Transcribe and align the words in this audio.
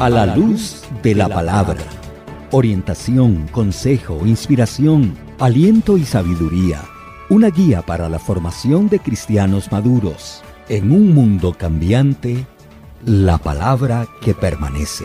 A 0.00 0.08
la 0.08 0.24
luz 0.24 0.80
de 1.02 1.14
la 1.14 1.28
palabra. 1.28 1.76
Orientación, 2.52 3.46
consejo, 3.52 4.24
inspiración, 4.24 5.14
aliento 5.38 5.98
y 5.98 6.06
sabiduría. 6.06 6.80
Una 7.28 7.50
guía 7.50 7.82
para 7.82 8.08
la 8.08 8.18
formación 8.18 8.88
de 8.88 8.98
cristianos 8.98 9.70
maduros. 9.70 10.42
En 10.70 10.90
un 10.90 11.12
mundo 11.12 11.52
cambiante, 11.52 12.46
la 13.04 13.36
palabra 13.36 14.08
que 14.22 14.32
permanece. 14.32 15.04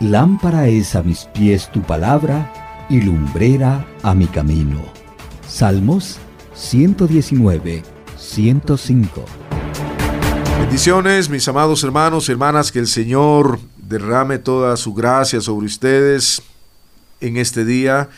Lámpara 0.00 0.68
es 0.68 0.94
a 0.96 1.02
mis 1.02 1.24
pies 1.32 1.70
tu 1.72 1.80
palabra 1.80 2.86
y 2.90 3.00
lumbrera 3.00 3.86
a 4.02 4.14
mi 4.14 4.26
camino. 4.26 4.82
Salmos 5.48 6.18
119, 6.52 7.82
105. 8.18 9.24
Bendiciones, 10.58 11.30
mis 11.30 11.48
amados 11.48 11.82
hermanos 11.84 12.28
y 12.28 12.32
hermanas, 12.32 12.70
que 12.70 12.80
el 12.80 12.86
Señor 12.86 13.58
derrame 13.90 14.38
toda 14.38 14.76
su 14.76 14.94
gracia 14.94 15.40
sobre 15.40 15.66
ustedes 15.66 16.42
en 17.20 17.36
este 17.36 17.64
día. 17.64 18.08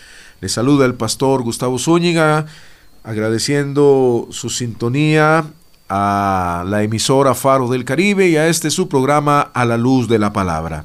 Les 0.41 0.53
saluda 0.53 0.85
el 0.85 0.95
pastor 0.95 1.43
Gustavo 1.43 1.79
Zúñiga, 1.79 2.45
agradeciendo 3.03 4.29
su 4.31 4.51
sintonía 4.51 5.47
a 5.89 6.65
la 6.69 6.83
emisora 6.83 7.35
Faro 7.35 7.69
del 7.69 7.87
Caribe 7.87 8.29
y 8.29 8.37
a 8.37 8.49
este 8.49 8.71
su 8.71 8.87
programa 8.87 9.41
A 9.41 9.65
la 9.65 9.79
Luz 9.79 10.09
de 10.09 10.19
la 10.19 10.33
Palabra. 10.35 10.85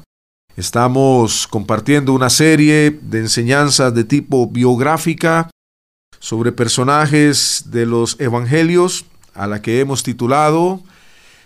Estamos 0.56 1.46
compartiendo 1.46 2.14
una 2.14 2.30
serie 2.30 2.98
de 3.02 3.18
enseñanzas 3.18 3.94
de 3.94 4.04
tipo 4.04 4.48
biográfica 4.48 5.50
sobre 6.18 6.50
personajes 6.50 7.64
de 7.66 7.84
los 7.84 8.18
evangelios 8.18 9.04
a 9.34 9.46
la 9.46 9.60
que 9.60 9.80
hemos 9.80 10.02
titulado 10.02 10.80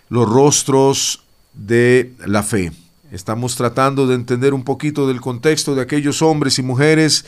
Los 0.08 0.28
rostros 0.28 1.24
de 1.54 2.14
la 2.24 2.44
fe. 2.44 2.72
Estamos 3.12 3.56
tratando 3.56 4.06
de 4.06 4.14
entender 4.14 4.54
un 4.54 4.64
poquito 4.64 5.06
del 5.06 5.20
contexto 5.20 5.74
de 5.74 5.82
aquellos 5.82 6.22
hombres 6.22 6.58
y 6.58 6.62
mujeres 6.62 7.26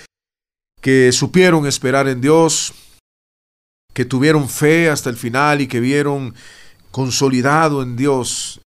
que 0.80 1.12
supieron 1.12 1.66
esperar 1.66 2.08
en 2.08 2.22
Dios, 2.22 2.72
que 3.92 4.06
tuvieron 4.06 4.48
fe 4.48 4.88
hasta 4.88 5.10
el 5.10 5.18
final 5.18 5.60
y 5.60 5.66
que 5.66 5.80
vieron 5.80 6.34
consolidado 6.90 7.82
en 7.82 7.96
Dios 7.96 8.62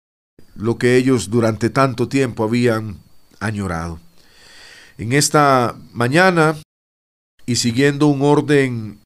lo 0.56 0.78
que 0.78 0.98
ellos 0.98 1.30
durante 1.30 1.70
tanto 1.70 2.09
tiempo 2.09 2.44
habían 2.44 3.00
añorado. 3.39 3.98
En 4.98 5.14
esta 5.14 5.78
mañana, 5.94 6.58
y 7.45 7.56
siguiendo 7.56 8.08
un 8.08 8.23
orden 8.23 9.00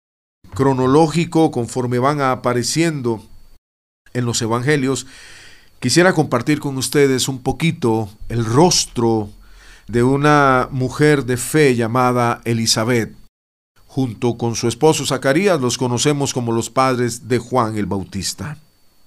cronológico 0.56 1.52
conforme 1.52 2.00
van 2.00 2.22
apareciendo 2.22 3.24
en 4.14 4.26
los 4.26 4.42
evangelios, 4.42 5.06
Quisiera 5.80 6.12
compartir 6.14 6.60
con 6.60 6.78
ustedes 6.78 7.30
un 7.30 7.42
poquito 7.42 8.10
el 8.28 8.44
rostro 8.44 9.30
de 9.88 10.04
una 10.04 10.68
mujer 10.72 11.24
de 11.24 11.38
fe 11.38 11.74
llamada 11.74 12.42
Elizabeth. 12.44 13.16
Junto 13.88 14.38
con 14.38 14.56
su 14.56 14.68
esposo 14.68 15.06
Zacarías 15.06 15.62
los 15.62 15.78
conocemos 15.78 16.34
como 16.34 16.52
los 16.52 16.70
padres 16.70 17.30
de 17.30 17.40
Juan 17.40 17.78
el 17.78 17.86
Bautista. 17.86 18.58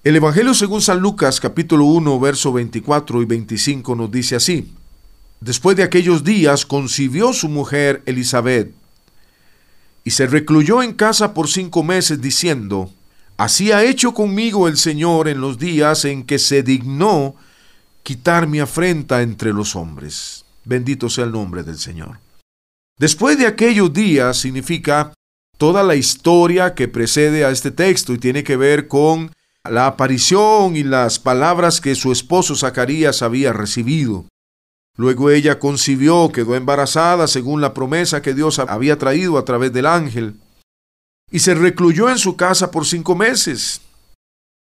El 0.02 0.16
Evangelio 0.16 0.54
según 0.54 0.80
San 0.80 1.00
Lucas 1.00 1.40
capítulo 1.40 1.84
1 1.84 2.18
verso 2.18 2.54
24 2.54 3.20
y 3.20 3.24
25 3.26 3.94
nos 3.94 4.10
dice 4.10 4.36
así. 4.36 4.72
Después 5.40 5.76
de 5.76 5.82
aquellos 5.82 6.24
días 6.24 6.64
concibió 6.64 7.34
su 7.34 7.50
mujer 7.50 8.02
Elizabeth 8.06 8.72
y 10.04 10.12
se 10.12 10.26
recluyó 10.26 10.82
en 10.82 10.94
casa 10.94 11.34
por 11.34 11.48
cinco 11.48 11.82
meses 11.82 12.22
diciendo, 12.22 12.90
Así 13.42 13.72
ha 13.72 13.82
hecho 13.82 14.14
conmigo 14.14 14.68
el 14.68 14.76
Señor 14.76 15.26
en 15.26 15.40
los 15.40 15.58
días 15.58 16.04
en 16.04 16.22
que 16.22 16.38
se 16.38 16.62
dignó 16.62 17.34
quitar 18.04 18.46
mi 18.46 18.60
afrenta 18.60 19.20
entre 19.20 19.52
los 19.52 19.74
hombres. 19.74 20.44
Bendito 20.64 21.10
sea 21.10 21.24
el 21.24 21.32
nombre 21.32 21.64
del 21.64 21.76
Señor. 21.76 22.20
Después 23.00 23.36
de 23.38 23.48
aquellos 23.48 23.92
días 23.92 24.36
significa 24.36 25.12
toda 25.58 25.82
la 25.82 25.96
historia 25.96 26.76
que 26.76 26.86
precede 26.86 27.44
a 27.44 27.50
este 27.50 27.72
texto 27.72 28.12
y 28.12 28.18
tiene 28.18 28.44
que 28.44 28.56
ver 28.56 28.86
con 28.86 29.32
la 29.68 29.88
aparición 29.88 30.76
y 30.76 30.84
las 30.84 31.18
palabras 31.18 31.80
que 31.80 31.96
su 31.96 32.12
esposo 32.12 32.54
Zacarías 32.54 33.22
había 33.22 33.52
recibido. 33.52 34.24
Luego 34.96 35.30
ella 35.30 35.58
concibió, 35.58 36.30
quedó 36.30 36.54
embarazada 36.54 37.26
según 37.26 37.60
la 37.60 37.74
promesa 37.74 38.22
que 38.22 38.34
Dios 38.34 38.60
había 38.60 38.98
traído 38.98 39.36
a 39.36 39.44
través 39.44 39.72
del 39.72 39.86
ángel 39.86 40.36
y 41.32 41.40
se 41.40 41.54
recluyó 41.54 42.10
en 42.10 42.18
su 42.18 42.36
casa 42.36 42.70
por 42.70 42.86
cinco 42.86 43.16
meses, 43.16 43.80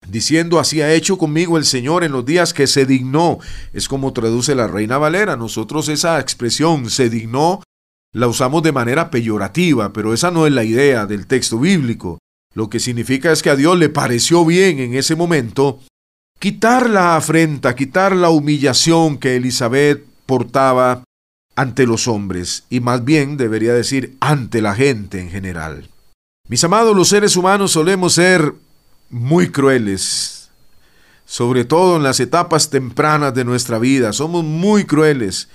diciendo, 0.06 0.60
así 0.60 0.82
ha 0.82 0.92
hecho 0.92 1.18
conmigo 1.18 1.56
el 1.56 1.64
Señor 1.64 2.04
en 2.04 2.12
los 2.12 2.24
días 2.24 2.52
que 2.52 2.66
se 2.66 2.84
dignó. 2.84 3.38
Es 3.72 3.88
como 3.88 4.12
traduce 4.12 4.54
la 4.54 4.68
Reina 4.68 4.98
Valera. 4.98 5.36
Nosotros 5.36 5.88
esa 5.88 6.20
expresión 6.20 6.90
se 6.90 7.08
dignó 7.08 7.62
la 8.12 8.28
usamos 8.28 8.62
de 8.62 8.72
manera 8.72 9.10
peyorativa, 9.10 9.92
pero 9.92 10.12
esa 10.12 10.30
no 10.30 10.46
es 10.46 10.52
la 10.52 10.64
idea 10.64 11.06
del 11.06 11.26
texto 11.26 11.58
bíblico. 11.58 12.18
Lo 12.54 12.68
que 12.68 12.80
significa 12.80 13.32
es 13.32 13.42
que 13.42 13.50
a 13.50 13.56
Dios 13.56 13.78
le 13.78 13.88
pareció 13.88 14.44
bien 14.44 14.80
en 14.80 14.94
ese 14.94 15.14
momento 15.14 15.80
quitar 16.40 16.90
la 16.90 17.16
afrenta, 17.16 17.74
quitar 17.76 18.14
la 18.14 18.30
humillación 18.30 19.18
que 19.18 19.36
Elizabeth 19.36 20.04
portaba 20.26 21.04
ante 21.54 21.86
los 21.86 22.08
hombres, 22.08 22.64
y 22.70 22.80
más 22.80 23.04
bien 23.04 23.36
debería 23.36 23.74
decir 23.74 24.16
ante 24.20 24.62
la 24.62 24.74
gente 24.74 25.20
en 25.20 25.30
general. 25.30 25.88
Mis 26.50 26.64
amados, 26.64 26.96
los 26.96 27.08
seres 27.08 27.36
humanos 27.36 27.70
solemos 27.70 28.14
ser 28.14 28.52
muy 29.08 29.52
crueles, 29.52 30.50
sobre 31.24 31.64
todo 31.64 31.96
en 31.96 32.02
las 32.02 32.18
etapas 32.18 32.70
tempranas 32.70 33.32
de 33.32 33.44
nuestra 33.44 33.78
vida. 33.78 34.12
Somos 34.12 34.42
muy 34.42 34.84
crueles 34.84 35.48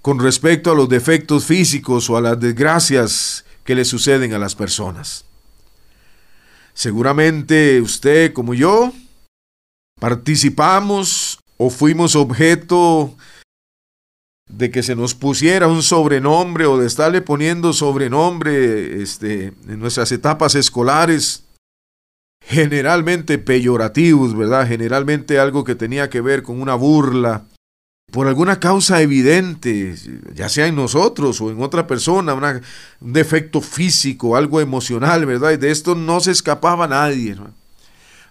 con 0.00 0.18
respecto 0.18 0.70
a 0.70 0.74
los 0.74 0.88
defectos 0.88 1.44
físicos 1.44 2.08
o 2.08 2.16
a 2.16 2.22
las 2.22 2.40
desgracias 2.40 3.44
que 3.64 3.74
le 3.74 3.84
suceden 3.84 4.32
a 4.32 4.38
las 4.38 4.54
personas. 4.54 5.26
Seguramente 6.72 7.78
usted 7.82 8.32
como 8.32 8.54
yo 8.54 8.94
participamos 10.00 11.38
o 11.58 11.68
fuimos 11.68 12.16
objeto 12.16 13.14
de 14.50 14.70
que 14.70 14.82
se 14.82 14.96
nos 14.96 15.14
pusiera 15.14 15.68
un 15.68 15.82
sobrenombre 15.82 16.66
o 16.66 16.78
de 16.78 16.86
estarle 16.86 17.20
poniendo 17.20 17.72
sobrenombre 17.72 19.02
este, 19.02 19.52
en 19.68 19.78
nuestras 19.78 20.12
etapas 20.12 20.54
escolares, 20.54 21.44
generalmente 22.42 23.38
peyorativos, 23.38 24.36
¿verdad? 24.36 24.66
Generalmente 24.66 25.38
algo 25.38 25.64
que 25.64 25.74
tenía 25.74 26.10
que 26.10 26.20
ver 26.20 26.42
con 26.42 26.60
una 26.60 26.74
burla, 26.74 27.44
por 28.10 28.26
alguna 28.26 28.58
causa 28.58 29.00
evidente, 29.02 29.94
ya 30.34 30.48
sea 30.48 30.66
en 30.66 30.74
nosotros 30.74 31.40
o 31.40 31.50
en 31.50 31.62
otra 31.62 31.86
persona, 31.86 32.34
un 32.34 33.12
defecto 33.12 33.60
físico, 33.60 34.36
algo 34.36 34.60
emocional, 34.60 35.26
¿verdad? 35.26 35.52
Y 35.52 35.56
de 35.58 35.70
esto 35.70 35.94
no 35.94 36.18
se 36.18 36.32
escapaba 36.32 36.88
nadie. 36.88 37.36
¿no? 37.36 37.52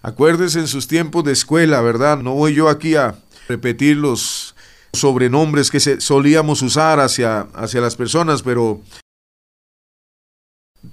Acuérdese 0.02 0.58
en 0.60 0.68
sus 0.68 0.86
tiempos 0.86 1.24
de 1.24 1.32
escuela, 1.32 1.80
¿verdad? 1.80 2.18
No 2.18 2.34
voy 2.34 2.54
yo 2.54 2.68
aquí 2.68 2.94
a 2.94 3.14
repetir 3.48 3.96
los 3.96 4.49
sobrenombres 4.92 5.70
que 5.70 5.80
solíamos 6.00 6.62
usar 6.62 7.00
hacia, 7.00 7.42
hacia 7.54 7.80
las 7.80 7.96
personas, 7.96 8.42
pero 8.42 8.80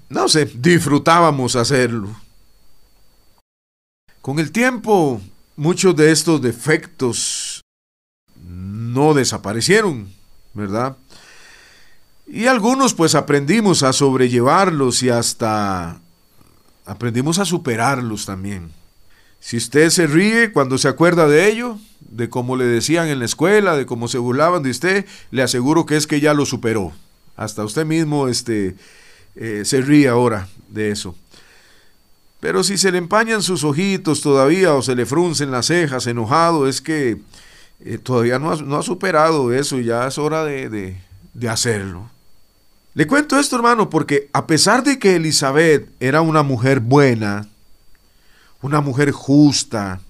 no 0.08 0.28
sé, 0.28 0.46
disfrutábamos 0.54 1.56
hacerlo. 1.56 2.14
Con 4.20 4.38
el 4.38 4.52
tiempo, 4.52 5.20
muchos 5.56 5.96
de 5.96 6.10
estos 6.10 6.42
defectos 6.42 7.62
no 8.44 9.14
desaparecieron, 9.14 10.12
¿verdad? 10.54 10.96
Y 12.26 12.46
algunos 12.46 12.92
pues 12.92 13.14
aprendimos 13.14 13.82
a 13.82 13.92
sobrellevarlos 13.92 15.02
y 15.02 15.08
hasta 15.08 15.98
aprendimos 16.84 17.38
a 17.38 17.46
superarlos 17.46 18.26
también. 18.26 18.70
Si 19.40 19.56
usted 19.56 19.90
se 19.90 20.06
ríe 20.06 20.52
cuando 20.52 20.78
se 20.78 20.88
acuerda 20.88 21.28
de 21.28 21.48
ello, 21.50 21.78
de 22.00 22.28
cómo 22.28 22.56
le 22.56 22.64
decían 22.64 23.08
en 23.08 23.18
la 23.18 23.24
escuela, 23.24 23.76
de 23.76 23.86
cómo 23.86 24.08
se 24.08 24.18
burlaban 24.18 24.62
de 24.62 24.70
usted, 24.70 25.06
le 25.30 25.42
aseguro 25.42 25.86
que 25.86 25.96
es 25.96 26.06
que 26.06 26.20
ya 26.20 26.34
lo 26.34 26.44
superó. 26.46 26.92
Hasta 27.36 27.64
usted 27.64 27.86
mismo 27.86 28.28
este, 28.28 28.74
eh, 29.36 29.62
se 29.64 29.80
ríe 29.80 30.08
ahora 30.08 30.48
de 30.68 30.90
eso. 30.90 31.14
Pero 32.40 32.62
si 32.62 32.78
se 32.78 32.92
le 32.92 32.98
empañan 32.98 33.42
sus 33.42 33.64
ojitos 33.64 34.20
todavía 34.20 34.74
o 34.74 34.82
se 34.82 34.94
le 34.94 35.06
fruncen 35.06 35.50
las 35.50 35.66
cejas 35.66 36.06
enojado, 36.06 36.68
es 36.68 36.80
que 36.80 37.18
eh, 37.84 37.98
todavía 37.98 38.38
no 38.38 38.50
ha, 38.50 38.82
superado 38.82 39.52
eso 39.52 39.78
y 39.78 39.84
ya 39.84 40.06
es 40.06 40.18
hora 40.18 40.44
de, 40.44 40.68
de, 40.68 40.96
de 41.34 41.48
hacerlo. 41.48 42.10
Le 42.94 43.06
cuento 43.06 43.38
esto, 43.38 43.56
hermano, 43.56 43.90
porque 43.90 44.28
a 44.32 44.46
pesar 44.46 44.82
de 44.82 44.98
que 44.98 45.16
Elizabeth 45.16 45.88
era 46.00 46.20
una 46.20 46.42
mujer 46.42 46.80
buena, 46.80 47.48
una 48.62 48.80
mujer 48.80 49.10
justa, 49.10 50.00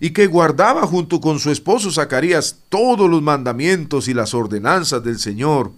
y 0.00 0.10
que 0.10 0.26
guardaba 0.26 0.86
junto 0.86 1.20
con 1.20 1.38
su 1.38 1.50
esposo 1.50 1.90
Zacarías 1.90 2.56
todos 2.68 3.10
los 3.10 3.20
mandamientos 3.20 4.08
y 4.08 4.14
las 4.14 4.32
ordenanzas 4.34 5.02
del 5.02 5.18
Señor. 5.18 5.72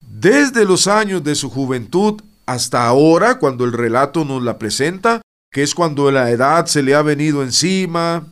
Desde 0.00 0.64
los 0.64 0.86
años 0.86 1.24
de 1.24 1.34
su 1.34 1.50
juventud 1.50 2.20
hasta 2.46 2.86
ahora, 2.86 3.38
cuando 3.38 3.64
el 3.64 3.72
relato 3.72 4.24
nos 4.24 4.42
la 4.42 4.58
presenta, 4.58 5.20
que 5.50 5.62
es 5.62 5.74
cuando 5.74 6.10
la 6.10 6.30
edad 6.30 6.66
se 6.66 6.82
le 6.82 6.94
ha 6.94 7.02
venido 7.02 7.42
encima, 7.42 8.28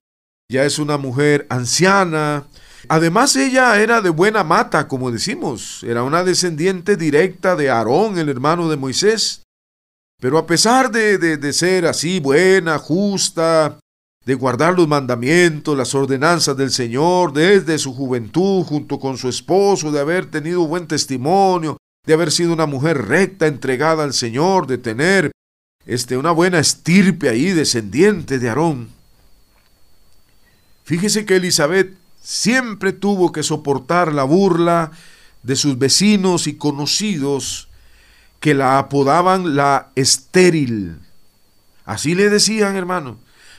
ya 0.51 0.65
es 0.65 0.79
una 0.79 0.99
mujer 0.99 1.47
anciana, 1.51 2.47
Además 2.89 3.37
ella 3.37 3.81
era 3.81 4.01
de 4.01 4.11
buena 4.11 4.45
mata, 4.45 4.89
como 4.89 5.11
decimos, 5.11 5.83
era 5.85 6.03
una 6.03 6.25
descendiente 6.25 6.97
directa 6.97 7.55
de 7.57 7.71
Aarón, 7.71 8.19
el 8.19 8.29
hermano 8.29 8.69
de 8.69 8.77
Moisés. 8.77 9.43
Pero 10.23 10.39
a 10.39 10.47
pesar 10.47 10.93
de, 10.93 11.19
de, 11.19 11.53
ser 11.53 11.85
así 11.85 12.21
buena, 12.21 12.79
justa, 12.79 13.81
de 14.25 14.35
guardar 14.35 14.73
los 14.73 14.87
mandamientos, 14.87 15.77
las 15.77 15.97
ordenanzas 15.97 16.57
del 16.57 16.71
Señor 16.71 17.33
desde 17.33 17.77
su 17.77 17.93
juventud 17.93 18.63
junto 18.63 19.01
con 19.01 19.19
su 19.19 19.29
esposo, 19.29 19.91
de 19.91 19.99
haber 19.99 20.27
tenido 20.27 20.65
buen 20.69 20.87
testimonio, 20.87 21.77
de 22.07 22.15
haber 22.15 22.31
sido 22.31 22.53
una 22.53 22.67
mujer 22.67 23.05
recta, 23.05 23.49
entregada 23.49 24.05
al 24.05 24.15
Señor, 24.15 24.69
de 24.69 24.79
tener 24.79 25.33
este, 25.87 26.17
una 26.17 26.31
buena 26.31 26.61
estirpe 26.61 27.29
ahí, 27.29 27.47
descendiente 27.47 28.39
de 28.39 28.49
Aarón. 28.49 28.91
Fíjese 30.85 31.27
que 31.27 31.35
Elizabeth 31.35 31.97
siempre 32.23 32.93
tuvo 32.93 33.33
que 33.33 33.43
soportar 33.43 34.13
la 34.13 34.23
burla 34.23 34.93
de 35.43 35.57
sus 35.57 35.77
vecinos 35.77 36.47
y 36.47 36.55
conocidos 36.55 37.72
que 38.43 38.55
la 38.55 38.81
apodaban 38.81 39.55
la 39.55 39.93
estéril. 39.95 40.99
Así 41.85 42.17
le 42.17 42.29
decían, 42.29 42.75
hermano, 42.75 43.17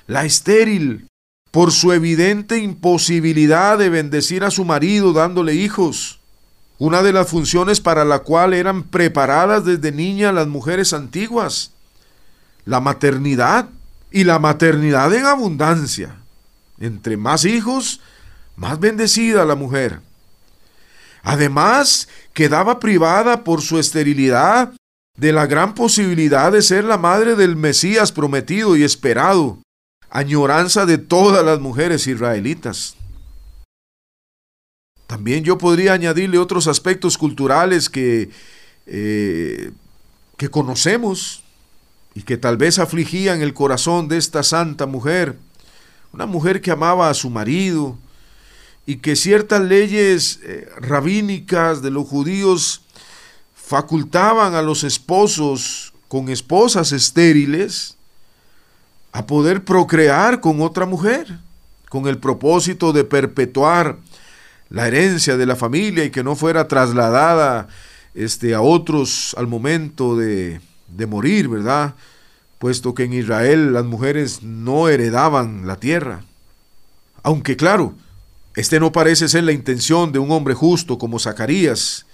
la 0.07 0.25
estéril, 0.25 1.07
por 1.51 1.71
su 1.71 1.93
evidente 1.93 2.57
imposibilidad 2.57 3.77
de 3.77 3.87
bendecir 3.87 4.43
a 4.43 4.51
su 4.51 4.65
marido 4.65 5.13
dándole 5.13 5.55
hijos, 5.55 6.19
una 6.79 7.01
de 7.01 7.13
las 7.13 7.29
funciones 7.29 7.79
para 7.79 8.03
la 8.03 8.19
cual 8.19 8.53
eran 8.53 8.83
preparadas 8.83 9.63
desde 9.63 9.93
niña 9.93 10.33
las 10.33 10.47
mujeres 10.47 10.91
antiguas, 10.91 11.71
la 12.65 12.81
maternidad 12.81 13.69
y 14.11 14.25
la 14.25 14.37
maternidad 14.37 15.13
en 15.13 15.25
abundancia. 15.25 16.17
Entre 16.77 17.15
más 17.15 17.45
hijos, 17.45 18.01
más 18.57 18.81
bendecida 18.81 19.45
la 19.45 19.55
mujer. 19.55 20.01
Además, 21.23 22.09
quedaba 22.33 22.79
privada 22.79 23.45
por 23.45 23.61
su 23.61 23.79
esterilidad 23.79 24.73
de 25.17 25.31
la 25.31 25.47
gran 25.47 25.73
posibilidad 25.73 26.51
de 26.51 26.61
ser 26.61 26.83
la 26.83 26.97
madre 26.97 27.35
del 27.35 27.55
Mesías 27.55 28.11
prometido 28.11 28.75
y 28.75 28.83
esperado, 28.83 29.59
añoranza 30.09 30.85
de 30.85 30.97
todas 30.97 31.45
las 31.45 31.59
mujeres 31.59 32.07
israelitas. 32.07 32.97
También 35.07 35.43
yo 35.43 35.57
podría 35.57 35.93
añadirle 35.93 36.39
otros 36.39 36.67
aspectos 36.67 37.17
culturales 37.17 37.89
que, 37.89 38.29
eh, 38.85 39.71
que 40.37 40.49
conocemos 40.49 41.43
y 42.15 42.23
que 42.23 42.37
tal 42.37 42.57
vez 42.57 42.79
afligían 42.79 43.41
el 43.41 43.53
corazón 43.53 44.07
de 44.07 44.17
esta 44.17 44.43
santa 44.43 44.87
mujer, 44.87 45.37
una 46.11 46.25
mujer 46.25 46.61
que 46.61 46.71
amaba 46.71 47.09
a 47.09 47.13
su 47.13 47.29
marido, 47.29 47.97
y 48.85 48.97
que 48.97 49.15
ciertas 49.15 49.61
leyes 49.61 50.39
eh, 50.43 50.67
rabínicas 50.77 51.81
de 51.81 51.91
los 51.91 52.07
judíos 52.07 52.81
facultaban 53.55 54.55
a 54.55 54.61
los 54.61 54.83
esposos 54.83 55.93
con 56.07 56.29
esposas 56.29 56.91
estériles 56.91 57.95
a 59.13 59.25
poder 59.25 59.63
procrear 59.63 60.41
con 60.41 60.61
otra 60.61 60.85
mujer, 60.85 61.39
con 61.89 62.07
el 62.07 62.17
propósito 62.17 62.91
de 62.91 63.03
perpetuar 63.03 63.97
la 64.69 64.87
herencia 64.87 65.37
de 65.37 65.45
la 65.45 65.55
familia 65.55 66.03
y 66.03 66.09
que 66.09 66.23
no 66.23 66.35
fuera 66.35 66.67
trasladada 66.67 67.67
este, 68.15 68.53
a 68.53 68.61
otros 68.61 69.33
al 69.37 69.47
momento 69.47 70.17
de, 70.17 70.59
de 70.87 71.05
morir, 71.05 71.47
¿verdad? 71.47 71.93
Puesto 72.59 72.93
que 72.93 73.03
en 73.03 73.13
Israel 73.13 73.73
las 73.73 73.85
mujeres 73.85 74.43
no 74.43 74.89
heredaban 74.89 75.67
la 75.67 75.75
tierra. 75.77 76.23
Aunque 77.21 77.55
claro, 77.55 77.93
este 78.55 78.79
no 78.79 78.91
parece 78.91 79.27
ser 79.27 79.43
la 79.43 79.51
intención 79.51 80.11
de 80.11 80.19
un 80.19 80.31
hombre 80.31 80.53
justo 80.53 80.97
como 80.97 81.19
Zacarías, 81.19 82.05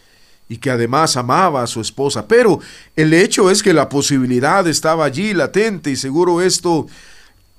y 0.50 0.58
que 0.58 0.72
además 0.72 1.16
amaba 1.16 1.62
a 1.62 1.68
su 1.68 1.80
esposa, 1.80 2.28
pero 2.28 2.60
el 2.96 3.14
hecho 3.14 3.52
es 3.52 3.62
que 3.62 3.72
la 3.72 3.88
posibilidad 3.88 4.68
estaba 4.68 5.06
allí 5.06 5.36
latente 5.36 5.92
y 5.92 5.96
seguro 5.96 6.42
esto 6.42 6.88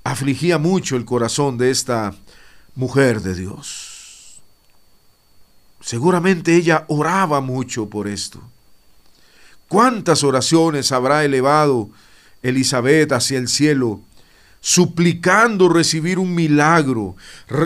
afligía 0.02 0.58
mucho 0.58 0.96
el 0.96 1.04
corazón 1.04 1.56
de 1.56 1.70
esta 1.70 2.12
mujer 2.74 3.20
de 3.22 3.36
Dios. 3.36 4.40
Seguramente 5.80 6.56
ella 6.56 6.84
oraba 6.88 7.40
mucho 7.40 7.88
por 7.88 8.08
esto. 8.08 8.42
¿Cuántas 9.68 10.24
oraciones 10.24 10.90
habrá 10.90 11.24
elevado 11.24 11.90
Elizabeth 12.42 13.12
hacia 13.12 13.38
el 13.38 13.46
cielo 13.46 14.00
suplicando 14.60 15.68
recibir 15.68 16.18
un 16.18 16.34
milagro, 16.34 17.16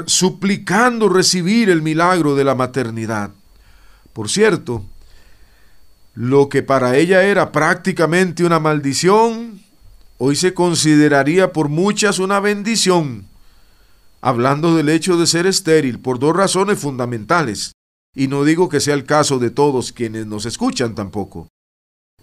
suplicando 0.06 1.08
recibir 1.08 1.68
el 1.68 1.82
milagro 1.82 2.34
de 2.34 2.44
la 2.44 2.54
maternidad. 2.54 3.30
Por 4.12 4.30
cierto, 4.30 4.84
lo 6.14 6.48
que 6.48 6.62
para 6.62 6.96
ella 6.96 7.24
era 7.24 7.50
prácticamente 7.50 8.44
una 8.44 8.60
maldición, 8.60 9.60
hoy 10.18 10.36
se 10.36 10.54
consideraría 10.54 11.52
por 11.52 11.68
muchas 11.68 12.20
una 12.20 12.38
bendición, 12.38 13.26
hablando 14.20 14.76
del 14.76 14.88
hecho 14.88 15.16
de 15.16 15.26
ser 15.26 15.46
estéril 15.46 15.98
por 15.98 16.20
dos 16.20 16.36
razones 16.36 16.78
fundamentales, 16.78 17.72
y 18.14 18.28
no 18.28 18.44
digo 18.44 18.68
que 18.68 18.78
sea 18.78 18.94
el 18.94 19.04
caso 19.04 19.40
de 19.40 19.50
todos 19.50 19.90
quienes 19.90 20.26
nos 20.26 20.46
escuchan 20.46 20.94
tampoco. 20.94 21.48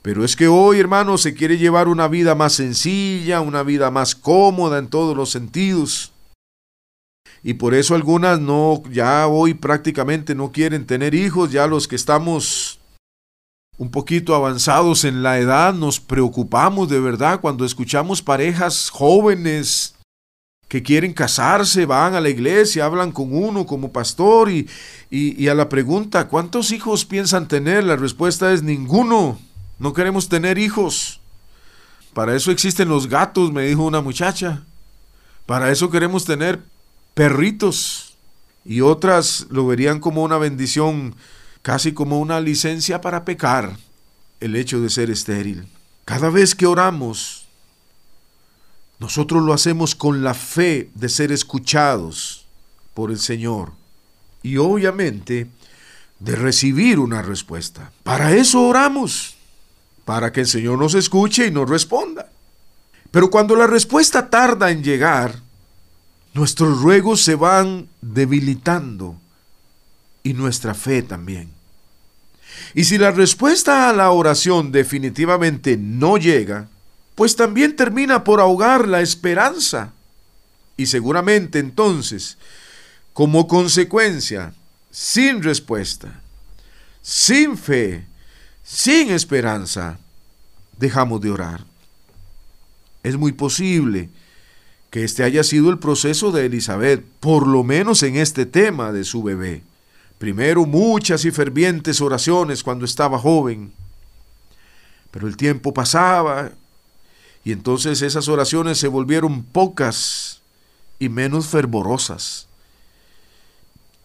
Pero 0.02 0.26
es 0.26 0.36
que 0.36 0.48
hoy, 0.48 0.80
hermano, 0.80 1.18
se 1.18 1.36
quiere 1.36 1.58
llevar 1.58 1.88
una 1.88 2.08
vida 2.08 2.34
más 2.34 2.54
sencilla, 2.54 3.42
una 3.42 3.62
vida 3.62 3.92
más 3.92 4.16
cómoda 4.16 4.80
en 4.80 4.88
todos 4.88 5.16
los 5.16 5.30
sentidos. 5.30 6.12
Y 7.44 7.56
por 7.56 7.74
eso 7.74 7.96
algunas 7.96 8.40
no, 8.40 8.82
ya 8.92 9.28
hoy 9.28 9.54
prácticamente 9.54 10.34
no 10.36 10.52
quieren 10.52 10.86
tener 10.86 11.14
hijos, 11.14 11.52
ya 11.52 11.68
los 11.68 11.88
que 11.88 11.96
estamos 11.96 12.80
un 13.78 13.90
poquito 13.90 14.36
avanzados 14.36 15.06
en 15.06 15.24
la 15.24 15.40
edad 15.40 15.74
nos 15.74 16.00
preocupamos 16.00 16.88
de 16.88 17.00
verdad 17.00 17.42
cuando 17.42 17.66
escuchamos 17.66 18.22
parejas 18.22 18.92
jóvenes 18.92 19.96
que 20.68 20.84
quieren 20.84 21.14
casarse, 21.14 21.88
van 21.88 22.14
a 22.14 22.22
la 22.22 22.30
iglesia, 22.30 22.86
hablan 22.86 23.12
con 23.12 23.34
uno 23.34 23.66
como 23.66 23.92
pastor 23.92 24.52
y, 24.52 24.70
y, 25.10 25.44
y 25.44 25.48
a 25.48 25.56
la 25.56 25.68
pregunta, 25.68 26.28
¿cuántos 26.28 26.72
hijos 26.72 27.06
piensan 27.06 27.48
tener? 27.48 27.84
La 27.84 27.96
respuesta 27.96 28.54
es 28.54 28.62
ninguno. 28.62 29.40
No 29.82 29.94
queremos 29.94 30.30
tener 30.30 30.60
hijos. 30.60 31.20
Para 32.14 32.36
eso 32.36 32.52
existen 32.52 32.88
los 32.88 33.08
gatos, 33.08 33.52
me 33.52 33.66
dijo 33.66 33.84
una 33.84 34.00
muchacha. 34.00 34.62
Para 35.48 35.72
eso 35.72 35.90
queremos 35.90 36.24
tener 36.24 36.62
perritos. 37.16 38.16
Y 38.64 38.82
otras 38.82 39.48
lo 39.50 39.66
verían 39.66 40.00
como 40.00 40.22
una 40.22 40.38
bendición, 40.38 41.16
casi 41.64 41.94
como 41.94 42.20
una 42.20 42.40
licencia 42.40 43.02
para 43.02 43.26
pecar, 43.26 43.76
el 44.40 44.56
hecho 44.56 44.80
de 44.82 44.92
ser 44.92 45.10
estéril. 45.10 45.66
Cada 46.06 46.30
vez 46.30 46.54
que 46.54 46.68
oramos, 46.68 47.48
nosotros 49.00 49.42
lo 49.42 49.52
hacemos 49.52 49.96
con 49.96 50.24
la 50.24 50.36
fe 50.36 50.92
de 50.94 51.10
ser 51.10 51.32
escuchados 51.32 52.46
por 52.94 53.10
el 53.10 53.18
Señor. 53.18 53.72
Y 54.44 54.58
obviamente 54.58 55.48
de 56.20 56.36
recibir 56.36 57.00
una 57.00 57.24
respuesta. 57.24 57.92
Para 58.04 58.36
eso 58.36 58.62
oramos 58.62 59.41
para 60.06 60.32
que 60.32 60.42
el 60.42 60.48
Señor 60.48 60.80
nos 60.80 60.94
escuche 60.94 61.48
y 61.48 61.52
nos 61.52 61.70
responda. 61.70 62.30
Pero 63.12 63.30
cuando 63.30 63.56
la 63.56 63.68
respuesta 63.68 64.30
tarda 64.30 64.72
en 64.72 64.84
llegar, 64.84 65.40
nuestros 66.34 66.82
ruegos 66.82 67.22
se 67.22 67.36
van 67.36 67.90
debilitando 68.02 69.18
y 70.24 70.34
nuestra 70.34 70.74
fe 70.74 71.04
también. 71.04 71.50
Y 72.74 72.86
si 72.86 72.98
la 72.98 73.12
respuesta 73.12 73.90
a 73.90 73.94
la 73.94 74.12
oración 74.12 74.72
definitivamente 74.72 75.78
no 75.78 76.18
llega, 76.18 76.68
pues 77.16 77.36
también 77.36 77.76
termina 77.76 78.24
por 78.24 78.40
ahogar 78.40 78.88
la 78.88 79.02
esperanza. 79.02 79.94
Y 80.78 80.86
seguramente 80.86 81.60
entonces, 81.60 82.38
como 83.14 83.48
consecuencia, 83.48 84.54
sin 84.90 85.44
respuesta, 85.44 86.22
sin 87.02 87.58
fe, 87.58 88.06
sin 88.72 89.12
esperanza, 89.12 90.00
dejamos 90.78 91.20
de 91.20 91.30
orar. 91.30 91.66
Es 93.04 93.18
muy 93.18 93.34
posible 93.34 94.10
que 94.90 95.04
este 95.04 95.26
haya 95.26 95.44
sido 95.44 95.70
el 95.70 95.78
proceso 95.78 96.32
de 96.32 96.46
Elizabeth, 96.46 97.04
por 97.20 97.48
lo 97.48 97.66
menos 97.66 98.02
en 98.02 98.16
este 98.16 98.46
tema 98.46 98.94
de 98.94 99.04
su 99.04 99.24
bebé. 99.24 99.62
Primero 100.20 100.66
muchas 100.66 101.26
y 101.26 101.32
fervientes 101.32 102.00
oraciones 102.00 102.64
cuando 102.64 102.86
estaba 102.86 103.20
joven, 103.20 103.74
pero 105.12 105.28
el 105.28 105.36
tiempo 105.36 105.74
pasaba 105.74 106.52
y 107.44 107.52
entonces 107.52 108.02
esas 108.02 108.30
oraciones 108.30 108.78
se 108.78 108.88
volvieron 108.88 109.44
pocas 109.44 110.40
y 110.98 111.10
menos 111.10 111.48
fervorosas. 111.48 112.48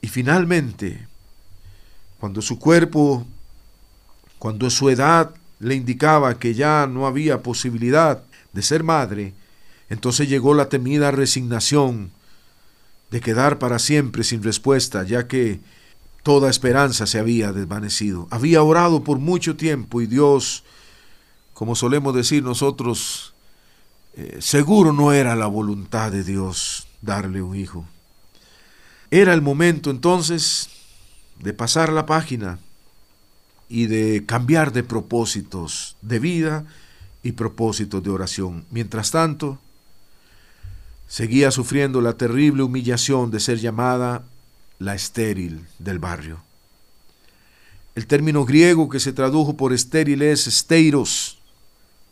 Y 0.00 0.08
finalmente, 0.08 1.06
cuando 2.18 2.42
su 2.42 2.58
cuerpo 2.58 3.26
cuando 4.38 4.71
su 4.71 4.90
edad 4.90 5.35
le 5.59 5.75
indicaba 5.75 6.38
que 6.38 6.55
ya 6.55 6.87
no 6.87 7.07
había 7.07 7.43
posibilidad 7.43 8.23
de 8.52 8.62
ser 8.62 8.83
madre, 8.83 9.35
entonces 9.88 10.28
llegó 10.28 10.55
la 10.55 10.69
temida 10.69 11.11
resignación 11.11 12.11
de 13.11 13.21
quedar 13.21 13.59
para 13.59 13.78
siempre 13.78 14.25
sin 14.25 14.43
respuesta, 14.43 15.05
ya 15.05 15.26
que 15.28 15.61
toda 16.23 16.50
esperanza 16.50 17.07
se 17.07 17.19
había 17.19 17.52
desvanecido. 17.52 18.26
Había 18.31 18.62
orado 18.62 19.05
por 19.05 19.19
mucho 19.19 19.57
tiempo 19.57 20.00
y 20.00 20.07
Dios, 20.07 20.64
como 21.55 21.76
solemos 21.76 22.14
decir 22.14 22.43
nosotros, 22.43 23.33
eh, 24.16 24.38
seguro 24.40 24.93
no 24.93 25.12
era 25.12 25.37
la 25.37 25.47
voluntad 25.47 26.11
de 26.11 26.25
Dios 26.25 26.88
darle 27.00 27.43
un 27.43 27.55
hijo. 27.55 27.85
Era 29.11 29.33
el 29.35 29.43
momento 29.43 29.90
entonces 29.90 30.69
de 31.38 31.52
pasar 31.52 31.93
la 31.93 32.07
página 32.07 32.59
y 33.68 33.87
de 33.87 34.25
cambiar 34.26 34.73
de 34.73 34.82
propósitos 34.82 35.96
de 36.02 36.18
vida 36.18 36.64
y 37.23 37.32
propósitos 37.32 38.02
de 38.02 38.11
oración. 38.11 38.64
Mientras 38.70 39.11
tanto, 39.11 39.58
seguía 41.08 41.50
sufriendo 41.50 42.00
la 42.00 42.14
terrible 42.14 42.62
humillación 42.62 43.30
de 43.30 43.40
ser 43.40 43.58
llamada 43.58 44.23
la 44.78 44.94
estéril 44.94 45.64
del 45.78 45.99
barrio. 45.99 46.40
El 47.94 48.06
término 48.06 48.44
griego 48.44 48.88
que 48.88 49.00
se 49.00 49.12
tradujo 49.12 49.56
por 49.56 49.73
estéril 49.73 50.23
es 50.23 50.44
steiros, 50.44 51.38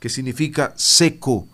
que 0.00 0.08
significa 0.08 0.73
seco 0.76 1.46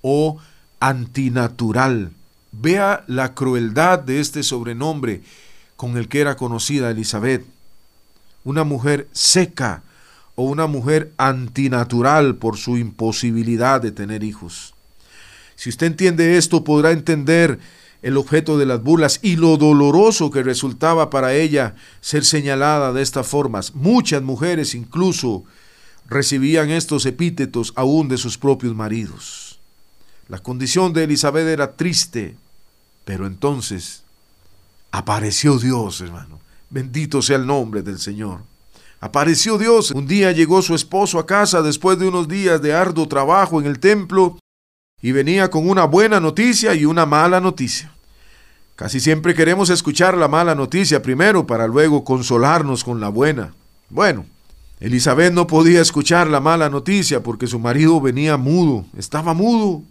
o 0.00 0.38
antinatural. 0.80 2.10
Vea 2.52 3.04
la 3.06 3.34
crueldad 3.34 3.98
de 3.98 4.20
este 4.20 4.42
sobrenombre 4.42 5.22
con 5.76 5.96
el 5.96 6.08
que 6.08 6.20
era 6.20 6.36
conocida 6.36 6.90
Elizabeth. 6.90 7.44
Una 8.44 8.64
mujer 8.64 9.08
seca 9.12 9.82
o 10.34 10.44
una 10.44 10.66
mujer 10.66 11.12
antinatural 11.16 12.36
por 12.36 12.56
su 12.56 12.76
imposibilidad 12.76 13.80
de 13.80 13.92
tener 13.92 14.22
hijos. 14.22 14.74
Si 15.56 15.68
usted 15.70 15.86
entiende 15.86 16.36
esto, 16.36 16.64
podrá 16.64 16.90
entender 16.90 17.58
el 18.02 18.18
objeto 18.18 18.58
de 18.58 18.66
las 18.66 18.82
burlas 18.82 19.18
y 19.22 19.36
lo 19.36 19.56
doloroso 19.56 20.30
que 20.30 20.42
resultaba 20.42 21.08
para 21.08 21.34
ella 21.34 21.74
ser 22.00 22.24
señalada 22.24 22.92
de 22.92 23.00
estas 23.00 23.26
formas. 23.26 23.74
Muchas 23.74 24.22
mujeres 24.22 24.74
incluso 24.74 25.44
recibían 26.06 26.70
estos 26.70 27.06
epítetos 27.06 27.72
aún 27.76 28.08
de 28.08 28.18
sus 28.18 28.36
propios 28.36 28.74
maridos. 28.74 29.58
La 30.28 30.38
condición 30.38 30.92
de 30.92 31.04
Elizabeth 31.04 31.46
era 31.46 31.76
triste, 31.76 32.36
pero 33.04 33.26
entonces 33.26 34.02
apareció 34.90 35.58
Dios, 35.58 36.00
hermano. 36.00 36.43
Bendito 36.74 37.22
sea 37.22 37.36
el 37.36 37.46
nombre 37.46 37.82
del 37.82 38.00
Señor. 38.00 38.40
Apareció 38.98 39.58
Dios. 39.58 39.92
Un 39.92 40.08
día 40.08 40.32
llegó 40.32 40.60
su 40.60 40.74
esposo 40.74 41.20
a 41.20 41.26
casa 41.26 41.62
después 41.62 42.00
de 42.00 42.08
unos 42.08 42.26
días 42.26 42.60
de 42.60 42.74
arduo 42.74 43.06
trabajo 43.06 43.60
en 43.60 43.66
el 43.68 43.78
templo 43.78 44.40
y 45.00 45.12
venía 45.12 45.50
con 45.50 45.68
una 45.68 45.84
buena 45.84 46.18
noticia 46.18 46.74
y 46.74 46.84
una 46.84 47.06
mala 47.06 47.38
noticia. 47.38 47.92
Casi 48.74 48.98
siempre 48.98 49.36
queremos 49.36 49.70
escuchar 49.70 50.16
la 50.16 50.26
mala 50.26 50.56
noticia 50.56 51.00
primero 51.00 51.46
para 51.46 51.68
luego 51.68 52.02
consolarnos 52.02 52.82
con 52.82 52.98
la 52.98 53.08
buena. 53.08 53.54
Bueno, 53.88 54.26
Elizabeth 54.80 55.32
no 55.32 55.46
podía 55.46 55.80
escuchar 55.80 56.26
la 56.26 56.40
mala 56.40 56.68
noticia 56.68 57.22
porque 57.22 57.46
su 57.46 57.60
marido 57.60 58.00
venía 58.00 58.36
mudo, 58.36 58.84
estaba 58.98 59.32
mudo. 59.32 59.84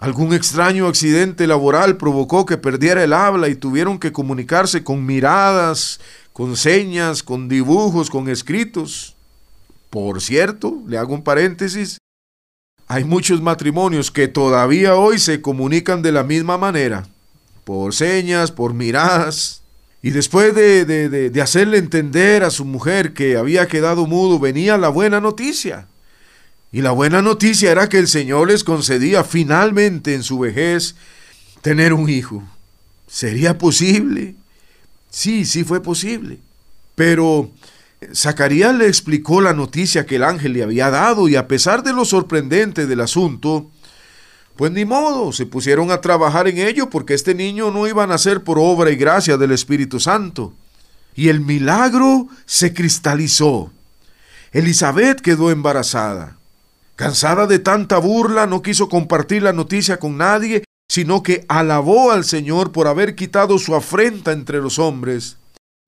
Algún 0.00 0.32
extraño 0.32 0.86
accidente 0.86 1.46
laboral 1.46 1.98
provocó 1.98 2.46
que 2.46 2.56
perdiera 2.56 3.04
el 3.04 3.12
habla 3.12 3.48
y 3.48 3.54
tuvieron 3.54 3.98
que 3.98 4.12
comunicarse 4.12 4.82
con 4.82 5.04
miradas, 5.04 6.00
con 6.32 6.56
señas, 6.56 7.22
con 7.22 7.50
dibujos, 7.50 8.08
con 8.08 8.30
escritos. 8.30 9.14
Por 9.90 10.22
cierto, 10.22 10.78
le 10.86 10.96
hago 10.96 11.12
un 11.12 11.22
paréntesis, 11.22 11.98
hay 12.88 13.04
muchos 13.04 13.42
matrimonios 13.42 14.10
que 14.10 14.26
todavía 14.26 14.96
hoy 14.96 15.18
se 15.18 15.42
comunican 15.42 16.00
de 16.00 16.12
la 16.12 16.24
misma 16.24 16.56
manera, 16.56 17.06
por 17.64 17.94
señas, 17.94 18.50
por 18.50 18.72
miradas. 18.72 19.60
Y 20.00 20.12
después 20.12 20.54
de, 20.54 20.86
de, 20.86 21.42
hacerle 21.42 21.76
entender 21.76 22.42
a 22.42 22.48
su 22.48 22.64
mujer 22.64 23.12
que 23.12 23.36
había 23.36 23.68
quedado 23.68 24.06
mudo, 24.06 24.38
venía 24.38 24.78
la 24.78 24.88
buena 24.88 25.20
noticia. 25.20 25.88
Y 26.72 26.82
la 26.82 26.92
buena 26.92 27.20
noticia 27.20 27.72
era 27.72 27.88
que 27.88 27.98
el 27.98 28.06
Señor 28.06 28.48
les 28.48 28.62
concedía 28.62 29.24
finalmente 29.24 30.14
en 30.14 30.22
su 30.22 30.38
vejez 30.38 30.94
tener 31.62 31.92
un 31.92 32.08
hijo. 32.08 32.42
¿Sería 33.08 33.58
posible? 33.58 34.36
Sí, 35.10 35.44
sí 35.44 35.64
fue 35.64 35.82
posible. 35.82 36.38
Pero 36.94 37.50
Zacarías 38.14 38.74
le 38.74 38.86
explicó 38.86 39.40
la 39.40 39.52
noticia 39.52 40.06
que 40.06 40.16
el 40.16 40.24
ángel 40.24 40.52
le 40.52 40.62
había 40.62 40.90
dado 40.90 41.28
y 41.28 41.36
a 41.36 41.48
pesar 41.48 41.82
de 41.82 41.92
lo 41.92 42.04
sorprendente 42.04 42.86
del 42.86 43.00
asunto, 43.00 43.68
pues 44.56 44.70
ni 44.70 44.84
modo, 44.84 45.32
se 45.32 45.46
pusieron 45.46 45.90
a 45.90 46.00
trabajar 46.00 46.46
en 46.46 46.58
ello 46.58 46.88
porque 46.88 47.14
este 47.14 47.34
niño 47.34 47.70
no 47.70 47.88
iba 47.88 48.04
a 48.04 48.06
nacer 48.06 48.42
por 48.42 48.58
obra 48.58 48.90
y 48.90 48.96
gracia 48.96 49.36
del 49.36 49.52
Espíritu 49.52 49.98
Santo. 49.98 50.52
Y 51.16 51.28
el 51.28 51.40
milagro 51.40 52.28
se 52.46 52.72
cristalizó. 52.72 53.72
Elizabeth 54.52 55.20
quedó 55.20 55.50
embarazada. 55.50 56.36
Cansada 57.00 57.46
de 57.46 57.58
tanta 57.58 57.96
burla, 57.96 58.46
no 58.46 58.60
quiso 58.60 58.90
compartir 58.90 59.42
la 59.42 59.54
noticia 59.54 59.98
con 59.98 60.18
nadie, 60.18 60.64
sino 60.86 61.22
que 61.22 61.46
alabó 61.48 62.12
al 62.12 62.26
Señor 62.26 62.72
por 62.72 62.88
haber 62.88 63.16
quitado 63.16 63.58
su 63.58 63.74
afrenta 63.74 64.32
entre 64.32 64.60
los 64.60 64.78
hombres 64.78 65.38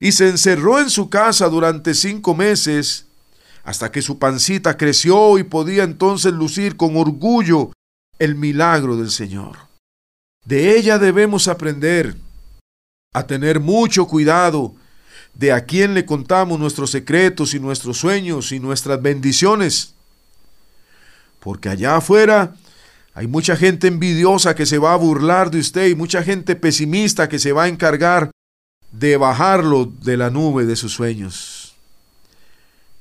y 0.00 0.12
se 0.12 0.30
encerró 0.30 0.80
en 0.80 0.88
su 0.88 1.10
casa 1.10 1.50
durante 1.50 1.92
cinco 1.92 2.34
meses, 2.34 3.08
hasta 3.62 3.92
que 3.92 4.00
su 4.00 4.18
pancita 4.18 4.78
creció 4.78 5.36
y 5.36 5.42
podía 5.42 5.82
entonces 5.84 6.32
lucir 6.32 6.78
con 6.78 6.96
orgullo 6.96 7.72
el 8.18 8.34
milagro 8.34 8.96
del 8.96 9.10
Señor. 9.10 9.58
De 10.46 10.78
ella 10.78 10.98
debemos 10.98 11.46
aprender 11.46 12.16
a 13.12 13.26
tener 13.26 13.60
mucho 13.60 14.06
cuidado 14.06 14.74
de 15.34 15.52
a 15.52 15.66
quién 15.66 15.92
le 15.92 16.06
contamos 16.06 16.58
nuestros 16.58 16.90
secretos 16.90 17.52
y 17.52 17.60
nuestros 17.60 17.98
sueños 17.98 18.50
y 18.50 18.60
nuestras 18.60 19.02
bendiciones. 19.02 19.94
Porque 21.42 21.68
allá 21.68 21.96
afuera 21.96 22.54
hay 23.14 23.26
mucha 23.26 23.56
gente 23.56 23.88
envidiosa 23.88 24.54
que 24.54 24.64
se 24.64 24.78
va 24.78 24.94
a 24.94 24.96
burlar 24.96 25.50
de 25.50 25.58
usted 25.58 25.88
y 25.88 25.94
mucha 25.94 26.22
gente 26.22 26.54
pesimista 26.54 27.28
que 27.28 27.38
se 27.38 27.52
va 27.52 27.64
a 27.64 27.68
encargar 27.68 28.30
de 28.92 29.16
bajarlo 29.16 29.86
de 29.86 30.16
la 30.16 30.30
nube 30.30 30.64
de 30.64 30.76
sus 30.76 30.92
sueños. 30.92 31.74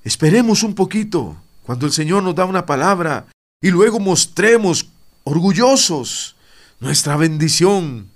Esperemos 0.03 0.63
un 0.63 0.73
poquito 0.73 1.37
cuando 1.63 1.85
el 1.85 1.91
Señor 1.91 2.23
nos 2.23 2.35
da 2.35 2.45
una 2.45 2.65
palabra 2.65 3.27
y 3.61 3.69
luego 3.69 3.99
mostremos 3.99 4.87
orgullosos 5.23 6.35
nuestra 6.79 7.15
bendición 7.15 8.07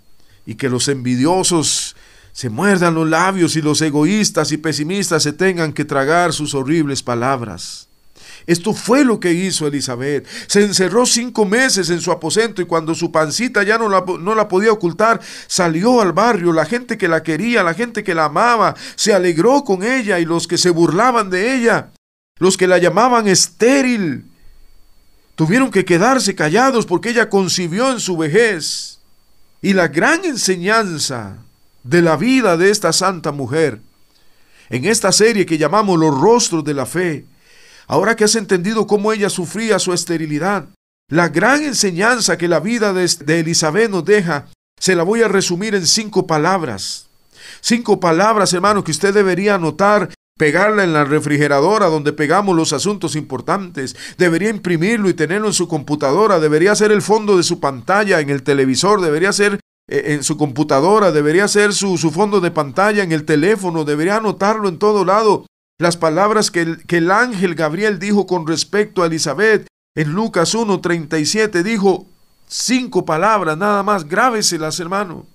y 0.46 0.55
que 0.55 0.70
los 0.70 0.88
envidiosos 0.88 1.96
se 2.32 2.50
muerdan 2.50 2.96
los 2.96 3.08
labios 3.08 3.55
y 3.55 3.62
los 3.62 3.82
egoístas 3.82 4.51
y 4.51 4.58
pesimistas 4.58 5.22
se 5.22 5.34
tengan 5.34 5.72
que 5.72 5.86
tragar 5.86 6.34
sus 6.34 6.55
horribles 6.55 7.03
palabras. 7.03 7.84
Esto 8.47 8.73
fue 8.73 9.03
lo 9.03 9.19
que 9.19 9.33
hizo 9.33 9.65
Elizabeth. 9.65 10.27
Se 10.47 10.63
encerró 10.63 11.05
cinco 11.05 11.45
meses 11.45 11.89
en 11.89 11.99
su 11.99 12.11
aposento 12.11 12.61
y 12.61 12.65
cuando 12.65 12.93
su 12.93 13.11
pancita 13.11 13.63
ya 13.63 13.77
no 13.77 13.89
la, 13.89 14.03
no 14.19 14.35
la 14.35 14.47
podía 14.47 14.71
ocultar, 14.71 15.19
salió 15.47 16.01
al 16.01 16.13
barrio. 16.13 16.53
La 16.53 16.65
gente 16.65 16.97
que 16.97 17.07
la 17.07 17.23
quería, 17.23 17.63
la 17.63 17.73
gente 17.73 18.03
que 18.03 18.13
la 18.13 18.25
amaba, 18.25 18.75
se 18.95 19.13
alegró 19.13 19.63
con 19.63 19.83
ella 19.83 20.19
y 20.19 20.25
los 20.25 20.47
que 20.47 20.57
se 20.57 20.69
burlaban 20.69 21.29
de 21.29 21.55
ella, 21.55 21.89
los 22.39 22.55
que 22.55 22.67
la 22.67 22.77
llamaban 22.77 23.27
estéril, 23.27 24.25
tuvieron 25.35 25.71
que 25.71 25.85
quedarse 25.85 26.35
callados 26.35 26.85
porque 26.85 27.09
ella 27.09 27.29
concibió 27.29 27.91
en 27.91 27.99
su 27.99 28.15
vejez. 28.15 28.99
Y 29.61 29.73
la 29.73 29.87
gran 29.87 30.23
enseñanza 30.23 31.37
de 31.83 32.03
la 32.03 32.15
vida 32.15 32.57
de 32.57 32.69
esta 32.69 32.93
santa 32.93 33.31
mujer, 33.31 33.79
en 34.69 34.85
esta 34.85 35.11
serie 35.11 35.47
que 35.47 35.57
llamamos 35.57 35.99
Los 35.99 36.19
Rostros 36.19 36.63
de 36.63 36.73
la 36.75 36.85
Fe, 36.85 37.25
Ahora 37.87 38.15
que 38.15 38.23
has 38.23 38.35
entendido 38.35 38.87
cómo 38.87 39.11
ella 39.11 39.29
sufría 39.29 39.79
su 39.79 39.93
esterilidad, 39.93 40.67
la 41.09 41.29
gran 41.29 41.63
enseñanza 41.63 42.37
que 42.37 42.47
la 42.47 42.59
vida 42.59 42.91
de, 42.91 43.39
Elizabeth 43.39 43.91
nos 43.91 44.05
deja, 44.05 44.47
se 44.79 44.95
la 44.95 45.03
voy 45.03 45.21
a 45.21 45.27
resumir 45.27 45.75
en 45.75 45.85
cinco 45.85 46.25
palabras. 46.25 47.07
Cinco 47.61 47.99
palabras, 47.99 48.53
hermano, 48.53 48.83
que 48.83 48.91
usted 48.91 49.13
debería 49.13 49.55
anotar, 49.55 50.09
pegarla 50.37 50.83
en 50.83 50.93
la 50.93 51.05
refrigeradora 51.05 51.87
donde 51.87 52.11
pegamos 52.11 52.55
los 52.55 52.73
asuntos 52.73 53.15
importantes. 53.15 53.95
Debería 54.17 54.49
imprimirlo 54.49 55.07
y 55.07 55.13
tenerlo 55.13 55.47
en 55.47 55.53
su 55.53 55.67
computadora. 55.67 56.39
Debería 56.39 56.75
ser 56.75 56.91
el 56.91 57.03
fondo 57.03 57.37
de 57.37 57.43
su 57.43 57.59
pantalla 57.59 58.19
en 58.19 58.31
el 58.31 58.41
televisor. 58.41 58.99
Debería 58.99 59.31
ser 59.31 59.59
eh, 59.87 60.03
en 60.07 60.23
su 60.23 60.37
computadora. 60.37 61.11
Debería 61.11 61.47
ser 61.47 61.73
su, 61.73 61.99
su 61.99 62.09
fondo 62.09 62.41
de 62.41 62.49
pantalla 62.49 63.03
en 63.03 63.11
el 63.11 63.25
teléfono. 63.25 63.85
Debería 63.85 64.17
anotarlo 64.17 64.69
en 64.69 64.79
todo 64.79 65.05
lado. 65.05 65.45
Las 65.77 65.98
palabras 65.98 66.51
que 66.51 66.77
el, 66.88 67.12
ángel 67.12 67.53
Gabriel 67.55 68.00
dijo 68.00 68.25
con 68.25 68.48
respecto 68.48 69.03
a 69.03 69.08
Elizabeth 69.08 69.67
en 69.96 70.13
Lucas 70.13 70.55
1.37 70.55 71.63
dijo 71.63 72.05
cinco 72.48 73.05
palabras 73.05 73.58
nada 73.58 73.84
más, 73.84 74.08
grábeselas 74.08 74.79
hermano. 74.79 75.25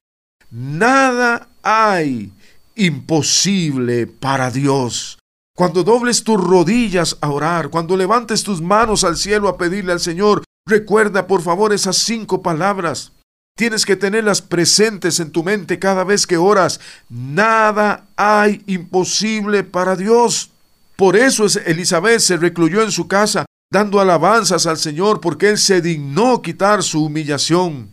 Nada 0.50 1.48
hay 1.62 2.32
imposible 2.74 4.06
para 4.06 4.50
Dios. 4.50 5.18
Cuando 5.54 5.84
dobles 5.84 6.24
tus 6.24 6.42
rodillas 6.42 7.18
a 7.20 7.30
orar, 7.30 7.68
cuando 7.68 7.96
levantes 7.96 8.42
tus 8.42 8.62
manos 8.62 9.04
al 9.04 9.18
cielo 9.18 9.48
a 9.48 9.58
pedirle 9.58 9.92
al 9.92 10.00
Señor, 10.00 10.42
recuerda 10.66 11.26
por 11.26 11.42
favor 11.42 11.74
esas 11.74 11.96
cinco 11.96 12.40
palabras. 12.40 13.12
Tienes 13.56 13.84
que 13.84 13.96
tenerlas 13.96 14.40
presentes 14.40 15.20
en 15.20 15.30
tu 15.30 15.44
mente 15.44 15.78
cada 15.78 16.04
vez 16.04 16.26
que 16.26 16.36
oras. 16.36 16.80
Nada 17.08 18.06
hay 18.16 18.62
imposible 18.66 19.64
para 19.64 19.96
Dios. 19.96 20.50
Por 20.96 21.16
eso 21.16 21.46
Elizabeth 21.66 22.20
se 22.20 22.36
recluyó 22.36 22.82
en 22.82 22.90
su 22.90 23.06
casa, 23.06 23.46
dando 23.70 24.00
alabanzas 24.00 24.66
al 24.66 24.78
Señor, 24.78 25.20
porque 25.20 25.48
Él 25.50 25.58
se 25.58 25.80
dignó 25.80 26.42
quitar 26.42 26.82
su 26.82 27.04
humillación. 27.04 27.90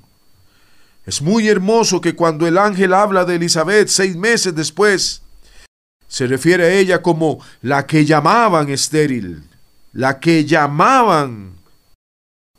Es 1.05 1.21
muy 1.21 1.47
hermoso 1.47 2.01
que 2.01 2.15
cuando 2.15 2.47
el 2.47 2.57
ángel 2.57 2.93
habla 2.93 3.23
de 3.23 3.35
Elizabeth 3.35 3.87
seis 3.87 4.15
meses 4.15 4.53
después, 4.53 5.21
se 6.07 6.27
refiere 6.27 6.65
a 6.65 6.73
ella 6.73 7.01
como 7.01 7.39
la 7.61 7.85
que 7.85 8.05
llamaban 8.05 8.69
estéril, 8.69 9.43
la 9.93 10.19
que 10.19 10.45
llamaban 10.45 11.56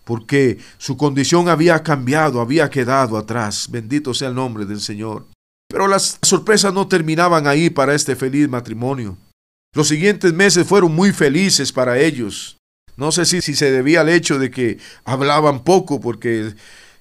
porque 0.09 0.57
su 0.79 0.97
condición 0.97 1.51
había 1.51 1.83
cambiado, 1.83 2.41
había 2.41 2.71
quedado 2.71 3.19
atrás. 3.19 3.69
Bendito 3.71 4.15
sea 4.15 4.29
el 4.29 4.35
nombre 4.35 4.65
del 4.65 4.81
Señor. 4.81 5.27
Pero 5.69 5.87
las 5.87 6.19
sorpresas 6.23 6.73
no 6.73 6.89
terminaban 6.89 7.47
ahí 7.47 7.69
para 7.69 7.95
este 7.95 8.17
feliz 8.17 8.49
matrimonio. 8.49 9.19
Los 9.75 9.89
siguientes 9.89 10.33
meses 10.33 10.67
fueron 10.67 10.95
muy 10.95 11.13
felices 11.13 11.73
para 11.73 11.99
ellos. 11.99 12.57
No 12.97 13.13
sé 13.13 13.27
si, 13.27 13.43
si 13.43 13.55
se 13.55 13.71
debía 13.71 14.01
al 14.01 14.09
hecho 14.09 14.39
de 14.39 14.51
que 14.51 14.79
hablaban 15.05 15.63
poco 15.63 16.01
porque 16.01 16.55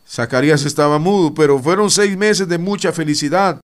Zacarías 0.06 0.66
estaba 0.66 1.00
mudo, 1.00 1.34
pero 1.34 1.60
fueron 1.60 1.90
seis 1.90 2.18
meses 2.18 2.50
de 2.50 2.58
mucha 2.58 2.92
felicidad. 2.92 3.62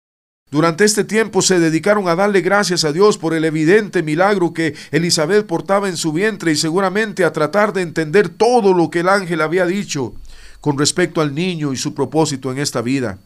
Durante 0.51 0.83
este 0.83 1.03
tiempo 1.03 1.43
se 1.43 1.59
dedicaron 1.59 2.07
a 2.07 2.15
darle 2.15 2.41
gracias 2.41 2.83
a 2.83 2.91
Dios 2.91 3.19
por 3.19 3.35
el 3.35 3.45
evidente 3.45 4.01
milagro 4.01 4.51
que 4.53 4.75
Elizabeth 4.91 5.45
portaba 5.45 5.87
en 5.87 5.95
su 5.95 6.11
vientre 6.11 6.51
y 6.51 6.55
seguramente 6.55 7.23
a 7.23 7.33
tratar 7.33 7.71
de 7.71 7.83
entender 7.83 8.29
todo 8.29 8.73
lo 8.73 8.89
que 8.89 9.01
el 9.01 9.09
ángel 9.09 9.41
había 9.41 9.67
dicho 9.67 10.13
con 10.59 10.77
respecto 10.77 11.21
al 11.21 11.35
niño 11.35 11.71
y 11.71 11.77
su 11.77 11.93
propósito 11.93 12.51
en 12.51 12.57
esta 12.57 12.81
vida. 12.81 13.19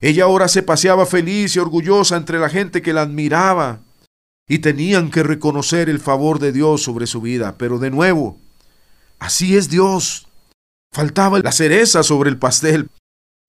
Ella 0.00 0.24
ahora 0.24 0.48
se 0.48 0.62
paseaba 0.62 1.04
feliz 1.04 1.56
y 1.56 1.58
orgullosa 1.58 2.16
entre 2.16 2.38
la 2.38 2.48
gente 2.48 2.80
que 2.80 2.92
la 2.92 3.02
admiraba 3.02 3.80
y 4.48 4.60
tenían 4.60 5.10
que 5.10 5.22
reconocer 5.22 5.88
el 5.88 6.00
favor 6.00 6.38
de 6.38 6.52
Dios 6.52 6.82
sobre 6.82 7.06
su 7.06 7.20
vida. 7.20 7.56
Pero 7.58 7.78
de 7.78 7.90
nuevo, 7.90 8.38
así 9.18 9.56
es 9.56 9.68
Dios. 9.68 10.26
Faltaba 10.92 11.38
la 11.40 11.52
cereza 11.52 12.02
sobre 12.02 12.30
el 12.30 12.38
pastel. 12.38 12.88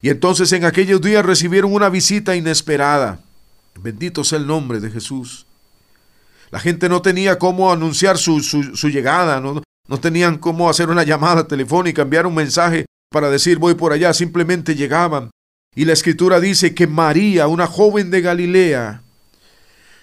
Y 0.02 0.10
entonces 0.10 0.52
en 0.54 0.66
aquellos 0.66 1.02
días 1.02 1.26
recibieron 1.26 1.74
una 1.74 1.90
visita 1.90 2.36
inesperada. 2.36 3.20
Bendito 3.80 4.24
sea 4.24 4.40
el 4.40 4.48
nombre 4.48 4.80
de 4.80 4.90
Jesús. 4.90 5.46
La 6.50 6.60
gente 6.60 6.90
no 6.90 7.02
tenía 7.02 7.40
cómo 7.40 7.72
anunciar 7.72 8.18
su, 8.18 8.40
llegada, 8.90 9.40
no, 9.40 9.62
no 9.88 10.00
tenían 10.00 10.38
cómo 10.38 10.70
hacer 10.70 10.90
una 10.90 11.04
llamada 11.04 11.48
telefónica, 11.48 12.02
enviar 12.02 12.26
un 12.26 12.36
mensaje 12.36 12.86
para 13.10 13.30
decir 13.30 13.58
voy 13.58 13.76
por 13.76 13.94
allá, 13.94 14.14
simplemente 14.14 14.76
llegaban. 14.76 15.30
Y 15.76 15.86
la 15.86 15.94
escritura 15.94 16.40
dice 16.40 16.76
que 16.76 16.88
María, 16.88 17.48
una 17.48 17.68
joven 17.68 18.12
de 18.12 18.22
Galilea, 18.22 19.02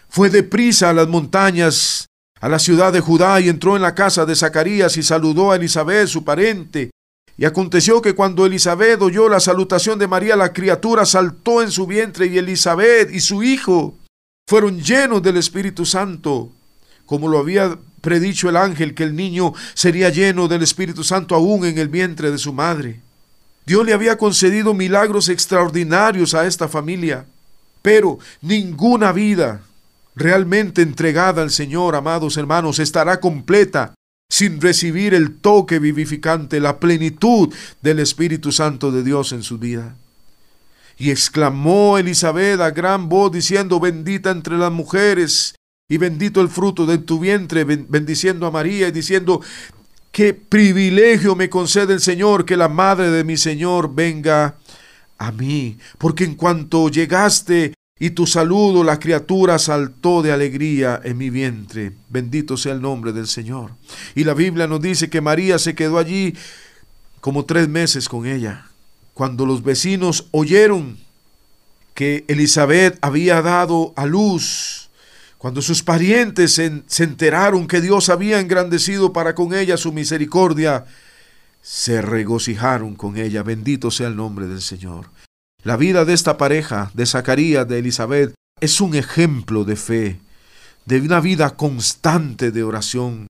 fue 0.08 0.30
deprisa 0.30 0.90
a 0.90 0.94
las 0.94 1.08
montañas, 1.08 2.06
a 2.40 2.48
la 2.48 2.58
ciudad 2.58 2.92
de 2.92 3.00
Judá, 3.00 3.40
y 3.40 3.48
entró 3.48 3.76
en 3.76 3.82
la 3.82 3.94
casa 3.94 4.24
de 4.24 4.34
Zacarías 4.34 4.96
y 4.96 5.02
saludó 5.02 5.52
a 5.52 5.56
Elizabeth, 5.56 6.06
su 6.06 6.24
parente. 6.24 6.90
Y 7.38 7.44
aconteció 7.44 8.02
que 8.02 8.16
cuando 8.16 8.44
Elizabeth 8.44 9.00
oyó 9.00 9.28
la 9.28 9.38
salutación 9.38 9.96
de 10.00 10.08
María, 10.08 10.34
la 10.34 10.52
criatura 10.52 11.06
saltó 11.06 11.62
en 11.62 11.70
su 11.70 11.86
vientre 11.86 12.26
y 12.26 12.36
Elizabeth 12.36 13.14
y 13.14 13.20
su 13.20 13.44
hijo 13.44 13.94
fueron 14.48 14.80
llenos 14.80 15.22
del 15.22 15.36
Espíritu 15.36 15.86
Santo, 15.86 16.50
como 17.06 17.28
lo 17.28 17.38
había 17.38 17.78
predicho 18.00 18.48
el 18.48 18.56
ángel 18.56 18.92
que 18.92 19.04
el 19.04 19.14
niño 19.14 19.54
sería 19.74 20.08
lleno 20.08 20.48
del 20.48 20.64
Espíritu 20.64 21.04
Santo 21.04 21.36
aún 21.36 21.64
en 21.64 21.78
el 21.78 21.88
vientre 21.88 22.32
de 22.32 22.38
su 22.38 22.52
madre. 22.52 23.02
Dios 23.64 23.86
le 23.86 23.92
había 23.92 24.18
concedido 24.18 24.74
milagros 24.74 25.28
extraordinarios 25.28 26.34
a 26.34 26.44
esta 26.44 26.66
familia, 26.66 27.24
pero 27.82 28.18
ninguna 28.42 29.12
vida 29.12 29.62
realmente 30.16 30.82
entregada 30.82 31.42
al 31.42 31.50
Señor, 31.50 31.94
amados 31.94 32.36
hermanos, 32.36 32.80
estará 32.80 33.20
completa 33.20 33.94
sin 34.28 34.60
recibir 34.60 35.14
el 35.14 35.36
toque 35.36 35.78
vivificante, 35.78 36.60
la 36.60 36.78
plenitud 36.78 37.52
del 37.82 37.98
Espíritu 37.98 38.52
Santo 38.52 38.92
de 38.92 39.02
Dios 39.02 39.32
en 39.32 39.42
su 39.42 39.58
vida. 39.58 39.96
Y 40.98 41.10
exclamó 41.10 41.98
Elizabeth 41.98 42.60
a 42.60 42.70
gran 42.70 43.08
voz 43.08 43.32
diciendo, 43.32 43.80
bendita 43.80 44.30
entre 44.30 44.58
las 44.58 44.70
mujeres 44.70 45.54
y 45.88 45.96
bendito 45.96 46.40
el 46.40 46.48
fruto 46.48 46.84
de 46.86 46.98
tu 46.98 47.18
vientre, 47.18 47.64
bendiciendo 47.64 48.46
a 48.46 48.50
María 48.50 48.88
y 48.88 48.92
diciendo, 48.92 49.40
qué 50.12 50.34
privilegio 50.34 51.34
me 51.34 51.48
concede 51.48 51.94
el 51.94 52.00
Señor 52.00 52.44
que 52.44 52.56
la 52.56 52.68
madre 52.68 53.10
de 53.10 53.24
mi 53.24 53.36
Señor 53.36 53.94
venga 53.94 54.56
a 55.16 55.32
mí, 55.32 55.78
porque 55.96 56.24
en 56.24 56.34
cuanto 56.34 56.88
llegaste 56.90 57.72
y 58.00 58.10
tu 58.10 58.26
saludo 58.26 58.84
la 58.84 59.00
criatura 59.00 59.58
saltó 59.58 60.22
de 60.22 60.30
alegría 60.32 61.00
en 61.02 61.18
mi 61.18 61.30
vientre. 61.30 61.92
Bendito 62.08 62.56
sea 62.56 62.72
el 62.72 62.80
nombre 62.80 63.12
del 63.12 63.26
Señor. 63.26 63.72
Y 64.14 64.24
la 64.24 64.34
Biblia 64.34 64.66
nos 64.68 64.80
dice 64.80 65.10
que 65.10 65.20
María 65.20 65.58
se 65.58 65.74
quedó 65.74 65.98
allí 65.98 66.34
como 67.20 67.44
tres 67.44 67.68
meses 67.68 68.08
con 68.08 68.26
ella. 68.26 68.66
Cuando 69.14 69.46
los 69.46 69.64
vecinos 69.64 70.28
oyeron 70.30 70.96
que 71.94 72.24
Elizabeth 72.28 72.96
había 73.00 73.42
dado 73.42 73.92
a 73.96 74.06
luz, 74.06 74.90
cuando 75.36 75.60
sus 75.60 75.82
parientes 75.82 76.52
se, 76.52 76.82
se 76.86 77.02
enteraron 77.02 77.66
que 77.66 77.80
Dios 77.80 78.08
había 78.10 78.38
engrandecido 78.38 79.12
para 79.12 79.34
con 79.34 79.54
ella 79.54 79.76
su 79.76 79.92
misericordia, 79.92 80.84
se 81.62 82.00
regocijaron 82.00 82.94
con 82.94 83.16
ella. 83.16 83.42
Bendito 83.42 83.90
sea 83.90 84.06
el 84.06 84.16
nombre 84.16 84.46
del 84.46 84.62
Señor. 84.62 85.06
La 85.64 85.76
vida 85.76 86.04
de 86.04 86.12
esta 86.12 86.38
pareja, 86.38 86.92
de 86.94 87.04
Zacarías, 87.04 87.66
de 87.66 87.80
Elizabeth, 87.80 88.32
es 88.60 88.80
un 88.80 88.94
ejemplo 88.94 89.64
de 89.64 89.74
fe, 89.74 90.20
de 90.86 91.00
una 91.00 91.20
vida 91.20 91.56
constante 91.56 92.52
de 92.52 92.62
oración. 92.62 93.26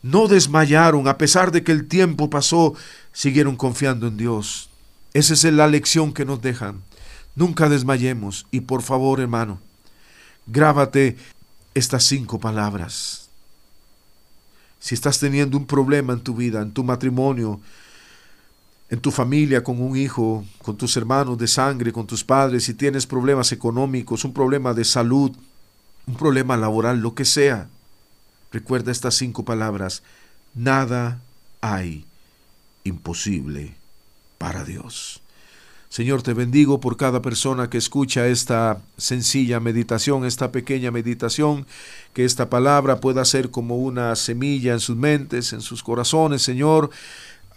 No 0.00 0.28
desmayaron, 0.28 1.08
a 1.08 1.18
pesar 1.18 1.50
de 1.50 1.64
que 1.64 1.72
el 1.72 1.88
tiempo 1.88 2.30
pasó, 2.30 2.74
siguieron 3.12 3.56
confiando 3.56 4.06
en 4.06 4.16
Dios. 4.16 4.70
Esa 5.12 5.34
es 5.34 5.44
la 5.44 5.66
lección 5.66 6.12
que 6.12 6.24
nos 6.24 6.40
dejan. 6.40 6.82
Nunca 7.34 7.68
desmayemos 7.68 8.46
y 8.52 8.60
por 8.60 8.82
favor, 8.82 9.20
hermano, 9.20 9.58
grábate 10.46 11.16
estas 11.74 12.04
cinco 12.04 12.38
palabras. 12.38 13.28
Si 14.78 14.94
estás 14.94 15.18
teniendo 15.18 15.56
un 15.58 15.66
problema 15.66 16.12
en 16.12 16.20
tu 16.20 16.34
vida, 16.34 16.62
en 16.62 16.72
tu 16.72 16.84
matrimonio, 16.84 17.60
en 18.92 19.00
tu 19.00 19.10
familia, 19.10 19.64
con 19.64 19.80
un 19.80 19.96
hijo, 19.96 20.44
con 20.60 20.76
tus 20.76 20.98
hermanos 20.98 21.38
de 21.38 21.48
sangre, 21.48 21.92
con 21.92 22.06
tus 22.06 22.22
padres, 22.22 22.64
si 22.64 22.74
tienes 22.74 23.06
problemas 23.06 23.50
económicos, 23.50 24.22
un 24.22 24.34
problema 24.34 24.74
de 24.74 24.84
salud, 24.84 25.32
un 26.06 26.14
problema 26.14 26.58
laboral, 26.58 27.00
lo 27.00 27.14
que 27.14 27.24
sea. 27.24 27.68
Recuerda 28.52 28.92
estas 28.92 29.14
cinco 29.14 29.46
palabras. 29.46 30.02
Nada 30.54 31.22
hay 31.62 32.04
imposible 32.84 33.76
para 34.36 34.62
Dios. 34.62 35.22
Señor, 35.88 36.22
te 36.22 36.34
bendigo 36.34 36.78
por 36.78 36.98
cada 36.98 37.22
persona 37.22 37.70
que 37.70 37.78
escucha 37.78 38.26
esta 38.26 38.82
sencilla 38.98 39.58
meditación, 39.58 40.26
esta 40.26 40.52
pequeña 40.52 40.90
meditación, 40.90 41.66
que 42.12 42.26
esta 42.26 42.50
palabra 42.50 43.00
pueda 43.00 43.24
ser 43.24 43.50
como 43.50 43.78
una 43.78 44.14
semilla 44.16 44.74
en 44.74 44.80
sus 44.80 44.96
mentes, 44.96 45.54
en 45.54 45.62
sus 45.62 45.82
corazones, 45.82 46.42
Señor 46.42 46.90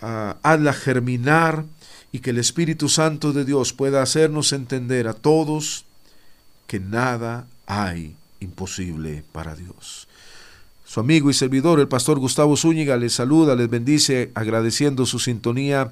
hazla 0.02 0.74
germinar 0.74 1.66
y 2.12 2.20
que 2.20 2.30
el 2.30 2.38
Espíritu 2.38 2.90
Santo 2.90 3.34
de 3.34 3.46
Dios 3.46 3.74
pueda 3.74 4.02
hacernos 4.02 4.54
entender 4.54 5.08
a 5.08 5.14
todos 5.14 5.86
que 6.68 6.80
nada 6.80 7.48
hay 7.66 8.16
imposible 8.40 9.24
para 9.32 9.56
Dios. 9.56 10.08
Su 10.86 11.00
amigo 11.00 11.30
y 11.30 11.34
servidor, 11.34 11.80
el 11.80 11.88
pastor 11.88 12.20
Gustavo 12.20 12.56
Zúñiga, 12.56 12.96
les 12.96 13.14
saluda, 13.14 13.56
les 13.56 13.70
bendice, 13.70 14.32
agradeciendo 14.36 15.06
su 15.06 15.20
sintonía 15.20 15.92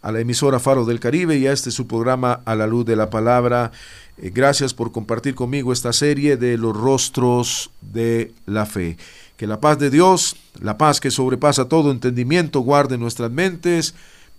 a 0.00 0.12
la 0.12 0.20
emisora 0.20 0.60
Faro 0.60 0.84
del 0.84 1.00
Caribe 1.00 1.36
y 1.36 1.46
a 1.46 1.52
este 1.52 1.70
su 1.70 1.86
programa 1.86 2.40
A 2.44 2.54
la 2.54 2.66
Luz 2.66 2.86
de 2.86 2.96
la 2.96 3.10
Palabra. 3.10 3.72
Eh, 4.16 4.30
gracias 4.32 4.74
por 4.74 4.92
compartir 4.92 5.34
conmigo 5.34 5.72
esta 5.72 5.92
serie 5.92 6.36
de 6.36 6.56
los 6.56 6.76
rostros 6.76 7.70
de 7.80 8.32
la 8.46 8.64
fe. 8.64 8.96
Que 9.38 9.46
la 9.46 9.60
paz 9.60 9.78
de 9.78 9.88
Dios, 9.88 10.34
la 10.60 10.76
paz 10.76 10.98
que 10.98 11.12
sobrepasa 11.12 11.68
todo 11.68 11.92
entendimiento, 11.92 12.58
guarde 12.58 12.98
nuestras 12.98 13.30
mentes 13.30 13.94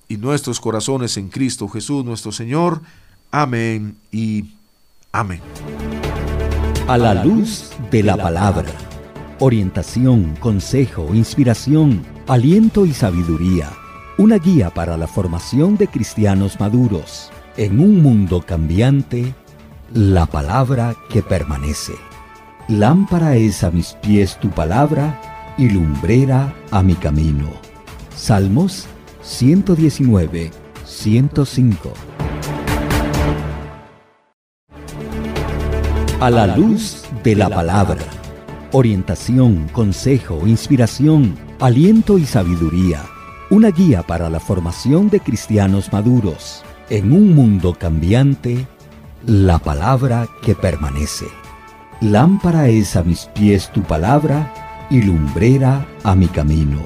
y 0.09 0.17
nuestros 0.17 0.59
corazones 0.59 1.15
en 1.15 1.29
Cristo 1.29 1.69
Jesús 1.69 2.03
nuestro 2.03 2.33
Señor. 2.33 2.81
Amén 3.31 3.95
y 4.11 4.43
amén. 5.13 5.39
A 6.89 6.97
la 6.97 7.23
luz 7.23 7.71
de 7.89 8.03
la 8.03 8.17
palabra. 8.17 8.67
Orientación, 9.39 10.35
consejo, 10.35 11.15
inspiración, 11.15 12.05
aliento 12.27 12.85
y 12.85 12.93
sabiduría. 12.93 13.71
Una 14.17 14.37
guía 14.37 14.69
para 14.69 14.97
la 14.97 15.07
formación 15.07 15.77
de 15.77 15.87
cristianos 15.87 16.59
maduros. 16.59 17.31
En 17.55 17.79
un 17.79 18.03
mundo 18.03 18.43
cambiante, 18.45 19.33
la 19.93 20.25
palabra 20.25 20.93
que 21.09 21.23
permanece. 21.23 22.08
Lámpara 22.69 23.35
es 23.35 23.63
a 23.63 23.71
mis 23.71 23.93
pies 23.93 24.37
tu 24.39 24.51
palabra 24.51 25.55
y 25.57 25.69
lumbrera 25.69 26.53
a 26.69 26.83
mi 26.83 26.93
camino. 26.93 27.49
Salmos 28.15 28.85
119, 29.23 30.51
105. 30.85 31.93
A 36.19 36.29
la 36.29 36.55
luz 36.55 37.05
de 37.23 37.35
la 37.35 37.49
palabra. 37.49 38.03
Orientación, 38.71 39.67
consejo, 39.69 40.45
inspiración, 40.45 41.39
aliento 41.59 42.19
y 42.19 42.25
sabiduría. 42.27 43.01
Una 43.49 43.71
guía 43.71 44.03
para 44.03 44.29
la 44.29 44.39
formación 44.39 45.09
de 45.09 45.21
cristianos 45.21 45.91
maduros. 45.91 46.63
En 46.91 47.13
un 47.13 47.33
mundo 47.33 47.73
cambiante, 47.73 48.67
la 49.25 49.57
palabra 49.57 50.27
que 50.43 50.53
permanece. 50.53 51.38
Lámpara 52.01 52.69
es 52.69 52.95
a 52.95 53.03
mis 53.03 53.25
pies 53.25 53.69
tu 53.73 53.83
palabra 53.83 54.87
y 54.89 55.01
lumbrera 55.01 55.85
a 56.03 56.15
mi 56.15 56.27
camino. 56.27 56.81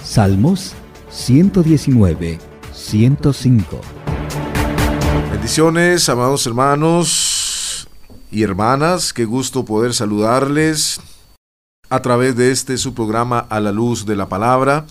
Salmos 0.00 0.76
119, 1.10 2.38
105. 2.72 3.80
Bendiciones, 5.32 6.08
amados 6.08 6.46
hermanos 6.46 7.88
y 8.30 8.44
hermanas, 8.44 9.12
qué 9.12 9.24
gusto 9.24 9.64
poder 9.64 9.92
saludarles 9.92 11.00
a 11.90 12.00
través 12.00 12.36
de 12.36 12.52
este 12.52 12.78
su 12.78 12.94
programa 12.94 13.40
A 13.40 13.58
la 13.58 13.72
Luz 13.72 14.06
de 14.06 14.14
la 14.14 14.28
Palabra. 14.28 14.86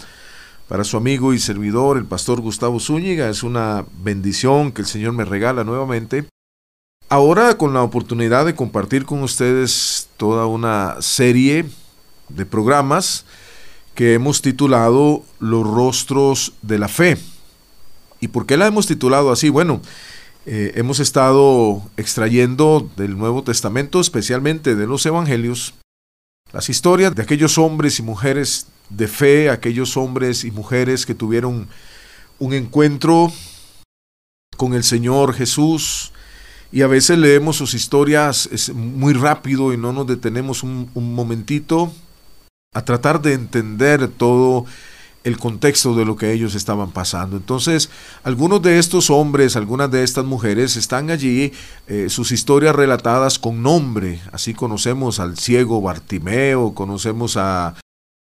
Para 0.68 0.84
su 0.84 0.98
amigo 0.98 1.34
y 1.34 1.40
servidor, 1.40 1.96
el 1.96 2.06
pastor 2.06 2.42
Gustavo 2.42 2.82
Zúñiga, 2.82 3.30
es 3.30 3.44
una 3.44 3.86
bendición 4.04 4.74
que 4.74 4.82
el 4.82 4.88
Señor 4.88 5.14
me 5.14 5.24
regala 5.24 5.64
nuevamente. 5.64 6.26
Ahora 7.10 7.58
con 7.58 7.74
la 7.74 7.84
oportunidad 7.84 8.46
de 8.46 8.56
compartir 8.56 9.06
con 9.06 9.22
ustedes 9.22 10.10
toda 10.18 10.46
una 10.48 10.98
serie 11.02 11.66
de 12.30 12.46
programas 12.46 13.26
que 13.96 14.14
hemos 14.14 14.42
titulado 14.42 15.24
Los 15.40 15.68
rostros 15.68 16.54
de 16.62 16.80
la 16.80 16.88
fe. 16.88 17.18
¿Y 18.20 18.30
por 18.30 18.46
qué 18.46 18.58
la 18.58 18.68
hemos 18.68 18.88
titulado 18.88 19.32
así? 19.32 19.50
Bueno, 19.50 19.82
eh, 20.46 20.74
hemos 20.76 21.00
estado 21.00 21.84
extrayendo 21.98 22.90
del 22.98 23.18
Nuevo 23.18 23.44
Testamento, 23.44 24.00
especialmente 24.00 24.76
de 24.76 24.88
los 24.88 25.06
Evangelios, 25.06 25.74
las 26.52 26.70
historias 26.70 27.16
de 27.16 27.22
aquellos 27.22 27.58
hombres 27.58 28.00
y 28.00 28.04
mujeres 28.04 28.68
de 28.90 29.08
fe, 29.08 29.50
aquellos 29.50 29.98
hombres 29.98 30.44
y 30.44 30.52
mujeres 30.52 31.06
que 31.06 31.16
tuvieron 31.16 31.68
un 32.40 32.54
encuentro 32.54 33.32
con 34.58 34.74
el 34.74 34.84
Señor 34.84 35.34
Jesús. 35.34 36.12
Y 36.74 36.82
a 36.82 36.88
veces 36.88 37.20
leemos 37.20 37.56
sus 37.56 37.76
historias 37.76 38.50
muy 38.74 39.14
rápido 39.14 39.74
y 39.74 39.78
no 39.78 39.94
nos 39.94 40.08
detenemos 40.08 40.64
un, 40.64 40.90
momentito 40.96 41.94
a 42.74 42.84
tratar 42.84 43.22
de 43.22 43.34
entender 43.34 44.08
todo 44.08 44.66
el 45.24 45.38
contexto 45.38 45.94
de 45.94 46.04
lo 46.04 46.16
que 46.16 46.32
ellos 46.32 46.56
estaban 46.56 46.90
pasando. 46.90 47.38
Entonces, 47.38 47.92
algunos 48.24 48.64
de 48.64 48.80
estos 48.80 49.12
hombres, 49.12 49.56
algunas 49.56 49.92
de 49.92 50.04
estas 50.04 50.26
mujeres 50.26 50.76
están 50.76 51.12
allí, 51.12 51.54
eh, 51.86 52.08
sus 52.10 52.32
historias 52.32 52.76
relatadas 52.76 53.38
con 53.38 53.62
nombre. 53.62 54.20
Así 54.32 54.56
conocemos 54.56 55.20
al 55.20 55.38
ciego 55.38 55.80
Bartimeo, 55.80 56.74
conocemos 56.74 57.38
a, 57.38 57.76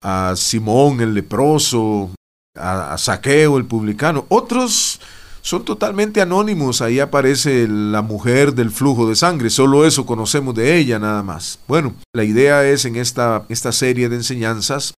a 0.01 0.33
Simón 0.35 0.99
el 1.01 1.13
leproso, 1.13 2.09
a 2.55 2.97
Saqueo 2.97 3.59
el 3.59 3.65
publicano. 3.65 4.25
Otros 4.29 4.99
son 5.41 5.65
totalmente 5.65 6.21
anónimos. 6.21 6.81
Ahí 6.81 6.99
aparece 6.99 7.67
la 7.67 8.01
mujer 8.01 8.53
del 8.53 8.71
flujo 8.71 9.09
de 9.09 9.15
sangre. 9.15 9.49
Solo 9.49 9.85
eso 9.85 10.05
conocemos 10.05 10.55
de 10.55 10.77
ella 10.77 10.99
nada 10.99 11.23
más. 11.23 11.59
Bueno, 11.67 11.95
la 12.13 12.23
idea 12.23 12.65
es 12.65 12.85
en 12.85 12.95
esta, 12.95 13.45
esta 13.49 13.71
serie 13.71 14.09
de 14.09 14.17
enseñanzas 14.17 14.93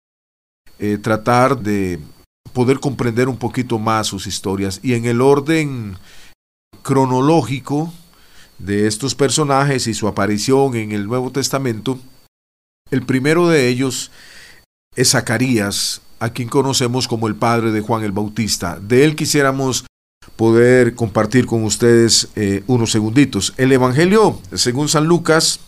eh, 0.79 0.99
tratar 0.99 1.59
de 1.59 2.01
poder 2.53 2.81
comprender 2.81 3.29
un 3.29 3.37
poquito 3.37 3.79
más 3.79 4.09
sus 4.09 4.27
historias. 4.27 4.81
Y 4.83 4.95
en 4.95 5.05
el 5.05 5.21
orden 5.21 5.97
cronológico 6.83 7.93
de 8.59 8.87
estos 8.87 9.15
personajes 9.15 9.87
y 9.87 9.95
su 9.95 10.09
aparición 10.09 10.75
en 10.77 10.93
el 10.93 11.07
Nuevo 11.07 11.31
Testamento, 11.31 11.99
el 12.91 13.07
primero 13.07 13.49
de 13.49 13.69
ellos 13.69 14.11
es 14.95 15.11
Zacarías, 15.11 16.03
a 16.19 16.31
quien 16.31 16.49
conocemos 16.49 17.09
como 17.09 17.27
el 17.27 17.35
padre 17.35 17.73
de 17.73 17.81
Juan 17.81 18.05
el 18.05 18.13
Bautista. 18.13 18.79
De 18.81 19.05
él 19.05 19.17
quisiéramos 19.17 19.87
poder 20.37 20.95
compartir 20.95 21.47
con 21.47 21.65
ustedes 21.65 22.29
eh, 22.37 22.63
unos 22.67 22.91
segunditos. 22.91 23.55
El 23.57 23.73
Evangelio, 23.73 24.41
según 24.55 24.89
San 24.89 25.07
Lucas, 25.07 25.61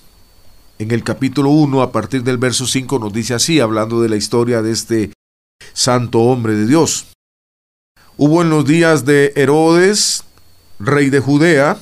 en 0.78 0.90
el 0.90 1.04
capítulo 1.04 1.50
1, 1.50 1.82
a 1.82 1.92
partir 1.92 2.22
del 2.24 2.38
verso 2.38 2.66
5, 2.66 2.98
nos 2.98 3.12
dice 3.12 3.34
así, 3.34 3.60
hablando 3.60 4.00
de 4.00 4.08
la 4.08 4.16
historia 4.16 4.62
de 4.62 4.72
este 4.72 5.12
santo 5.72 6.20
hombre 6.20 6.54
de 6.54 6.66
Dios. 6.66 7.06
Hubo 8.16 8.42
en 8.42 8.50
los 8.50 8.64
días 8.64 9.04
de 9.04 9.32
Herodes, 9.36 10.24
rey 10.78 11.10
de 11.10 11.20
Judea, 11.20 11.78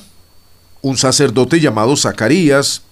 un 0.81 0.97
sacerdote 0.97 1.59
llamado 1.59 1.95
Zacarías, 1.95 2.83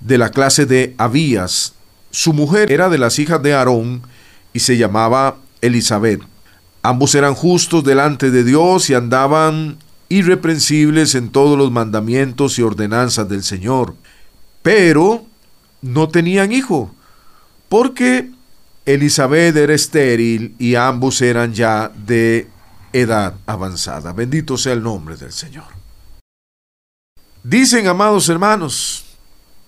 de 0.00 0.18
la 0.18 0.30
clase 0.30 0.66
de 0.66 0.94
Abías. 0.98 1.74
Su 2.10 2.32
mujer 2.32 2.72
era 2.72 2.88
de 2.88 2.98
las 2.98 3.18
hijas 3.18 3.42
de 3.42 3.54
Aarón 3.54 4.02
y 4.52 4.60
se 4.60 4.76
llamaba 4.76 5.36
Elizabeth. 5.60 6.22
Ambos 6.82 7.14
eran 7.14 7.34
justos 7.34 7.84
delante 7.84 8.30
de 8.30 8.44
Dios 8.44 8.88
y 8.90 8.94
andaban 8.94 9.76
irreprensibles 10.08 11.14
en 11.14 11.30
todos 11.30 11.56
los 11.56 11.70
mandamientos 11.70 12.58
y 12.58 12.62
ordenanzas 12.62 13.28
del 13.28 13.42
Señor 13.44 13.94
pero 14.62 15.24
no 15.82 16.08
tenían 16.08 16.52
hijo, 16.52 16.94
porque 17.68 18.30
Elizabeth 18.84 19.56
era 19.56 19.74
estéril 19.74 20.54
y 20.58 20.74
ambos 20.74 21.20
eran 21.22 21.52
ya 21.54 21.88
de 21.88 22.48
edad 22.92 23.34
avanzada. 23.46 24.12
Bendito 24.12 24.58
sea 24.58 24.72
el 24.72 24.82
nombre 24.82 25.16
del 25.16 25.32
Señor. 25.32 25.64
Dicen, 27.42 27.86
amados 27.86 28.28
hermanos, 28.28 29.04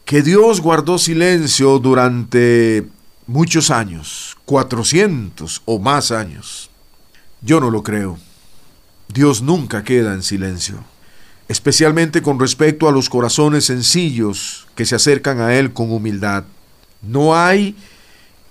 que 0.04 0.20
Dios 0.20 0.60
guardó 0.60 0.98
silencio 0.98 1.78
durante 1.78 2.86
muchos 3.26 3.70
años, 3.70 4.36
400 4.44 5.62
o 5.64 5.78
más 5.78 6.10
años. 6.10 6.68
Yo 7.42 7.60
no 7.60 7.70
lo 7.70 7.82
creo. 7.82 8.18
Dios 9.08 9.42
nunca 9.42 9.84
queda 9.84 10.14
en 10.14 10.22
silencio 10.22 10.84
especialmente 11.52 12.22
con 12.22 12.40
respecto 12.40 12.88
a 12.88 12.92
los 12.92 13.10
corazones 13.10 13.66
sencillos 13.66 14.66
que 14.74 14.86
se 14.86 14.94
acercan 14.94 15.40
a 15.40 15.54
Él 15.54 15.74
con 15.74 15.92
humildad. 15.92 16.44
No 17.02 17.36
hay 17.36 17.76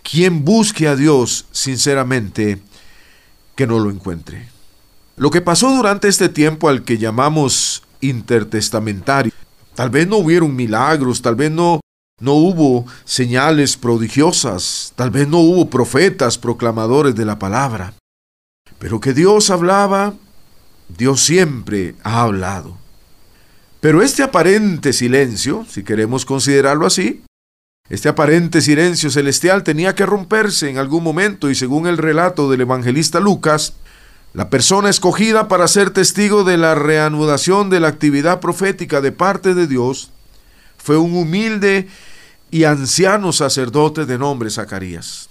quien 0.04 0.46
busque 0.46 0.88
a 0.88 0.96
Dios 0.96 1.46
sinceramente 1.52 2.62
que 3.56 3.66
no 3.66 3.80
lo 3.80 3.90
encuentre. 3.90 4.50
Lo 5.16 5.32
que 5.32 5.42
pasó 5.42 5.76
durante 5.76 6.08
este 6.08 6.30
tiempo 6.30 6.70
al 6.70 6.84
que 6.84 7.00
llamamos 7.00 7.84
intertestamentario, 8.02 9.32
tal 9.74 9.90
vez 9.90 10.08
no 10.08 10.18
hubieron 10.18 10.56
milagros, 10.56 11.24
tal 11.24 11.36
vez 11.36 11.50
no, 11.52 11.80
no 12.20 12.34
hubo 12.34 12.86
señales 13.04 13.78
prodigiosas, 13.78 14.94
tal 14.96 15.10
vez 15.10 15.28
no 15.28 15.40
hubo 15.40 15.72
profetas 15.72 16.38
proclamadores 16.38 17.16
de 17.16 17.26
la 17.26 17.40
palabra, 17.40 17.94
pero 18.82 19.00
que 19.00 19.14
Dios 19.14 19.52
hablaba, 19.52 20.16
Dios 20.90 21.24
siempre 21.24 21.94
ha 22.02 22.24
hablado. 22.24 22.76
Pero 23.80 24.02
este 24.02 24.24
aparente 24.24 24.92
silencio, 24.92 25.68
si 25.70 25.84
queremos 25.84 26.26
considerarlo 26.26 26.88
así, 26.88 27.22
este 27.90 28.10
aparente 28.10 28.60
silencio 28.60 29.12
celestial 29.12 29.62
tenía 29.62 29.94
que 29.94 30.08
romperse 30.08 30.68
en 30.68 30.80
algún 30.80 31.04
momento 31.04 31.52
y 31.52 31.56
según 31.56 31.86
el 31.86 32.00
relato 32.00 32.50
del 32.50 32.62
evangelista 32.62 33.20
Lucas, 33.20 33.76
la 34.34 34.50
persona 34.50 34.90
escogida 34.90 35.48
para 35.48 35.68
ser 35.68 35.92
testigo 35.92 36.44
de 36.44 36.58
la 36.58 36.74
reanudación 36.74 37.70
de 37.70 37.82
la 37.82 37.88
actividad 37.88 38.40
profética 38.40 39.00
de 39.00 39.12
parte 39.12 39.54
de 39.54 39.68
Dios 39.68 40.10
fue 40.80 40.98
un 40.98 41.16
humilde 41.16 41.88
y 42.50 42.64
anciano 42.64 43.32
sacerdote 43.32 44.08
de 44.08 44.18
nombre 44.18 44.50
Zacarías. 44.50 45.31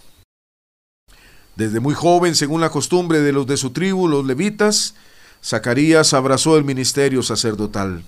Desde 1.57 1.81
muy 1.81 1.95
joven, 1.95 2.35
según 2.35 2.61
la 2.61 2.71
costumbre 2.71 3.21
de 3.21 3.33
los 3.33 3.47
de 3.47 3.57
su 3.57 3.71
tribu, 3.71 4.09
los 4.09 4.25
levitas, 4.25 4.95
Zacarías 5.45 6.15
abrazó 6.15 6.57
el 6.57 6.65
ministerio 6.65 7.23
sacerdotal. 7.23 8.03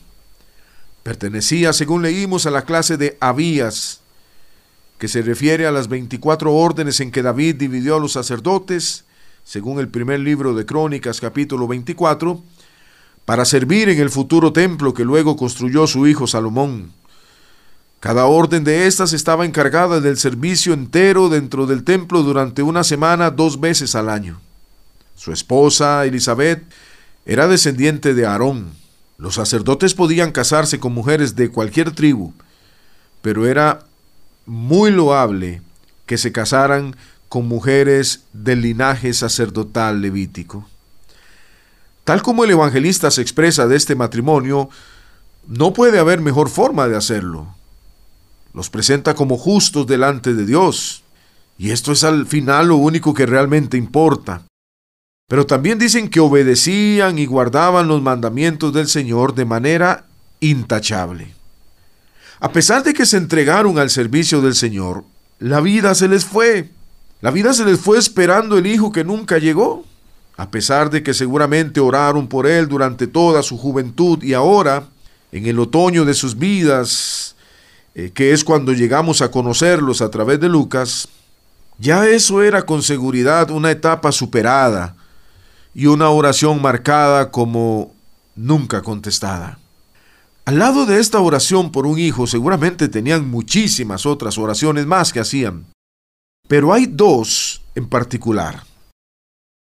Pertenecía, 1.02 1.72
según 1.72 2.02
leímos, 2.02 2.46
a 2.46 2.50
la 2.50 2.62
clase 2.62 2.96
de 2.96 3.16
Abías, 3.20 4.00
que 4.98 5.08
se 5.08 5.22
refiere 5.22 5.66
a 5.66 5.72
las 5.72 5.88
24 5.88 6.54
órdenes 6.54 7.00
en 7.00 7.10
que 7.10 7.22
David 7.22 7.56
dividió 7.56 7.96
a 7.96 8.00
los 8.00 8.12
sacerdotes, 8.12 9.04
según 9.44 9.80
el 9.80 9.88
primer 9.88 10.20
libro 10.20 10.54
de 10.54 10.64
Crónicas 10.64 11.20
capítulo 11.20 11.66
24, 11.66 12.40
para 13.24 13.44
servir 13.44 13.88
en 13.88 13.98
el 13.98 14.10
futuro 14.10 14.52
templo 14.52 14.94
que 14.94 15.04
luego 15.04 15.36
construyó 15.36 15.86
su 15.86 16.06
hijo 16.06 16.26
Salomón. 16.26 16.92
Cada 18.02 18.26
orden 18.26 18.64
de 18.64 18.88
estas 18.88 19.12
estaba 19.12 19.44
encargada 19.44 20.00
del 20.00 20.18
servicio 20.18 20.72
entero 20.72 21.28
dentro 21.28 21.66
del 21.66 21.84
templo 21.84 22.24
durante 22.24 22.60
una 22.60 22.82
semana 22.82 23.30
dos 23.30 23.60
veces 23.60 23.94
al 23.94 24.10
año. 24.10 24.40
Su 25.14 25.30
esposa, 25.30 26.04
Elizabeth, 26.04 26.64
era 27.26 27.46
descendiente 27.46 28.12
de 28.12 28.26
Aarón. 28.26 28.72
Los 29.18 29.36
sacerdotes 29.36 29.94
podían 29.94 30.32
casarse 30.32 30.80
con 30.80 30.92
mujeres 30.92 31.36
de 31.36 31.50
cualquier 31.52 31.92
tribu, 31.92 32.32
pero 33.20 33.46
era 33.46 33.84
muy 34.46 34.90
loable 34.90 35.62
que 36.04 36.18
se 36.18 36.32
casaran 36.32 36.96
con 37.28 37.46
mujeres 37.46 38.24
del 38.32 38.62
linaje 38.62 39.14
sacerdotal 39.14 40.02
levítico. 40.02 40.68
Tal 42.02 42.20
como 42.20 42.42
el 42.42 42.50
evangelista 42.50 43.12
se 43.12 43.22
expresa 43.22 43.68
de 43.68 43.76
este 43.76 43.94
matrimonio, 43.94 44.70
no 45.46 45.72
puede 45.72 46.00
haber 46.00 46.20
mejor 46.20 46.48
forma 46.48 46.88
de 46.88 46.96
hacerlo. 46.96 47.61
Los 48.54 48.70
presenta 48.70 49.14
como 49.14 49.38
justos 49.38 49.86
delante 49.86 50.34
de 50.34 50.46
Dios. 50.46 51.02
Y 51.58 51.70
esto 51.70 51.92
es 51.92 52.04
al 52.04 52.26
final 52.26 52.68
lo 52.68 52.76
único 52.76 53.14
que 53.14 53.26
realmente 53.26 53.76
importa. 53.76 54.42
Pero 55.28 55.46
también 55.46 55.78
dicen 55.78 56.08
que 56.10 56.20
obedecían 56.20 57.18
y 57.18 57.26
guardaban 57.26 57.88
los 57.88 58.02
mandamientos 58.02 58.72
del 58.72 58.88
Señor 58.88 59.34
de 59.34 59.44
manera 59.44 60.06
intachable. 60.40 61.34
A 62.40 62.52
pesar 62.52 62.82
de 62.82 62.92
que 62.92 63.06
se 63.06 63.16
entregaron 63.16 63.78
al 63.78 63.88
servicio 63.88 64.40
del 64.40 64.54
Señor, 64.54 65.04
la 65.38 65.60
vida 65.60 65.94
se 65.94 66.08
les 66.08 66.24
fue. 66.24 66.70
La 67.20 67.30
vida 67.30 67.54
se 67.54 67.64
les 67.64 67.78
fue 67.78 67.98
esperando 67.98 68.58
el 68.58 68.66
hijo 68.66 68.90
que 68.90 69.04
nunca 69.04 69.38
llegó. 69.38 69.86
A 70.36 70.50
pesar 70.50 70.90
de 70.90 71.02
que 71.02 71.14
seguramente 71.14 71.78
oraron 71.78 72.26
por 72.26 72.46
él 72.46 72.68
durante 72.68 73.06
toda 73.06 73.42
su 73.42 73.56
juventud 73.56 74.22
y 74.22 74.34
ahora, 74.34 74.88
en 75.30 75.46
el 75.46 75.60
otoño 75.60 76.04
de 76.04 76.14
sus 76.14 76.36
vidas, 76.36 77.36
eh, 77.94 78.10
que 78.10 78.32
es 78.32 78.44
cuando 78.44 78.72
llegamos 78.72 79.22
a 79.22 79.30
conocerlos 79.30 80.00
a 80.00 80.10
través 80.10 80.40
de 80.40 80.48
Lucas, 80.48 81.08
ya 81.78 82.06
eso 82.06 82.42
era 82.42 82.64
con 82.64 82.82
seguridad 82.82 83.50
una 83.50 83.70
etapa 83.70 84.12
superada 84.12 84.96
y 85.74 85.86
una 85.86 86.08
oración 86.10 86.62
marcada 86.62 87.30
como 87.30 87.94
nunca 88.34 88.82
contestada. 88.82 89.58
Al 90.44 90.58
lado 90.58 90.86
de 90.86 90.98
esta 90.98 91.20
oración 91.20 91.70
por 91.70 91.86
un 91.86 91.98
hijo 91.98 92.26
seguramente 92.26 92.88
tenían 92.88 93.28
muchísimas 93.30 94.06
otras 94.06 94.38
oraciones 94.38 94.86
más 94.86 95.12
que 95.12 95.20
hacían, 95.20 95.66
pero 96.48 96.72
hay 96.72 96.86
dos 96.86 97.62
en 97.74 97.88
particular 97.88 98.64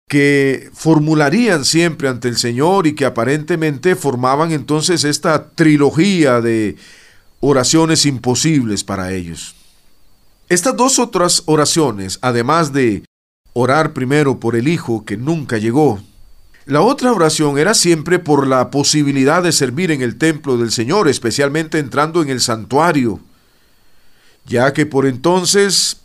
que 0.08 0.70
formularían 0.74 1.64
siempre 1.64 2.08
ante 2.08 2.28
el 2.28 2.36
Señor 2.36 2.86
y 2.86 2.94
que 2.94 3.06
aparentemente 3.06 3.96
formaban 3.96 4.52
entonces 4.52 5.04
esta 5.04 5.50
trilogía 5.50 6.40
de 6.40 6.76
oraciones 7.40 8.06
imposibles 8.06 8.84
para 8.84 9.12
ellos. 9.12 9.54
Estas 10.48 10.76
dos 10.76 10.98
otras 10.98 11.42
oraciones, 11.46 12.18
además 12.22 12.72
de 12.72 13.04
orar 13.52 13.92
primero 13.92 14.40
por 14.40 14.56
el 14.56 14.68
Hijo 14.68 15.04
que 15.04 15.16
nunca 15.16 15.58
llegó, 15.58 16.00
la 16.66 16.80
otra 16.80 17.12
oración 17.12 17.58
era 17.58 17.74
siempre 17.74 18.18
por 18.18 18.46
la 18.46 18.70
posibilidad 18.70 19.42
de 19.42 19.52
servir 19.52 19.90
en 19.90 20.00
el 20.00 20.16
templo 20.16 20.56
del 20.56 20.70
Señor, 20.70 21.08
especialmente 21.08 21.78
entrando 21.78 22.22
en 22.22 22.30
el 22.30 22.40
santuario, 22.40 23.20
ya 24.46 24.72
que 24.72 24.86
por 24.86 25.06
entonces 25.06 25.98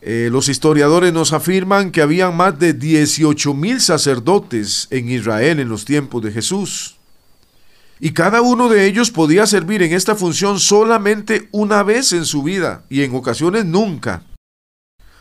eh, 0.00 0.28
los 0.30 0.48
historiadores 0.48 1.12
nos 1.12 1.32
afirman 1.32 1.90
que 1.90 2.00
habían 2.00 2.36
más 2.36 2.58
de 2.58 2.72
18 2.72 3.52
mil 3.52 3.80
sacerdotes 3.80 4.88
en 4.90 5.10
Israel 5.10 5.60
en 5.60 5.68
los 5.68 5.84
tiempos 5.84 6.22
de 6.22 6.32
Jesús. 6.32 6.95
Y 7.98 8.10
cada 8.12 8.42
uno 8.42 8.68
de 8.68 8.86
ellos 8.86 9.10
podía 9.10 9.46
servir 9.46 9.82
en 9.82 9.92
esta 9.92 10.14
función 10.14 10.60
solamente 10.60 11.48
una 11.52 11.82
vez 11.82 12.12
en 12.12 12.24
su 12.24 12.42
vida 12.42 12.84
y 12.90 13.02
en 13.02 13.14
ocasiones 13.14 13.64
nunca 13.64 14.22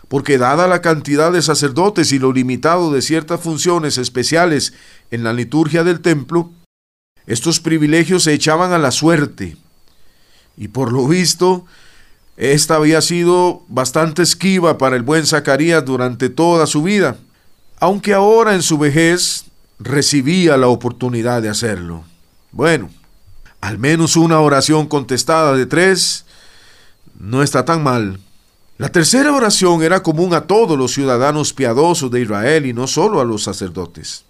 porque 0.07 0.38
dada 0.38 0.67
la 0.67 0.81
cantidad 0.81 1.31
de 1.31 1.41
sacerdotes 1.41 2.11
y 2.11 2.19
lo 2.19 2.31
limitado 2.31 2.91
de 2.91 3.01
ciertas 3.01 3.41
funciones 3.41 3.97
especiales 3.97 4.73
en 5.11 5.23
la 5.23 5.33
liturgia 5.33 5.83
del 5.83 6.01
templo, 6.01 6.51
estos 7.25 7.59
privilegios 7.59 8.23
se 8.23 8.33
echaban 8.33 8.71
a 8.71 8.77
la 8.77 8.91
suerte. 8.91 9.57
Y 10.57 10.67
por 10.67 10.93
lo 10.93 11.07
visto, 11.07 11.65
esta 12.38 12.75
había 12.75 13.01
sido 13.01 13.63
bastante 13.67 14.21
esquiva 14.21 14.77
para 14.77 14.95
el 14.95 15.01
buen 15.01 15.25
Zacarías 15.25 15.83
durante 15.83 16.29
toda 16.29 16.67
su 16.67 16.83
vida, 16.83 17.17
aunque 17.79 18.13
ahora 18.13 18.53
en 18.53 18.61
su 18.61 18.77
vejez 18.77 19.45
recibía 19.79 20.55
la 20.55 20.67
oportunidad 20.67 21.41
de 21.41 21.49
hacerlo. 21.49 22.05
Bueno, 22.55 22.89
al 23.59 23.77
menos 23.77 24.15
una 24.15 24.39
oración 24.39 24.87
contestada 24.87 25.57
de 25.57 25.65
tres 25.65 26.23
no 27.19 27.43
está 27.43 27.65
tan 27.65 27.83
mal. 27.83 28.17
La 28.77 28.87
tercera 28.87 29.33
oración 29.33 29.83
era 29.83 30.01
común 30.01 30.33
a 30.33 30.47
todos 30.47 30.77
los 30.77 30.93
ciudadanos 30.93 31.51
piadosos 31.51 32.09
de 32.11 32.21
Israel 32.21 32.65
y 32.65 32.71
no 32.71 32.87
solo 32.87 33.19
a 33.19 33.25
los 33.25 33.43
sacerdotes. 33.43 34.23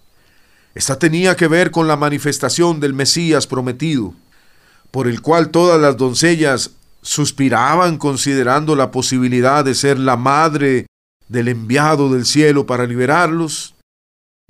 Esta 0.73 0.97
tenía 0.97 1.35
que 1.35 1.47
ver 1.47 1.69
con 1.69 1.87
la 1.87 1.97
manifestación 1.97 2.79
del 2.79 2.95
Mesías 2.95 3.45
prometido, 3.45 4.15
por 4.89 5.07
el 5.07 5.21
cual 5.21 5.51
todas 5.51 5.79
las 5.79 5.95
doncellas 5.95 6.71
suspiraban 7.03 7.99
considerando 7.99 8.75
la 8.75 8.89
posibilidad 8.89 9.63
de 9.63 9.75
ser 9.75 9.99
la 9.99 10.17
madre 10.17 10.87
del 11.27 11.47
enviado 11.47 12.09
del 12.09 12.25
cielo 12.25 12.65
para 12.65 12.87
liberarlos. 12.87 13.74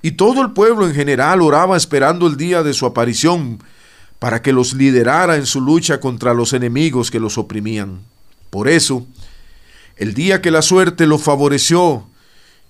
Y 0.06 0.12
todo 0.12 0.44
el 0.44 0.52
pueblo 0.52 0.86
en 0.86 0.94
general 0.94 1.41
oraba 1.41 1.76
esperando 1.76 2.28
el 2.28 2.38
día 2.38 2.62
de 2.62 2.76
su 2.76 2.86
aparición 2.86 3.58
para 4.20 4.44
que 4.44 4.54
los 4.54 4.76
liderara 4.76 5.36
en 5.36 5.48
su 5.48 5.60
lucha 5.60 6.00
contra 6.00 6.36
los 6.36 6.54
enemigos 6.54 7.10
que 7.10 7.20
los 7.20 7.39
oprimían. 7.39 8.02
Por 8.52 8.68
eso, 8.68 9.08
el 9.98 10.13
día 10.13 10.44
que 10.44 10.52
la 10.52 10.62
suerte 10.62 11.08
lo 11.08 11.18
favoreció 11.18 12.06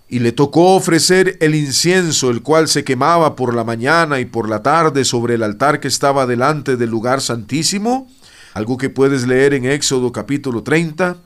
y 0.07 0.19
le 0.19 0.31
tocó 0.31 0.77
ofrecer 0.77 1.37
el 1.41 1.55
incienso, 1.55 2.29
el 2.29 2.41
cual 2.41 2.69
se 2.69 2.85
quemaba 2.85 3.35
por 3.35 3.53
la 3.53 3.65
mañana 3.65 4.21
y 4.21 4.25
por 4.25 4.47
la 4.47 4.63
tarde 4.63 5.03
sobre 5.03 5.33
el 5.33 5.43
altar 5.43 5.81
que 5.81 5.89
estaba 5.89 6.25
delante 6.25 6.77
del 6.77 6.89
lugar 6.89 7.19
santísimo, 7.19 8.07
algo 8.53 8.77
que 8.77 8.89
puedes 8.89 9.27
leer 9.27 9.53
en 9.55 9.65
Éxodo 9.65 10.13
capítulo 10.13 10.63
30, 10.63 11.17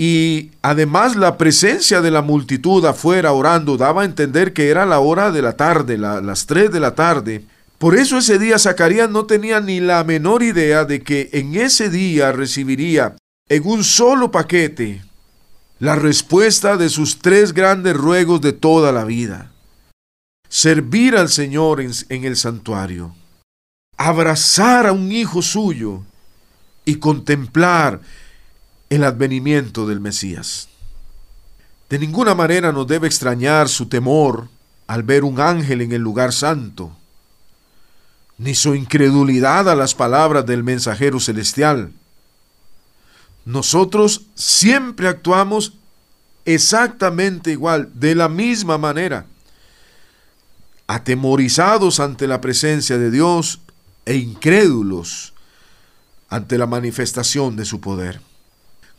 y 0.00 0.52
además 0.62 1.16
la 1.16 1.36
presencia 1.36 2.00
de 2.00 2.12
la 2.12 2.22
multitud 2.22 2.84
afuera 2.84 3.32
orando 3.32 3.76
daba 3.76 4.02
a 4.02 4.04
entender 4.04 4.52
que 4.52 4.68
era 4.68 4.86
la 4.86 5.00
hora 5.00 5.32
de 5.32 5.42
la 5.42 5.56
tarde, 5.56 5.98
las 5.98 6.46
tres 6.46 6.70
de 6.70 6.78
la 6.78 6.94
tarde. 6.94 7.44
Por 7.78 7.96
eso 7.96 8.18
ese 8.18 8.38
día 8.38 8.60
Zacarías 8.60 9.10
no 9.10 9.26
tenía 9.26 9.60
ni 9.60 9.80
la 9.80 10.04
menor 10.04 10.44
idea 10.44 10.84
de 10.84 11.02
que 11.02 11.30
en 11.32 11.56
ese 11.56 11.90
día 11.90 12.30
recibiría 12.30 13.16
en 13.48 13.66
un 13.66 13.82
solo 13.82 14.30
paquete 14.30 15.02
la 15.80 15.96
respuesta 15.96 16.76
de 16.76 16.90
sus 16.90 17.18
tres 17.18 17.52
grandes 17.52 17.96
ruegos 17.96 18.40
de 18.40 18.52
toda 18.52 18.92
la 18.92 19.04
vida. 19.04 19.50
Servir 20.48 21.16
al 21.16 21.28
Señor 21.28 21.80
en, 21.80 22.24
el 22.24 22.36
santuario, 22.36 23.16
abrazar 23.96 24.86
a 24.86 24.92
un 24.92 25.10
hijo 25.10 25.42
suyo 25.42 26.04
y 26.84 26.96
contemplar 27.00 28.00
el 28.90 29.04
advenimiento 29.04 29.86
del 29.86 30.00
Mesías. 30.00 30.68
De 31.88 31.98
ninguna 31.98 32.34
manera 32.34 32.72
nos 32.72 32.86
debe 32.86 33.06
extrañar 33.06 33.68
su 33.68 33.86
temor 33.86 34.48
al 34.86 35.02
ver 35.02 35.24
un 35.24 35.40
ángel 35.40 35.82
en 35.82 35.92
el 35.92 36.02
lugar 36.02 36.32
santo, 36.32 36.96
ni 38.38 38.54
su 38.54 38.74
incredulidad 38.74 39.68
a 39.68 39.74
las 39.74 39.94
palabras 39.94 40.46
del 40.46 40.62
mensajero 40.62 41.20
celestial 41.20 41.92
nosotros 43.48 44.26
siempre 44.34 45.08
actuamos 45.08 45.72
exactamente 46.44 47.50
igual, 47.50 47.88
de 47.94 48.14
la 48.14 48.28
misma 48.28 48.76
manera, 48.76 49.24
atemorizados 50.86 51.98
ante 51.98 52.26
la 52.26 52.42
presencia 52.42 52.98
de 52.98 53.10
Dios 53.10 53.60
e 54.04 54.16
incrédulos 54.16 55.32
ante 56.28 56.58
la 56.58 56.66
manifestación 56.66 57.56
de 57.56 57.64
su 57.64 57.80
poder. 57.80 58.20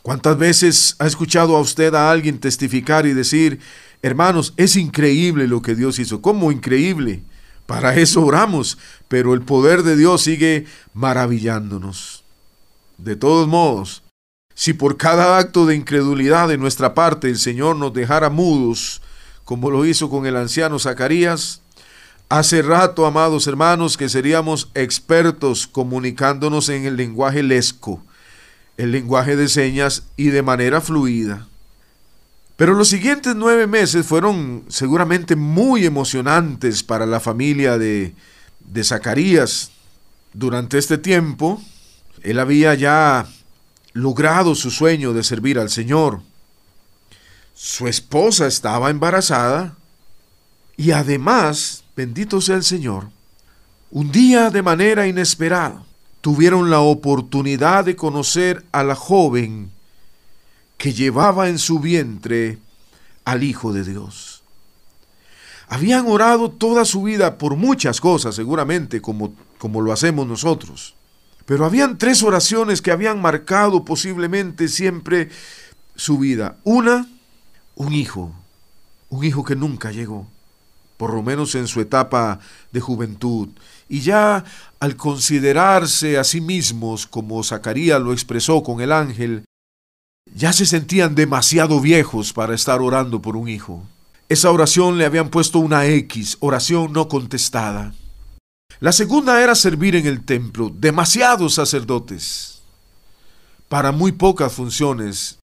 ¿Cuántas 0.02 0.38
veces 0.38 0.96
ha 0.98 1.06
escuchado 1.06 1.56
a 1.56 1.60
usted 1.60 1.94
a 1.94 2.10
alguien 2.10 2.38
testificar 2.38 3.06
y 3.06 3.12
decir, 3.12 3.60
hermanos, 4.02 4.54
es 4.56 4.76
increíble 4.76 5.46
lo 5.46 5.60
que 5.60 5.74
Dios 5.74 5.98
hizo? 5.98 6.22
¿Cómo 6.22 6.52
increíble? 6.52 7.22
Para 7.66 7.94
eso 7.94 8.24
oramos, 8.24 8.78
pero 9.08 9.34
el 9.34 9.42
poder 9.42 9.82
de 9.82 9.96
Dios 9.96 10.22
sigue 10.22 10.66
maravillándonos. 10.94 12.24
De 12.96 13.14
todos 13.14 13.46
modos, 13.46 14.02
si 14.54 14.72
por 14.72 14.96
cada 14.96 15.38
acto 15.38 15.66
de 15.66 15.76
incredulidad 15.76 16.48
de 16.48 16.58
nuestra 16.58 16.94
parte 16.94 17.28
el 17.28 17.38
Señor 17.38 17.76
nos 17.76 17.92
dejara 17.92 18.30
mudos, 18.30 19.02
como 19.44 19.70
lo 19.70 19.84
hizo 19.84 20.10
con 20.10 20.26
el 20.26 20.36
anciano 20.36 20.78
Zacarías, 20.78 21.60
hace 22.28 22.62
rato, 22.62 23.06
amados 23.06 23.46
hermanos, 23.46 23.96
que 23.96 24.08
seríamos 24.08 24.70
expertos 24.74 25.66
comunicándonos 25.66 26.68
en 26.70 26.86
el 26.86 26.96
lenguaje 26.96 27.42
lesco, 27.42 28.02
el 28.80 28.92
lenguaje 28.92 29.36
de 29.36 29.48
señas 29.48 30.04
y 30.16 30.28
de 30.30 30.40
manera 30.40 30.80
fluida. 30.80 31.46
Pero 32.56 32.72
los 32.72 32.88
siguientes 32.88 33.36
nueve 33.36 33.66
meses 33.66 34.06
fueron 34.06 34.64
seguramente 34.68 35.36
muy 35.36 35.84
emocionantes 35.84 36.82
para 36.82 37.04
la 37.04 37.20
familia 37.20 37.76
de, 37.76 38.14
de 38.60 38.84
Zacarías. 38.84 39.70
Durante 40.32 40.78
este 40.78 40.96
tiempo, 40.96 41.62
él 42.22 42.38
había 42.38 42.74
ya 42.74 43.26
logrado 43.92 44.54
su 44.54 44.70
sueño 44.70 45.12
de 45.12 45.24
servir 45.24 45.58
al 45.58 45.68
Señor. 45.68 46.22
Su 47.52 47.86
esposa 47.86 48.46
estaba 48.46 48.88
embarazada 48.88 49.76
y 50.78 50.92
además, 50.92 51.84
bendito 51.94 52.40
sea 52.40 52.56
el 52.56 52.64
Señor, 52.64 53.10
un 53.90 54.10
día 54.10 54.48
de 54.48 54.62
manera 54.62 55.06
inesperada 55.06 55.82
tuvieron 56.20 56.70
la 56.70 56.80
oportunidad 56.80 57.84
de 57.84 57.96
conocer 57.96 58.64
a 58.72 58.82
la 58.82 58.94
joven 58.94 59.70
que 60.76 60.92
llevaba 60.92 61.48
en 61.48 61.58
su 61.58 61.78
vientre 61.78 62.58
al 63.24 63.42
Hijo 63.42 63.72
de 63.72 63.84
Dios. 63.84 64.42
Habían 65.68 66.06
orado 66.08 66.50
toda 66.50 66.84
su 66.84 67.02
vida 67.02 67.38
por 67.38 67.56
muchas 67.56 68.00
cosas, 68.00 68.34
seguramente, 68.34 69.00
como, 69.00 69.32
como 69.58 69.80
lo 69.80 69.92
hacemos 69.92 70.26
nosotros. 70.26 70.94
Pero 71.46 71.64
habían 71.64 71.98
tres 71.98 72.22
oraciones 72.22 72.82
que 72.82 72.90
habían 72.90 73.20
marcado 73.20 73.84
posiblemente 73.84 74.68
siempre 74.68 75.30
su 75.94 76.18
vida. 76.18 76.56
Una, 76.64 77.06
un 77.76 77.92
hijo, 77.92 78.32
un 79.10 79.24
hijo 79.24 79.44
que 79.44 79.56
nunca 79.56 79.92
llegó, 79.92 80.26
por 80.96 81.14
lo 81.14 81.22
menos 81.22 81.54
en 81.54 81.66
su 81.66 81.80
etapa 81.80 82.40
de 82.72 82.80
juventud. 82.80 83.48
Y 83.90 84.02
ya 84.02 84.44
al 84.78 84.94
considerarse 84.94 86.16
a 86.16 86.22
sí 86.22 86.40
mismos, 86.40 87.08
como 87.08 87.42
Zacarías 87.42 88.00
lo 88.00 88.12
expresó 88.12 88.62
con 88.62 88.80
el 88.80 88.92
ángel, 88.92 89.44
ya 90.32 90.52
se 90.52 90.64
sentían 90.64 91.16
demasiado 91.16 91.80
viejos 91.80 92.32
para 92.32 92.54
estar 92.54 92.80
orando 92.80 93.20
por 93.20 93.36
un 93.36 93.48
hijo. 93.48 93.82
Esa 94.28 94.52
oración 94.52 94.96
le 94.96 95.06
habían 95.06 95.28
puesto 95.28 95.58
una 95.58 95.86
X, 95.86 96.36
oración 96.38 96.92
no 96.92 97.08
contestada. 97.08 97.92
La 98.78 98.92
segunda 98.92 99.42
era 99.42 99.56
servir 99.56 99.96
en 99.96 100.06
el 100.06 100.24
templo, 100.24 100.70
demasiados 100.72 101.54
sacerdotes, 101.54 102.62
para 103.68 103.90
muy 103.90 104.12
pocas 104.12 104.52
funciones. 104.52 105.40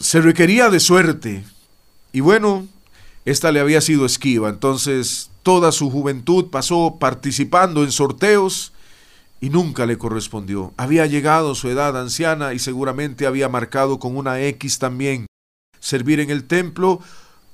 Se 0.00 0.22
requería 0.22 0.70
de 0.70 0.80
suerte. 0.80 1.44
Y 2.10 2.20
bueno, 2.20 2.66
esta 3.26 3.52
le 3.52 3.60
había 3.60 3.82
sido 3.82 4.06
esquiva, 4.06 4.48
entonces 4.48 5.28
toda 5.44 5.70
su 5.70 5.90
juventud 5.90 6.46
pasó 6.50 6.96
participando 6.98 7.84
en 7.84 7.92
sorteos 7.92 8.72
y 9.40 9.50
nunca 9.50 9.86
le 9.86 9.98
correspondió. 9.98 10.72
Había 10.76 11.06
llegado 11.06 11.54
su 11.54 11.68
edad 11.68 11.96
anciana 11.96 12.54
y 12.54 12.58
seguramente 12.58 13.26
había 13.26 13.48
marcado 13.48 14.00
con 14.00 14.16
una 14.16 14.40
X 14.40 14.80
también. 14.80 15.26
Servir 15.78 16.18
en 16.18 16.30
el 16.30 16.44
templo, 16.44 17.00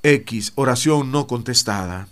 X, 0.02 0.52
oración 0.54 1.12
no 1.12 1.26
contestada 1.26 2.08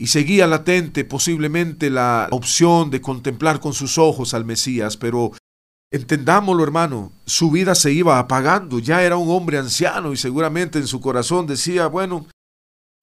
y 0.00 0.06
seguía 0.06 0.46
latente 0.46 1.04
posiblemente 1.04 1.90
la 1.90 2.26
opción 2.30 2.88
de 2.90 3.02
contemplar 3.02 3.60
con 3.60 3.74
sus 3.74 3.98
ojos 3.98 4.32
al 4.32 4.46
Mesías, 4.46 4.96
pero 4.96 5.32
entendámoslo 5.92 6.64
hermano, 6.64 7.12
su 7.26 7.50
vida 7.50 7.74
se 7.74 7.92
iba 7.92 8.18
apagando, 8.18 8.78
ya 8.78 9.02
era 9.02 9.18
un 9.18 9.30
hombre 9.30 9.58
anciano 9.58 10.14
y 10.14 10.16
seguramente 10.16 10.78
en 10.78 10.86
su 10.86 11.02
corazón 11.02 11.46
decía, 11.46 11.86
bueno, 11.86 12.24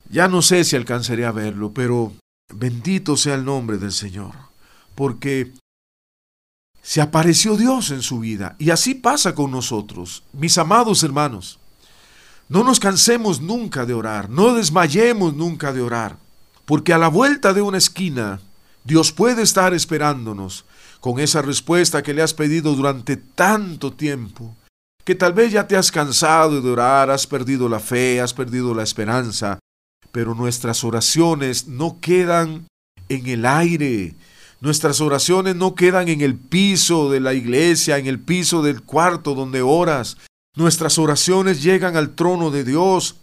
ya 0.09 0.27
no 0.27 0.41
sé 0.41 0.63
si 0.63 0.75
alcanzaré 0.75 1.25
a 1.25 1.31
verlo, 1.31 1.73
pero 1.73 2.13
bendito 2.53 3.17
sea 3.17 3.35
el 3.35 3.45
nombre 3.45 3.77
del 3.77 3.91
Señor, 3.91 4.33
porque 4.95 5.53
se 6.81 7.01
apareció 7.01 7.57
Dios 7.57 7.91
en 7.91 8.01
su 8.01 8.19
vida 8.19 8.55
y 8.59 8.69
así 8.69 8.95
pasa 8.95 9.35
con 9.35 9.51
nosotros, 9.51 10.23
mis 10.33 10.57
amados 10.57 11.03
hermanos. 11.03 11.59
No 12.49 12.63
nos 12.63 12.79
cansemos 12.79 13.41
nunca 13.41 13.85
de 13.85 13.93
orar, 13.93 14.29
no 14.29 14.53
desmayemos 14.53 15.33
nunca 15.33 15.73
de 15.73 15.81
orar. 15.81 16.17
Porque 16.63 16.93
a 16.93 16.97
la 16.97 17.09
vuelta 17.09 17.53
de 17.53 17.61
una 17.61 17.77
esquina, 17.77 18.39
Dios 18.83 19.11
puede 19.11 19.41
estar 19.41 19.73
esperándonos 19.73 20.63
con 21.01 21.19
esa 21.19 21.41
respuesta 21.41 22.03
que 22.03 22.13
le 22.13 22.21
has 22.21 22.33
pedido 22.33 22.73
durante 22.73 23.17
tanto 23.17 23.93
tiempo, 23.93 24.55
que 25.03 25.15
tal 25.15 25.33
vez 25.33 25.51
ya 25.51 25.67
te 25.67 25.75
has 25.75 25.91
cansado 25.91 26.61
de 26.61 26.69
orar, 26.69 27.09
has 27.09 27.27
perdido 27.27 27.69
la 27.69 27.79
fe, 27.79 28.21
has 28.21 28.33
perdido 28.33 28.73
la 28.73 28.83
esperanza, 28.83 29.59
pero 30.11 30.35
nuestras 30.35 30.83
oraciones 30.83 31.67
no 31.67 31.99
quedan 31.99 32.67
en 33.09 33.27
el 33.27 33.45
aire, 33.45 34.15
nuestras 34.59 35.01
oraciones 35.01 35.55
no 35.55 35.75
quedan 35.75 36.07
en 36.07 36.21
el 36.21 36.35
piso 36.35 37.09
de 37.11 37.19
la 37.19 37.33
iglesia, 37.33 37.97
en 37.97 38.07
el 38.07 38.19
piso 38.19 38.63
del 38.63 38.81
cuarto 38.81 39.35
donde 39.35 39.61
oras, 39.61 40.17
nuestras 40.55 40.97
oraciones 40.97 41.61
llegan 41.61 41.95
al 41.95 42.15
trono 42.15 42.49
de 42.49 42.63
Dios. 42.63 43.17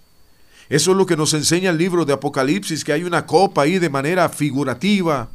Eso 0.68 0.92
es 0.92 0.96
lo 0.96 1.06
que 1.06 1.16
nos 1.16 1.34
enseña 1.34 1.70
el 1.70 1.78
libro 1.78 2.04
de 2.04 2.12
Apocalipsis, 2.12 2.84
que 2.84 2.92
hay 2.92 3.02
una 3.02 3.26
copa 3.26 3.62
ahí 3.62 3.78
de 3.78 3.90
manera 3.90 4.28
figurativa, 4.28 5.30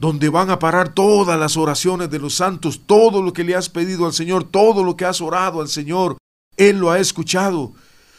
donde 0.00 0.28
van 0.28 0.50
a 0.50 0.58
parar 0.58 0.92
todas 0.92 1.38
las 1.38 1.56
oraciones 1.56 2.10
de 2.10 2.18
los 2.18 2.34
santos, 2.34 2.80
todo 2.86 3.22
lo 3.22 3.32
que 3.32 3.44
le 3.44 3.54
has 3.54 3.68
pedido 3.68 4.06
al 4.06 4.12
Señor, 4.12 4.44
todo 4.44 4.82
lo 4.82 4.96
que 4.96 5.04
has 5.04 5.20
orado 5.20 5.60
al 5.60 5.68
Señor, 5.68 6.16
Él 6.56 6.78
lo 6.78 6.90
ha 6.90 6.98
escuchado. 6.98 7.72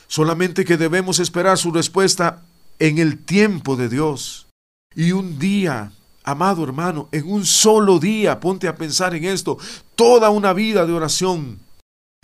Solamente 0.07 0.63
que 0.63 0.77
debemos 0.77 1.19
esperar 1.19 1.57
su 1.57 1.71
respuesta 1.71 2.43
en 2.81 2.97
el 2.97 3.19
tiempo 3.19 3.75
de 3.75 3.89
Dios. 3.89 4.47
Y 4.95 5.11
un 5.11 5.37
día, 5.37 5.91
amado 6.23 6.63
hermano, 6.63 7.09
en 7.11 7.31
un 7.31 7.45
solo 7.45 7.99
día, 7.99 8.39
ponte 8.39 8.67
a 8.67 8.75
pensar 8.75 9.13
en 9.13 9.23
esto, 9.23 9.59
toda 9.95 10.31
una 10.31 10.51
vida 10.51 10.85
de 10.87 10.91
oración 10.91 11.59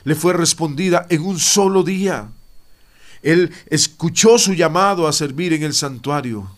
le 0.04 0.16
fue 0.16 0.34
respondida 0.34 1.06
en 1.10 1.22
un 1.22 1.38
solo 1.38 1.84
día. 1.84 2.32
Él 3.22 3.54
escuchó 3.68 4.40
su 4.40 4.56
llamado 4.56 5.08
a 5.08 5.14
servir 5.14 5.54
en 5.54 5.62
el 5.62 5.76
santuario. 5.76 6.50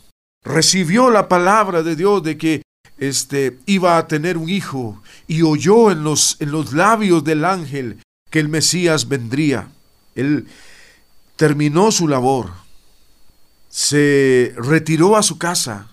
Recibió 0.45 1.09
la 1.09 1.27
palabra 1.27 1.83
de 1.83 1.97
Dios 1.97 2.23
de 2.23 2.37
que 2.37 2.61
este 2.97 3.59
iba 3.65 3.97
a 3.97 4.07
tener 4.07 4.37
un 4.37 4.49
hijo 4.49 5.01
y 5.27 5.41
oyó 5.41 5.91
en 5.91 6.05
los, 6.05 6.37
en 6.39 6.51
los 6.51 6.71
labios 6.71 7.25
del 7.25 7.43
ángel 7.43 8.01
que 8.29 8.39
el 8.39 8.47
Mesías 8.47 9.09
vendría. 9.09 9.69
Él 10.15 10.47
terminó 11.35 11.91
su 11.91 12.07
labor, 12.07 12.51
se 13.69 14.53
retiró 14.57 15.15
a 15.15 15.23
su 15.23 15.37
casa. 15.37 15.87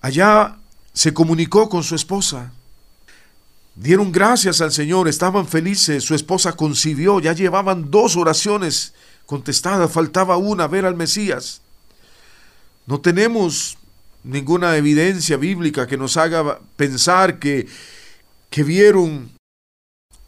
Allá 0.00 0.56
se 0.92 1.12
comunicó 1.12 1.68
con 1.68 1.84
su 1.84 1.94
esposa. 1.94 2.52
Dieron 3.76 4.10
gracias 4.10 4.60
al 4.60 4.72
Señor, 4.72 5.08
estaban 5.08 5.46
felices, 5.46 6.04
su 6.04 6.14
esposa 6.14 6.54
concibió, 6.54 7.20
ya 7.20 7.32
llevaban 7.32 7.90
dos 7.90 8.16
oraciones 8.16 8.94
contestada, 9.26 9.88
faltaba 9.88 10.36
una, 10.36 10.66
ver 10.66 10.84
al 10.84 10.96
Mesías. 10.96 11.62
No 12.86 13.00
tenemos 13.00 13.78
ninguna 14.24 14.76
evidencia 14.76 15.36
bíblica 15.36 15.86
que 15.86 15.96
nos 15.96 16.16
haga 16.16 16.58
pensar 16.76 17.38
que, 17.38 17.68
que 18.50 18.64
vieron 18.64 19.30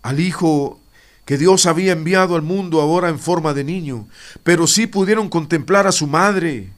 al 0.02 0.20
Hijo 0.20 0.80
que 1.24 1.38
Dios 1.38 1.66
había 1.66 1.92
enviado 1.92 2.34
al 2.34 2.42
mundo 2.42 2.80
ahora 2.80 3.08
en 3.08 3.18
forma 3.18 3.54
de 3.54 3.64
niño, 3.64 4.08
pero 4.42 4.66
sí 4.66 4.86
pudieron 4.86 5.28
contemplar 5.28 5.86
a 5.86 5.92
su 5.92 6.06
madre, 6.06 6.72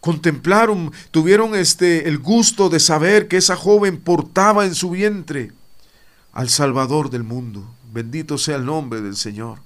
contemplaron, 0.00 0.92
tuvieron 1.10 1.54
este 1.54 2.08
el 2.08 2.18
gusto 2.18 2.68
de 2.68 2.80
saber 2.80 3.28
que 3.28 3.36
esa 3.36 3.56
joven 3.56 4.00
portaba 4.00 4.64
en 4.64 4.74
su 4.74 4.90
vientre 4.90 5.52
al 6.32 6.48
Salvador 6.48 7.10
del 7.10 7.22
mundo. 7.22 7.64
Bendito 7.92 8.38
sea 8.38 8.56
el 8.56 8.64
nombre 8.64 9.02
del 9.02 9.16
Señor. 9.16 9.58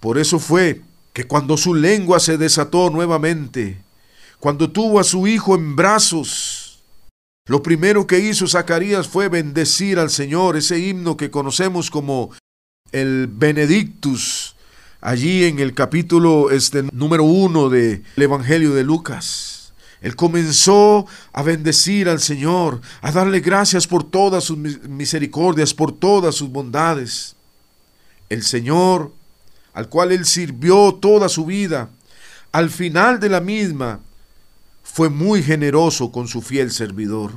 Por 0.00 0.16
eso 0.18 0.38
fue 0.38 0.82
que 1.12 1.24
cuando 1.24 1.56
su 1.56 1.74
lengua 1.74 2.20
se 2.20 2.38
desató 2.38 2.90
nuevamente, 2.90 3.82
cuando 4.38 4.70
tuvo 4.70 5.00
a 5.00 5.04
su 5.04 5.26
hijo 5.26 5.56
en 5.56 5.74
brazos, 5.74 6.80
lo 7.46 7.62
primero 7.62 8.06
que 8.06 8.20
hizo 8.20 8.46
Zacarías 8.46 9.08
fue 9.08 9.28
bendecir 9.28 9.98
al 9.98 10.10
Señor, 10.10 10.56
ese 10.56 10.78
himno 10.78 11.16
que 11.16 11.30
conocemos 11.32 11.90
como 11.90 12.30
el 12.92 13.28
Benedictus, 13.30 14.56
allí 15.00 15.44
en 15.44 15.58
el 15.58 15.74
capítulo 15.74 16.50
este, 16.50 16.84
número 16.92 17.24
uno 17.24 17.68
del 17.68 18.02
Evangelio 18.16 18.74
de 18.74 18.84
Lucas. 18.84 19.72
Él 20.00 20.14
comenzó 20.14 21.06
a 21.32 21.42
bendecir 21.42 22.08
al 22.08 22.20
Señor, 22.20 22.80
a 23.00 23.10
darle 23.10 23.40
gracias 23.40 23.86
por 23.86 24.08
todas 24.08 24.44
sus 24.44 24.58
misericordias, 24.58 25.74
por 25.74 25.92
todas 25.92 26.34
sus 26.36 26.50
bondades. 26.50 27.34
El 28.28 28.42
Señor 28.44 29.12
al 29.78 29.88
cual 29.88 30.10
él 30.10 30.26
sirvió 30.26 30.98
toda 31.00 31.28
su 31.28 31.46
vida, 31.46 31.90
al 32.50 32.68
final 32.68 33.20
de 33.20 33.28
la 33.28 33.40
misma, 33.40 34.00
fue 34.82 35.08
muy 35.08 35.40
generoso 35.40 36.10
con 36.10 36.26
su 36.26 36.42
fiel 36.42 36.72
servidor. 36.72 37.30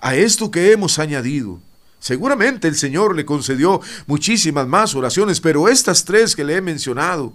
A 0.00 0.14
esto 0.14 0.50
que 0.50 0.72
hemos 0.72 0.98
añadido, 0.98 1.60
seguramente 2.04 2.68
el 2.68 2.76
Señor 2.76 3.16
le 3.16 3.24
concedió 3.24 3.80
muchísimas 4.06 4.68
más 4.68 4.94
oraciones, 4.94 5.40
pero 5.40 5.70
estas 5.70 6.04
tres 6.04 6.36
que 6.36 6.44
le 6.44 6.56
he 6.56 6.60
mencionado, 6.60 7.32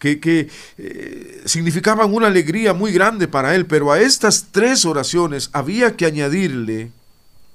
que, 0.00 0.50
eh, 0.78 1.42
significaban 1.44 2.12
una 2.12 2.26
alegría 2.26 2.74
muy 2.74 2.90
grande 2.90 3.28
para 3.28 3.54
él, 3.54 3.66
pero 3.66 3.92
a 3.92 4.00
estas 4.00 4.48
tres 4.50 4.84
oraciones 4.84 5.48
había 5.52 5.94
que 5.94 6.06
añadirle, 6.06 6.90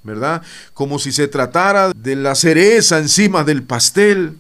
¿verdad? 0.03 0.41
Como 0.73 0.97
si 0.97 1.11
se 1.11 1.27
tratara 1.27 1.91
de 1.93 2.15
la 2.15 2.35
cereza 2.35 2.99
encima 2.99 3.43
del 3.43 3.63
pastel, 3.63 4.37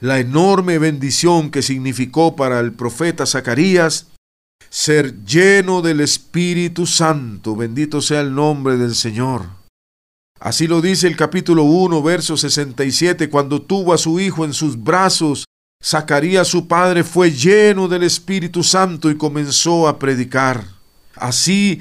la 0.00 0.18
enorme 0.18 0.78
bendición 0.78 1.52
que 1.52 1.62
significó 1.62 2.34
para 2.34 2.58
el 2.58 2.72
profeta 2.72 3.26
Zacarías 3.26 4.08
ser 4.70 5.24
lleno 5.24 5.82
del 5.82 6.00
Espíritu 6.00 6.84
Santo. 6.84 7.54
Bendito 7.54 8.02
sea 8.02 8.22
el 8.22 8.34
nombre 8.34 8.76
del 8.76 8.96
Señor. 8.96 9.57
Así 10.40 10.68
lo 10.68 10.80
dice 10.80 11.08
el 11.08 11.16
capítulo 11.16 11.64
1, 11.64 12.00
verso 12.02 12.36
67, 12.36 13.28
cuando 13.28 13.60
tuvo 13.60 13.92
a 13.92 13.98
su 13.98 14.20
hijo 14.20 14.44
en 14.44 14.52
sus 14.52 14.82
brazos, 14.82 15.44
Zacarías 15.82 16.48
su 16.48 16.66
padre 16.66 17.04
fue 17.04 17.30
lleno 17.30 17.88
del 17.88 18.02
Espíritu 18.04 18.62
Santo 18.62 19.10
y 19.10 19.16
comenzó 19.16 19.88
a 19.88 19.98
predicar. 19.98 20.64
Así 21.16 21.80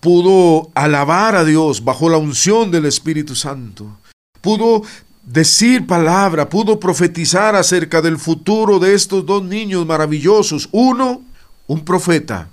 pudo 0.00 0.70
alabar 0.74 1.34
a 1.34 1.44
Dios 1.44 1.84
bajo 1.84 2.08
la 2.08 2.18
unción 2.18 2.70
del 2.70 2.86
Espíritu 2.86 3.34
Santo. 3.34 3.96
Pudo 4.40 4.82
decir 5.24 5.86
palabra, 5.86 6.48
pudo 6.48 6.78
profetizar 6.78 7.54
acerca 7.54 8.00
del 8.00 8.18
futuro 8.18 8.78
de 8.78 8.94
estos 8.94 9.26
dos 9.26 9.42
niños 9.42 9.86
maravillosos. 9.86 10.68
Uno, 10.72 11.22
un 11.66 11.84
profeta, 11.84 12.48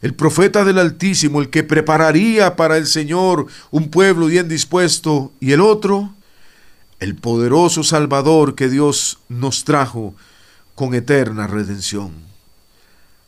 el 0.00 0.14
profeta 0.14 0.64
del 0.64 0.78
Altísimo, 0.78 1.40
el 1.40 1.50
que 1.50 1.64
prepararía 1.64 2.56
para 2.56 2.76
el 2.76 2.86
Señor 2.86 3.46
un 3.70 3.90
pueblo 3.90 4.26
bien 4.26 4.48
dispuesto, 4.48 5.32
y 5.40 5.52
el 5.52 5.60
otro, 5.60 6.12
el 7.00 7.16
poderoso 7.16 7.82
Salvador 7.82 8.54
que 8.54 8.68
Dios 8.68 9.18
nos 9.28 9.64
trajo 9.64 10.14
con 10.74 10.94
eterna 10.94 11.46
redención. 11.46 12.12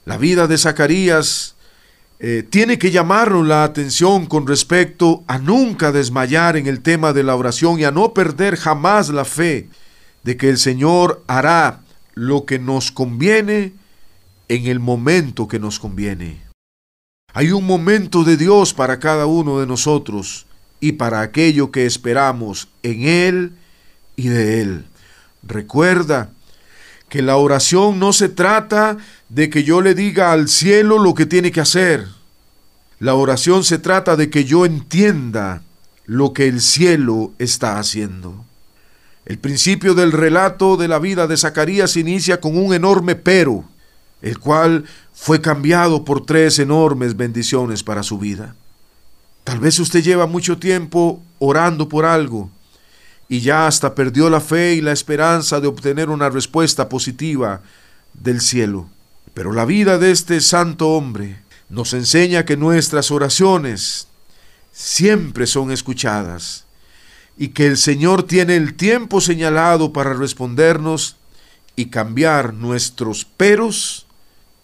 La 0.05 0.17
vida 0.17 0.47
de 0.47 0.59
Zacarías 0.59 1.55
eh, 2.21 2.45
tiene 2.49 2.79
que 2.79 2.91
llamarnos 2.91 3.47
la 3.47 3.65
atención 3.65 4.27
con 4.27 4.47
respecto 4.47 5.25
a 5.27 5.39
nunca 5.39 5.91
desmayar 5.91 6.57
en 6.57 6.67
el 6.67 6.81
tema 6.81 7.13
de 7.13 7.23
la 7.23 7.35
oración 7.35 7.81
y 7.81 7.85
a 7.85 7.91
no 7.91 8.13
perder 8.13 8.57
jamás 8.57 9.09
la 9.09 9.25
fe 9.25 9.69
de 10.23 10.37
que 10.37 10.49
el 10.49 10.59
Señor 10.59 11.23
hará 11.27 11.81
lo 12.15 12.45
que 12.45 12.59
nos 12.59 12.93
conviene 12.93 13.73
en 14.49 14.67
el 14.67 14.81
momento 14.81 15.49
que 15.49 15.59
nos 15.59 15.79
conviene. 15.79 16.50
Hay 17.33 17.53
un 17.53 17.65
momento 17.65 18.25
de 18.25 18.37
Dios 18.37 18.75
para 18.75 18.99
cada 18.99 19.27
uno 19.27 19.61
de 19.61 19.67
nosotros 19.67 20.47
y 20.81 20.93
para 20.93 21.21
aquello 21.21 21.71
que 21.71 21.87
esperamos 21.87 22.69
en 22.83 23.03
Él 23.03 23.53
y 24.17 24.29
de 24.29 24.63
Él. 24.63 24.85
Recuerda 25.43 26.31
que 27.09 27.23
la 27.23 27.37
oración 27.37 27.99
no 27.99 28.13
se 28.13 28.29
trata 28.29 28.97
de 29.29 29.51
que 29.51 29.65
yo 29.65 29.81
le 29.81 29.95
diga 29.95 30.33
al 30.33 30.49
cielo 30.49 30.99
lo 30.99 31.15
que 31.15 31.27
tiene 31.27 31.53
que 31.53 31.61
hacer. 31.61 32.07
La 32.99 33.15
oración 33.15 33.65
se 33.65 33.79
trata 33.79 34.17
de 34.17 34.31
que 34.31 34.45
yo 34.45 34.67
entienda 34.67 35.63
lo 36.07 36.33
que 36.33 36.49
el 36.49 36.61
cielo 36.61 37.33
está 37.39 37.79
haciendo. 37.79 38.45
El 39.25 39.39
principio 39.39 39.95
del 39.95 40.13
relato 40.13 40.77
de 40.77 40.89
la 40.89 40.99
vida 40.99 41.27
de 41.27 41.37
Zacarías 41.37 41.97
inicia 41.97 42.41
con 42.41 42.59
un 42.59 42.75
enorme 42.75 43.15
pero, 43.15 43.65
el 44.23 44.39
cual 44.39 44.85
fue 45.13 45.41
cambiado 45.41 46.05
por 46.05 46.25
tres 46.25 46.59
enormes 46.59 47.17
bendiciones 47.17 47.83
para 47.83 48.03
su 48.03 48.19
vida. 48.19 48.55
Tal 49.45 49.59
vez 49.59 49.79
usted 49.79 50.03
lleva 50.03 50.27
mucho 50.27 50.59
tiempo 50.59 51.23
orando 51.39 51.89
por 51.89 52.05
algo 52.05 52.51
y 53.29 53.41
ya 53.41 53.67
hasta 53.67 53.95
perdió 53.95 54.29
la 54.29 54.41
fe 54.41 54.75
y 54.75 54.81
la 54.81 54.93
esperanza 54.93 55.61
de 55.61 55.69
obtener 55.69 56.11
una 56.11 56.29
respuesta 56.31 56.89
positiva 56.89 57.63
del 58.13 58.41
cielo. 58.41 58.89
Pero 59.35 59.53
la 59.53 59.65
vida 59.65 59.99
de 59.99 60.11
este 60.11 60.41
santo 60.41 60.89
hombre 60.91 61.41
nos 61.69 61.93
enseña 61.93 62.45
que 62.45 62.57
nuestras 62.57 63.11
oraciones 63.11 64.09
siempre 64.73 65.47
son 65.47 65.71
escuchadas 65.71 66.65
y 67.39 67.49
que 67.49 67.67
el 67.67 67.77
Señor 67.77 68.25
tiene 68.25 68.57
el 68.57 68.75
tiempo 68.75 69.21
señalado 69.21 69.93
para 69.93 70.13
respondernos 70.13 71.17
y 71.77 71.87
cambiar 71.87 72.53
nuestros 72.53 73.25
peros 73.25 74.07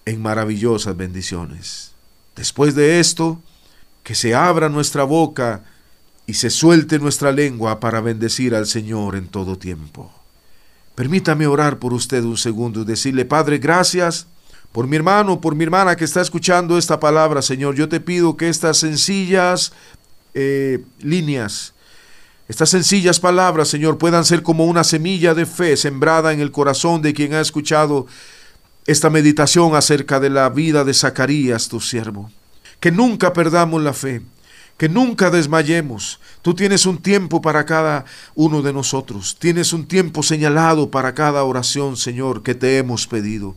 en 0.07 0.23
maravillosas 0.23 0.97
bendiciones. 0.97 1.93
Después 2.37 2.75
de 2.75 3.01
esto, 3.01 3.41
que 4.03 4.15
se 4.15 4.35
abra 4.35 4.69
nuestra 4.69 5.03
boca 5.05 5.65
y 6.27 6.35
se 6.35 6.49
suelte 6.49 6.99
nuestra 6.99 7.33
lengua 7.33 7.81
para 7.81 8.01
bendecir 8.01 8.55
al 8.55 8.67
Señor 8.67 9.17
en 9.17 9.27
todo 9.27 9.59
tiempo. 9.59 10.11
Permítame 10.95 11.47
orar 11.47 11.79
por 11.79 11.93
usted 11.93 12.23
un 12.23 12.39
segundo 12.39 12.83
y 12.83 12.85
decirle, 12.85 13.25
Padre, 13.25 13.59
gracias 13.59 14.27
por 14.73 14.87
mi 14.87 14.97
hermano, 14.97 15.41
por 15.41 15.55
mi 15.55 15.65
hermana 15.65 15.97
que 15.97 16.05
está 16.05 16.21
escuchando 16.21 16.79
esta 16.79 17.01
palabra, 17.01 17.43
Señor. 17.43 17.75
Yo 17.75 17.89
te 17.89 18.01
pido 18.01 18.37
que 18.37 18.49
estas 18.49 18.79
sencillas 18.79 19.73
eh, 20.35 20.85
líneas, 21.01 21.75
estas 22.49 22.71
sencillas 22.71 23.19
palabras, 23.19 23.69
Señor, 23.69 23.99
puedan 23.99 24.25
ser 24.25 24.43
como 24.43 24.67
una 24.67 24.85
semilla 24.85 25.35
de 25.35 25.47
fe 25.47 25.77
sembrada 25.77 26.33
en 26.33 26.41
el 26.41 26.53
corazón 26.53 27.03
de 27.03 27.13
quien 27.13 27.35
ha 27.35 27.41
escuchado 27.41 28.07
esta 28.87 29.11
meditación 29.11 29.75
acerca 29.75 30.21
de 30.21 30.31
la 30.31 30.49
vida 30.49 30.85
de 30.85 30.95
Zacarías, 30.95 31.69
tu 31.69 31.81
siervo. 31.81 32.31
Que 32.81 32.93
nunca 32.93 33.33
perdamos 33.33 33.83
la 33.83 33.93
fe, 33.93 34.23
que 34.77 34.89
nunca 34.89 35.31
desmayemos. 35.31 36.21
Tú 36.43 36.55
tienes 36.55 36.87
un 36.87 36.99
tiempo 36.99 37.41
para 37.41 37.67
cada 37.67 38.05
uno 38.35 38.63
de 38.63 38.73
nosotros. 38.73 39.37
Tienes 39.39 39.73
un 39.73 39.87
tiempo 39.87 40.23
señalado 40.23 40.91
para 40.91 41.15
cada 41.15 41.43
oración, 41.43 41.97
Señor, 41.97 42.43
que 42.43 42.55
te 42.55 42.79
hemos 42.79 43.07
pedido. 43.07 43.57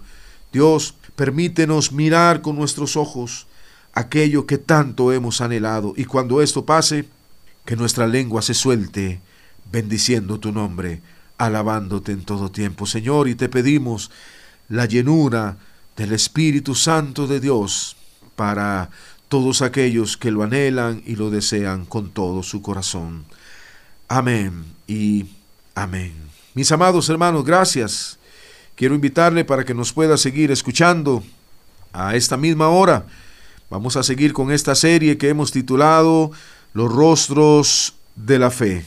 Dios, 0.51 0.95
permítenos 1.15 1.91
mirar 1.91 2.41
con 2.41 2.55
nuestros 2.55 2.95
ojos 2.95 3.45
aquello 3.93 4.47
que 4.47 4.57
tanto 4.57 5.11
hemos 5.11 5.41
anhelado. 5.41 5.93
Y 5.95 6.05
cuando 6.05 6.41
esto 6.41 6.65
pase, 6.65 7.05
que 7.65 7.75
nuestra 7.75 8.07
lengua 8.07 8.41
se 8.41 8.55
suelte 8.55 9.21
bendiciendo 9.71 10.39
tu 10.39 10.51
nombre, 10.51 11.01
alabándote 11.38 12.13
en 12.13 12.23
todo 12.23 12.49
tiempo. 12.49 12.88
Señor, 12.88 13.27
y 13.27 13.36
te 13.36 13.47
pedimos 13.47 14.09
la 14.70 14.86
llenura 14.86 15.57
del 15.97 16.13
Espíritu 16.13 16.76
Santo 16.76 17.28
de 17.28 17.39
Dios 17.39 17.97
para 18.36 18.89
todos 19.28 19.61
aquellos 19.61 20.15
que 20.15 20.32
lo 20.32 20.43
anhelan 20.43 21.03
y 21.05 21.15
lo 21.15 21.30
desean 21.30 21.86
con 21.86 22.09
todo 22.11 22.41
su 22.41 22.61
corazón. 22.61 23.26
Amén 24.07 24.63
y 24.88 25.28
amén. 25.76 26.13
Mis 26.53 26.72
amados 26.72 27.09
hermanos, 27.09 27.43
gracias. 27.45 28.17
Quiero 28.76 28.95
invitarle 28.95 29.43
para 29.43 29.65
que 29.65 29.74
nos 29.74 29.91
pueda 29.91 30.17
seguir 30.17 30.51
escuchando 30.51 31.24
a 31.91 32.15
esta 32.15 32.38
misma 32.38 32.70
hora. 32.70 33.05
Vamos 33.70 33.97
a 33.97 34.03
seguir 34.03 34.34
con 34.34 34.51
esta 34.51 34.74
serie 34.74 35.17
que 35.17 35.30
hemos 35.30 35.51
titulado 35.51 36.32
los 36.74 36.91
rostros 36.91 37.93
de 38.15 38.39
la 38.39 38.49
fe. 38.49 38.86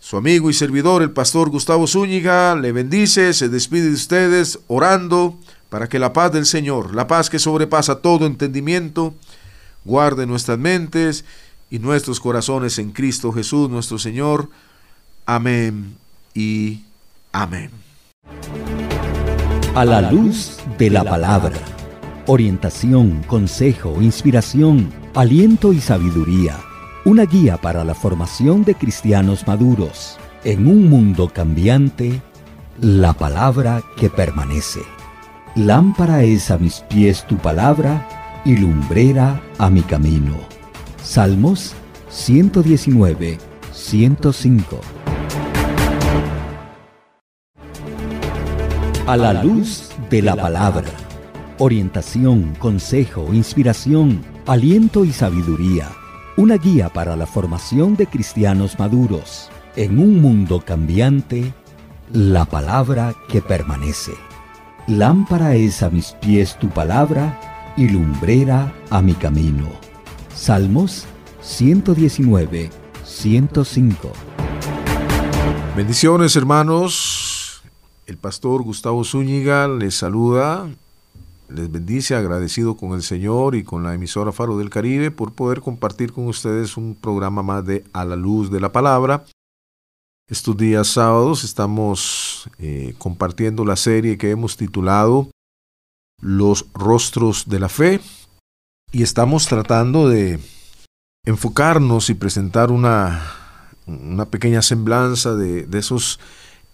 Su 0.00 0.16
amigo 0.16 0.48
y 0.48 0.54
servidor, 0.54 1.02
el 1.02 1.10
pastor 1.10 1.50
Gustavo 1.50 1.86
Zúñiga, 1.86 2.54
le 2.54 2.70
bendice, 2.72 3.32
se 3.32 3.48
despide 3.48 3.88
de 3.88 3.94
ustedes 3.94 4.60
orando 4.68 5.36
para 5.68 5.88
que 5.88 5.98
la 5.98 6.12
paz 6.12 6.32
del 6.32 6.46
Señor, 6.46 6.94
la 6.94 7.08
paz 7.08 7.28
que 7.28 7.40
sobrepasa 7.40 7.96
todo 7.96 8.26
entendimiento, 8.26 9.14
guarde 9.84 10.26
nuestras 10.26 10.58
mentes 10.58 11.24
y 11.68 11.80
nuestros 11.80 12.20
corazones 12.20 12.78
en 12.78 12.92
Cristo 12.92 13.32
Jesús 13.32 13.68
nuestro 13.68 13.98
Señor. 13.98 14.48
Amén 15.26 15.96
y 16.32 16.84
amén. 17.32 17.70
A 19.74 19.84
la 19.84 20.12
luz 20.12 20.58
de 20.78 20.90
la 20.90 21.04
palabra. 21.04 21.58
Orientación, 22.26 23.24
consejo, 23.24 24.00
inspiración, 24.00 24.92
aliento 25.14 25.72
y 25.72 25.80
sabiduría 25.80 26.67
una 27.08 27.24
guía 27.24 27.56
para 27.56 27.84
la 27.84 27.94
formación 27.94 28.64
de 28.64 28.74
cristianos 28.74 29.46
maduros. 29.46 30.18
En 30.44 30.66
un 30.66 30.90
mundo 30.90 31.30
cambiante, 31.32 32.20
la 32.82 33.14
palabra 33.14 33.82
que 33.96 34.10
permanece. 34.10 34.82
Lámpara 35.54 36.22
es 36.22 36.50
a 36.50 36.58
mis 36.58 36.80
pies 36.80 37.26
tu 37.26 37.38
palabra 37.38 38.06
y 38.44 38.58
lumbrera 38.58 39.40
a 39.56 39.70
mi 39.70 39.80
camino. 39.80 40.34
Salmos 41.02 41.72
119, 42.10 43.38
105. 43.72 44.80
A 49.06 49.16
la 49.16 49.42
luz 49.42 49.88
de 50.10 50.20
la 50.20 50.36
palabra. 50.36 50.90
Orientación, 51.56 52.54
consejo, 52.58 53.32
inspiración, 53.32 54.22
aliento 54.46 55.06
y 55.06 55.12
sabiduría 55.12 55.88
una 56.38 56.56
guía 56.56 56.88
para 56.88 57.16
la 57.16 57.26
formación 57.26 57.96
de 57.96 58.06
cristianos 58.06 58.78
maduros. 58.78 59.50
En 59.74 59.98
un 59.98 60.22
mundo 60.22 60.62
cambiante, 60.64 61.52
la 62.12 62.44
palabra 62.44 63.12
que 63.28 63.42
permanece. 63.42 64.12
Lámpara 64.86 65.56
es 65.56 65.82
a 65.82 65.90
mis 65.90 66.12
pies 66.12 66.56
tu 66.60 66.68
palabra 66.68 67.74
y 67.76 67.88
lumbrera 67.88 68.72
a 68.88 69.02
mi 69.02 69.14
camino. 69.14 69.68
Salmos 70.32 71.06
119, 71.40 72.70
105. 73.04 74.12
Bendiciones 75.76 76.36
hermanos. 76.36 77.62
El 78.06 78.16
pastor 78.16 78.62
Gustavo 78.62 79.02
Zúñiga 79.02 79.66
les 79.66 79.96
saluda 79.96 80.68
les 81.48 81.70
bendice, 81.70 82.14
agradecido 82.14 82.76
con 82.76 82.92
el 82.92 83.02
Señor 83.02 83.54
y 83.54 83.64
con 83.64 83.82
la 83.82 83.94
emisora 83.94 84.32
Faro 84.32 84.58
del 84.58 84.70
Caribe 84.70 85.10
por 85.10 85.32
poder 85.32 85.60
compartir 85.60 86.12
con 86.12 86.26
ustedes 86.26 86.76
un 86.76 86.94
programa 86.94 87.42
más 87.42 87.64
de 87.64 87.84
A 87.92 88.04
la 88.04 88.16
Luz 88.16 88.50
de 88.50 88.60
la 88.60 88.72
Palabra. 88.72 89.24
Estos 90.28 90.56
días 90.56 90.88
sábados 90.88 91.44
estamos 91.44 92.50
eh, 92.58 92.94
compartiendo 92.98 93.64
la 93.64 93.76
serie 93.76 94.18
que 94.18 94.30
hemos 94.30 94.58
titulado 94.58 95.30
Los 96.20 96.66
Rostros 96.74 97.48
de 97.48 97.60
la 97.60 97.70
Fe 97.70 98.00
y 98.92 99.02
estamos 99.02 99.46
tratando 99.46 100.08
de 100.08 100.38
enfocarnos 101.24 102.10
y 102.10 102.14
presentar 102.14 102.70
una, 102.70 103.22
una 103.86 104.26
pequeña 104.26 104.60
semblanza 104.60 105.34
de, 105.34 105.64
de 105.64 105.78
esos 105.78 106.20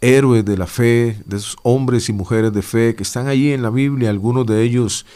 héroes 0.04 0.44
de 0.44 0.56
la 0.56 0.66
fe, 0.66 1.20
de 1.26 1.36
esos 1.36 1.56
hombres 1.62 2.08
y 2.08 2.12
mujeres 2.12 2.52
de 2.52 2.62
fe 2.62 2.94
que 2.94 3.02
están 3.02 3.26
allí 3.26 3.52
en 3.52 3.62
la 3.62 3.70
Biblia, 3.70 4.10
algunos 4.10 4.46
de 4.46 4.62
ellos, 4.62 5.06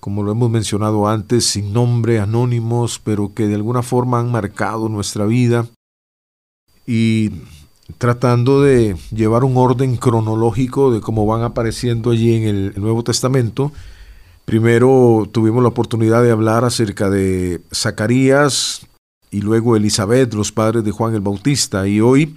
como 0.00 0.22
lo 0.22 0.32
hemos 0.32 0.50
mencionado 0.50 1.08
antes, 1.08 1.46
sin 1.46 1.72
nombre, 1.72 2.20
anónimos, 2.20 2.98
pero 2.98 3.34
que 3.34 3.46
de 3.46 3.54
alguna 3.54 3.82
forma 3.82 4.20
han 4.20 4.30
marcado 4.30 4.88
nuestra 4.88 5.26
vida 5.26 5.66
y 6.86 7.30
tratando 7.98 8.62
de 8.62 8.96
llevar 9.10 9.44
un 9.44 9.56
orden 9.56 9.96
cronológico 9.96 10.92
de 10.92 11.00
cómo 11.00 11.26
van 11.26 11.42
apareciendo 11.42 12.10
allí 12.10 12.34
en 12.34 12.42
el 12.44 12.72
Nuevo 12.76 13.02
Testamento, 13.02 13.72
Primero 14.46 15.28
tuvimos 15.32 15.60
la 15.60 15.70
oportunidad 15.70 16.22
de 16.22 16.30
hablar 16.30 16.64
acerca 16.64 17.10
de 17.10 17.62
Zacarías 17.74 18.86
y 19.32 19.40
luego 19.40 19.74
Elizabeth, 19.74 20.34
los 20.34 20.52
padres 20.52 20.84
de 20.84 20.92
Juan 20.92 21.16
el 21.16 21.20
Bautista. 21.20 21.88
Y 21.88 22.00
hoy 22.00 22.36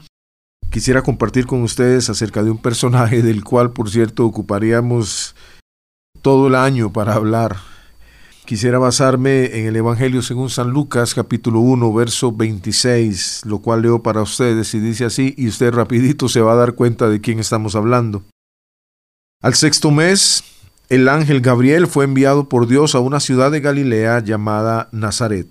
quisiera 0.69 1.01
compartir 1.01 1.45
con 1.45 1.61
ustedes 1.63 2.09
acerca 2.09 2.43
de 2.43 2.51
un 2.51 2.57
personaje 2.57 3.21
del 3.23 3.43
cual, 3.43 3.71
por 3.71 3.89
cierto, 3.89 4.25
ocuparíamos 4.25 5.35
todo 6.21 6.47
el 6.47 6.55
año 6.55 6.91
para 6.91 7.13
hablar. 7.13 7.57
Quisiera 8.45 8.79
basarme 8.79 9.59
en 9.59 9.67
el 9.67 9.75
Evangelio 9.75 10.23
según 10.23 10.49
San 10.49 10.71
Lucas 10.71 11.13
capítulo 11.13 11.59
1 11.59 11.93
verso 11.93 12.31
26, 12.31 13.41
lo 13.45 13.59
cual 13.59 13.83
leo 13.83 14.01
para 14.01 14.23
ustedes 14.23 14.73
y 14.73 14.79
dice 14.79 15.05
así, 15.05 15.35
y 15.37 15.47
usted 15.47 15.71
rapidito 15.71 16.27
se 16.27 16.41
va 16.41 16.53
a 16.53 16.55
dar 16.55 16.73
cuenta 16.73 17.09
de 17.09 17.21
quién 17.21 17.37
estamos 17.37 17.75
hablando. 17.75 18.23
Al 19.43 19.53
sexto 19.53 19.91
mes, 19.91 20.43
el 20.89 21.07
ángel 21.07 21.41
Gabriel 21.41 21.85
fue 21.85 22.05
enviado 22.05 22.49
por 22.49 22.65
Dios 22.65 22.95
a 22.95 22.99
una 22.99 23.19
ciudad 23.19 23.51
de 23.51 23.61
Galilea 23.61 24.19
llamada 24.21 24.89
Nazaret, 24.91 25.47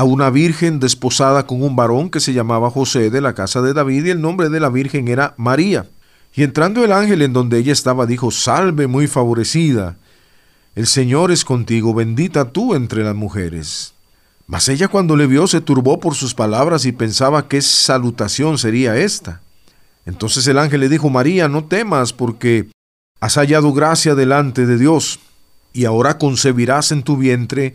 a 0.00 0.04
una 0.04 0.30
virgen 0.30 0.80
desposada 0.80 1.46
con 1.46 1.62
un 1.62 1.76
varón 1.76 2.08
que 2.08 2.20
se 2.20 2.32
llamaba 2.32 2.70
José 2.70 3.10
de 3.10 3.20
la 3.20 3.34
casa 3.34 3.60
de 3.60 3.74
David 3.74 4.06
y 4.06 4.08
el 4.08 4.22
nombre 4.22 4.48
de 4.48 4.58
la 4.58 4.70
virgen 4.70 5.08
era 5.08 5.34
María. 5.36 5.90
Y 6.34 6.42
entrando 6.42 6.82
el 6.82 6.92
ángel 6.92 7.20
en 7.20 7.34
donde 7.34 7.58
ella 7.58 7.74
estaba, 7.74 8.06
dijo, 8.06 8.30
Salve 8.30 8.86
muy 8.86 9.08
favorecida, 9.08 9.98
el 10.74 10.86
Señor 10.86 11.30
es 11.30 11.44
contigo, 11.44 11.92
bendita 11.92 12.50
tú 12.50 12.74
entre 12.74 13.04
las 13.04 13.14
mujeres. 13.14 13.92
Mas 14.46 14.70
ella 14.70 14.88
cuando 14.88 15.18
le 15.18 15.26
vio 15.26 15.46
se 15.46 15.60
turbó 15.60 16.00
por 16.00 16.14
sus 16.14 16.32
palabras 16.32 16.86
y 16.86 16.92
pensaba 16.92 17.46
qué 17.46 17.60
salutación 17.60 18.56
sería 18.56 18.96
esta. 18.96 19.42
Entonces 20.06 20.46
el 20.46 20.58
ángel 20.58 20.80
le 20.80 20.88
dijo, 20.88 21.10
María, 21.10 21.46
no 21.46 21.64
temas, 21.66 22.14
porque 22.14 22.70
Has 23.20 23.34
hallado 23.34 23.74
gracia 23.74 24.14
delante 24.14 24.64
de 24.64 24.78
Dios, 24.78 25.20
y 25.74 25.84
ahora 25.84 26.16
concebirás 26.16 26.90
en 26.90 27.02
tu 27.02 27.18
vientre, 27.18 27.74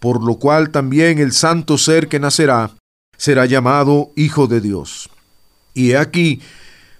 por 0.00 0.22
lo 0.24 0.36
cual 0.36 0.70
también 0.70 1.18
el 1.18 1.32
santo 1.32 1.78
ser 1.78 2.08
que 2.08 2.20
nacerá 2.20 2.72
será 3.16 3.46
llamado 3.46 4.12
Hijo 4.16 4.46
de 4.46 4.60
Dios. 4.60 5.10
Y 5.74 5.90
he 5.90 5.98
aquí, 5.98 6.40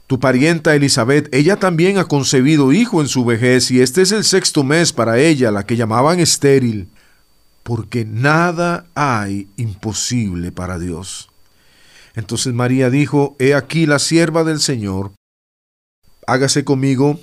tu 0.07 0.21
parienta 0.21 0.75
Elizabeth, 0.75 1.33
ella 1.35 1.57
también 1.57 1.99
ha 1.99 2.05
concebido 2.05 2.73
hijo 2.73 3.01
en 3.01 3.09
su 3.09 3.25
vejez, 3.25 3.71
y 3.71 3.81
este 3.81 4.03
es 4.03 4.13
el 4.13 4.25
sexto 4.25 4.65
mes 4.65 4.93
para 4.93 5.19
ella, 5.19 5.51
la 5.51 5.65
que 5.65 5.77
llamaban 5.77 6.19
estéril, 6.19 6.89
porque 7.63 8.05
nada 8.05 8.87
hay 8.95 9.49
imposible 9.57 10.53
para 10.53 10.79
Dios. 10.79 11.29
Entonces 12.15 12.53
María 12.53 12.91
dijo, 12.91 13.37
He 13.39 13.55
aquí 13.55 13.87
la 13.87 13.99
sierva 13.99 14.43
del 14.45 14.61
Señor, 14.61 15.13
hágase 16.27 16.65
conmigo 16.65 17.21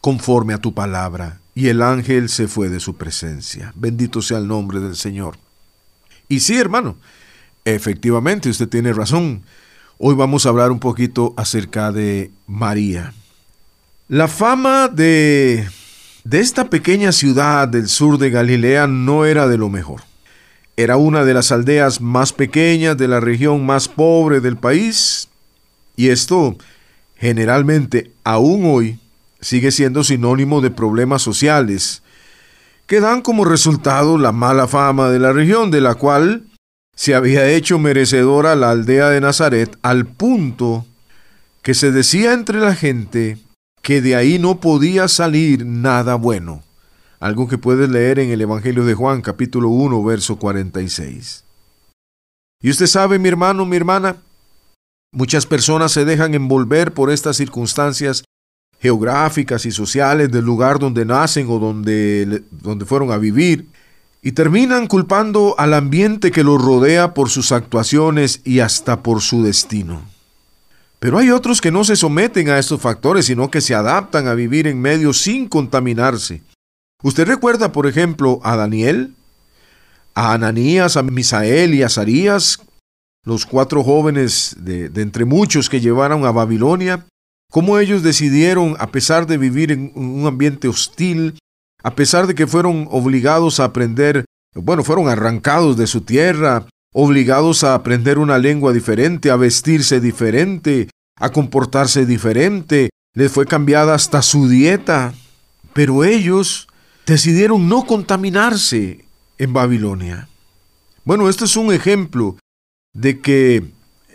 conforme 0.00 0.54
a 0.54 0.58
tu 0.58 0.74
palabra. 0.74 1.40
Y 1.56 1.68
el 1.68 1.80
ángel 1.80 2.28
se 2.28 2.48
fue 2.48 2.68
de 2.68 2.80
su 2.80 2.96
presencia. 2.96 3.72
Bendito 3.74 4.20
sea 4.20 4.36
el 4.36 4.46
nombre 4.46 4.78
del 4.78 4.94
Señor. 4.94 5.38
Y 6.28 6.40
sí, 6.40 6.58
hermano, 6.58 6.98
efectivamente 7.64 8.50
usted 8.50 8.68
tiene 8.68 8.92
razón. 8.92 9.42
Hoy 9.96 10.14
vamos 10.14 10.44
a 10.44 10.50
hablar 10.50 10.70
un 10.70 10.80
poquito 10.80 11.32
acerca 11.38 11.92
de 11.92 12.30
María. 12.46 13.14
La 14.06 14.28
fama 14.28 14.88
de, 14.88 15.66
de 16.24 16.40
esta 16.40 16.68
pequeña 16.68 17.10
ciudad 17.10 17.66
del 17.66 17.88
sur 17.88 18.18
de 18.18 18.28
Galilea 18.28 18.86
no 18.86 19.24
era 19.24 19.48
de 19.48 19.56
lo 19.56 19.70
mejor. 19.70 20.02
Era 20.76 20.98
una 20.98 21.24
de 21.24 21.32
las 21.32 21.52
aldeas 21.52 22.02
más 22.02 22.34
pequeñas 22.34 22.98
de 22.98 23.08
la 23.08 23.18
región 23.18 23.64
más 23.64 23.88
pobre 23.88 24.40
del 24.40 24.58
país. 24.58 25.30
Y 25.96 26.10
esto 26.10 26.58
generalmente 27.16 28.12
aún 28.24 28.66
hoy 28.66 28.98
sigue 29.46 29.70
siendo 29.70 30.02
sinónimo 30.02 30.60
de 30.60 30.72
problemas 30.72 31.22
sociales, 31.22 32.02
que 32.86 33.00
dan 33.00 33.22
como 33.22 33.44
resultado 33.44 34.18
la 34.18 34.32
mala 34.32 34.66
fama 34.66 35.08
de 35.08 35.20
la 35.20 35.32
región, 35.32 35.70
de 35.70 35.80
la 35.80 35.94
cual 35.94 36.42
se 36.96 37.14
había 37.14 37.48
hecho 37.48 37.78
merecedora 37.78 38.56
la 38.56 38.70
aldea 38.70 39.08
de 39.08 39.20
Nazaret, 39.20 39.78
al 39.82 40.04
punto 40.04 40.84
que 41.62 41.74
se 41.74 41.92
decía 41.92 42.32
entre 42.32 42.58
la 42.58 42.74
gente 42.74 43.38
que 43.82 44.02
de 44.02 44.16
ahí 44.16 44.40
no 44.40 44.58
podía 44.58 45.06
salir 45.06 45.64
nada 45.64 46.16
bueno, 46.16 46.64
algo 47.20 47.46
que 47.46 47.56
puedes 47.56 47.88
leer 47.88 48.18
en 48.18 48.30
el 48.30 48.40
Evangelio 48.40 48.84
de 48.84 48.94
Juan 48.94 49.22
capítulo 49.22 49.68
1 49.68 50.02
verso 50.02 50.40
46. 50.40 51.44
Y 52.62 52.70
usted 52.70 52.86
sabe, 52.88 53.20
mi 53.20 53.28
hermano, 53.28 53.64
mi 53.64 53.76
hermana, 53.76 54.16
Muchas 55.16 55.46
personas 55.46 55.92
se 55.92 56.04
dejan 56.04 56.34
envolver 56.34 56.92
por 56.92 57.10
estas 57.10 57.38
circunstancias 57.38 58.22
geográficas 58.80 59.66
y 59.66 59.70
sociales 59.70 60.30
del 60.30 60.44
lugar 60.44 60.78
donde 60.78 61.04
nacen 61.04 61.46
o 61.48 61.58
donde, 61.58 62.42
donde 62.50 62.84
fueron 62.84 63.10
a 63.10 63.18
vivir 63.18 63.66
y 64.22 64.32
terminan 64.32 64.86
culpando 64.86 65.54
al 65.58 65.72
ambiente 65.74 66.30
que 66.30 66.42
los 66.42 66.60
rodea 66.60 67.14
por 67.14 67.30
sus 67.30 67.52
actuaciones 67.52 68.40
y 68.44 68.60
hasta 68.60 69.02
por 69.02 69.20
su 69.22 69.42
destino. 69.42 70.02
Pero 70.98 71.18
hay 71.18 71.30
otros 71.30 71.60
que 71.60 71.70
no 71.70 71.84
se 71.84 71.94
someten 71.94 72.48
a 72.48 72.58
estos 72.58 72.80
factores, 72.80 73.26
sino 73.26 73.50
que 73.50 73.60
se 73.60 73.74
adaptan 73.74 74.26
a 74.26 74.34
vivir 74.34 74.66
en 74.66 74.80
medio 74.80 75.12
sin 75.12 75.48
contaminarse. 75.48 76.42
¿Usted 77.02 77.26
recuerda, 77.26 77.70
por 77.70 77.86
ejemplo, 77.86 78.40
a 78.42 78.56
Daniel, 78.56 79.14
a 80.14 80.32
Ananías, 80.32 80.96
a 80.96 81.02
Misael 81.02 81.74
y 81.74 81.82
a 81.82 81.86
Azarías, 81.86 82.60
los 83.24 83.44
cuatro 83.44 83.84
jóvenes 83.84 84.56
de, 84.58 84.86
entre 84.96 85.24
muchos 85.24 85.68
que 85.68 85.80
llevaron 85.80 86.24
a 86.24 86.32
Babilonia, 86.32 87.06
cómo 87.50 87.78
ellos 87.78 88.02
decidieron, 88.02 88.76
a 88.78 88.88
pesar 88.88 89.26
de 89.26 89.38
vivir 89.38 89.72
en 89.72 89.92
un 89.94 90.26
ambiente 90.26 90.68
hostil, 90.68 91.38
a 91.82 91.94
pesar 91.94 92.26
de 92.26 92.34
que 92.34 92.46
fueron 92.46 92.88
obligados 92.90 93.60
a 93.60 93.64
aprender, 93.64 94.24
bueno, 94.54 94.82
fueron 94.82 95.08
arrancados 95.08 95.76
de 95.76 95.86
su 95.86 96.00
tierra, 96.00 96.66
obligados 96.92 97.62
a 97.62 97.74
aprender 97.74 98.18
una 98.18 98.38
lengua 98.38 98.72
diferente, 98.72 99.30
a 99.30 99.36
vestirse 99.36 100.00
diferente, 100.00 100.88
a 101.18 101.30
comportarse 101.30 102.06
diferente, 102.06 102.90
les 103.14 103.30
fue 103.30 103.46
cambiada 103.46 103.94
hasta 103.94 104.22
su 104.22 104.48
dieta, 104.48 105.14
pero 105.72 106.04
ellos 106.04 106.68
decidieron 107.06 107.68
no 107.68 107.86
contaminarse 107.86 109.04
en 109.38 109.52
Babilonia. 109.52 110.28
Bueno, 111.04 111.28
esto 111.28 111.44
es 111.44 111.56
un 111.56 111.72
ejemplo 111.72 112.36
de 112.92 113.20
que 113.20 113.64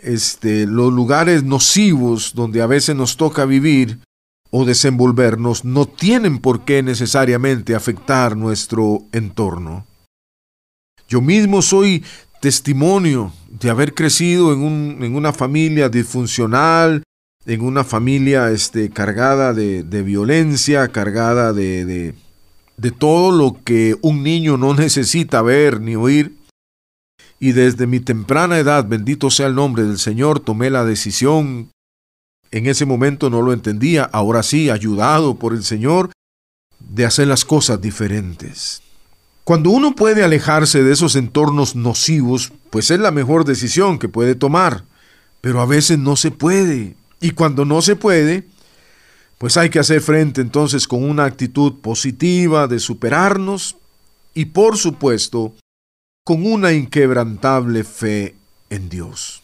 este, 0.02 0.66
los 0.66 0.92
lugares 0.92 1.44
nocivos 1.44 2.34
donde 2.34 2.62
a 2.62 2.66
veces 2.66 2.94
nos 2.96 3.16
toca 3.16 3.44
vivir 3.44 4.00
o 4.50 4.64
desenvolvernos 4.64 5.64
no 5.64 5.86
tienen 5.86 6.38
por 6.38 6.64
qué 6.64 6.82
necesariamente 6.82 7.74
afectar 7.74 8.36
nuestro 8.36 9.04
entorno. 9.12 9.86
Yo 11.08 11.20
mismo 11.20 11.62
soy 11.62 12.04
testimonio 12.40 13.32
de 13.48 13.70
haber 13.70 13.94
crecido 13.94 14.52
en, 14.52 15.14
una 15.14 15.32
familia 15.32 15.88
disfuncional, 15.88 17.02
en 17.46 17.60
una 17.62 17.84
familia 17.84 18.50
este, 18.50 18.90
cargada 18.90 19.54
de, 19.54 20.02
violencia, 20.02 20.88
cargada 20.88 21.52
de, 21.52 22.14
de 22.76 22.90
todo 22.90 23.30
lo 23.30 23.58
que 23.64 23.96
un 24.02 24.22
niño 24.22 24.56
no 24.56 24.74
necesita 24.74 25.40
ver 25.40 25.80
ni 25.80 25.96
oír. 25.96 26.36
Y 27.42 27.50
desde 27.50 27.88
mi 27.88 27.98
temprana 27.98 28.56
edad, 28.56 28.86
bendito 28.86 29.28
sea 29.28 29.48
el 29.48 29.56
nombre 29.56 29.82
del 29.82 29.98
Señor, 29.98 30.38
tomé 30.38 30.70
la 30.70 30.84
decisión. 30.84 31.72
En 32.52 32.66
ese 32.68 32.86
momento 32.86 33.30
no 33.30 33.42
lo 33.42 33.52
entendía, 33.52 34.04
ahora 34.04 34.44
sí, 34.44 34.70
ayudado 34.70 35.34
por 35.34 35.52
el 35.52 35.64
Señor, 35.64 36.12
de 36.78 37.04
hacer 37.04 37.26
las 37.26 37.44
cosas 37.44 37.80
diferentes. 37.80 38.80
Cuando 39.42 39.70
uno 39.70 39.96
puede 39.96 40.22
alejarse 40.22 40.84
de 40.84 40.92
esos 40.92 41.16
entornos 41.16 41.74
nocivos, 41.74 42.52
pues 42.70 42.92
es 42.92 43.00
la 43.00 43.10
mejor 43.10 43.44
decisión 43.44 43.98
que 43.98 44.08
puede 44.08 44.36
tomar. 44.36 44.84
Pero 45.40 45.60
a 45.60 45.66
veces 45.66 45.98
no 45.98 46.14
se 46.14 46.30
puede. 46.30 46.94
Y 47.20 47.32
cuando 47.32 47.64
no 47.64 47.82
se 47.82 47.96
puede, 47.96 48.46
pues 49.38 49.56
hay 49.56 49.68
que 49.68 49.80
hacer 49.80 50.00
frente 50.00 50.40
entonces 50.42 50.86
con 50.86 51.02
una 51.02 51.24
actitud 51.24 51.80
positiva 51.80 52.68
de 52.68 52.78
superarnos 52.78 53.74
y 54.32 54.44
por 54.44 54.76
supuesto 54.76 55.56
con 56.24 56.46
una 56.46 56.72
inquebrantable 56.72 57.84
fe 57.84 58.36
en 58.70 58.88
Dios. 58.88 59.42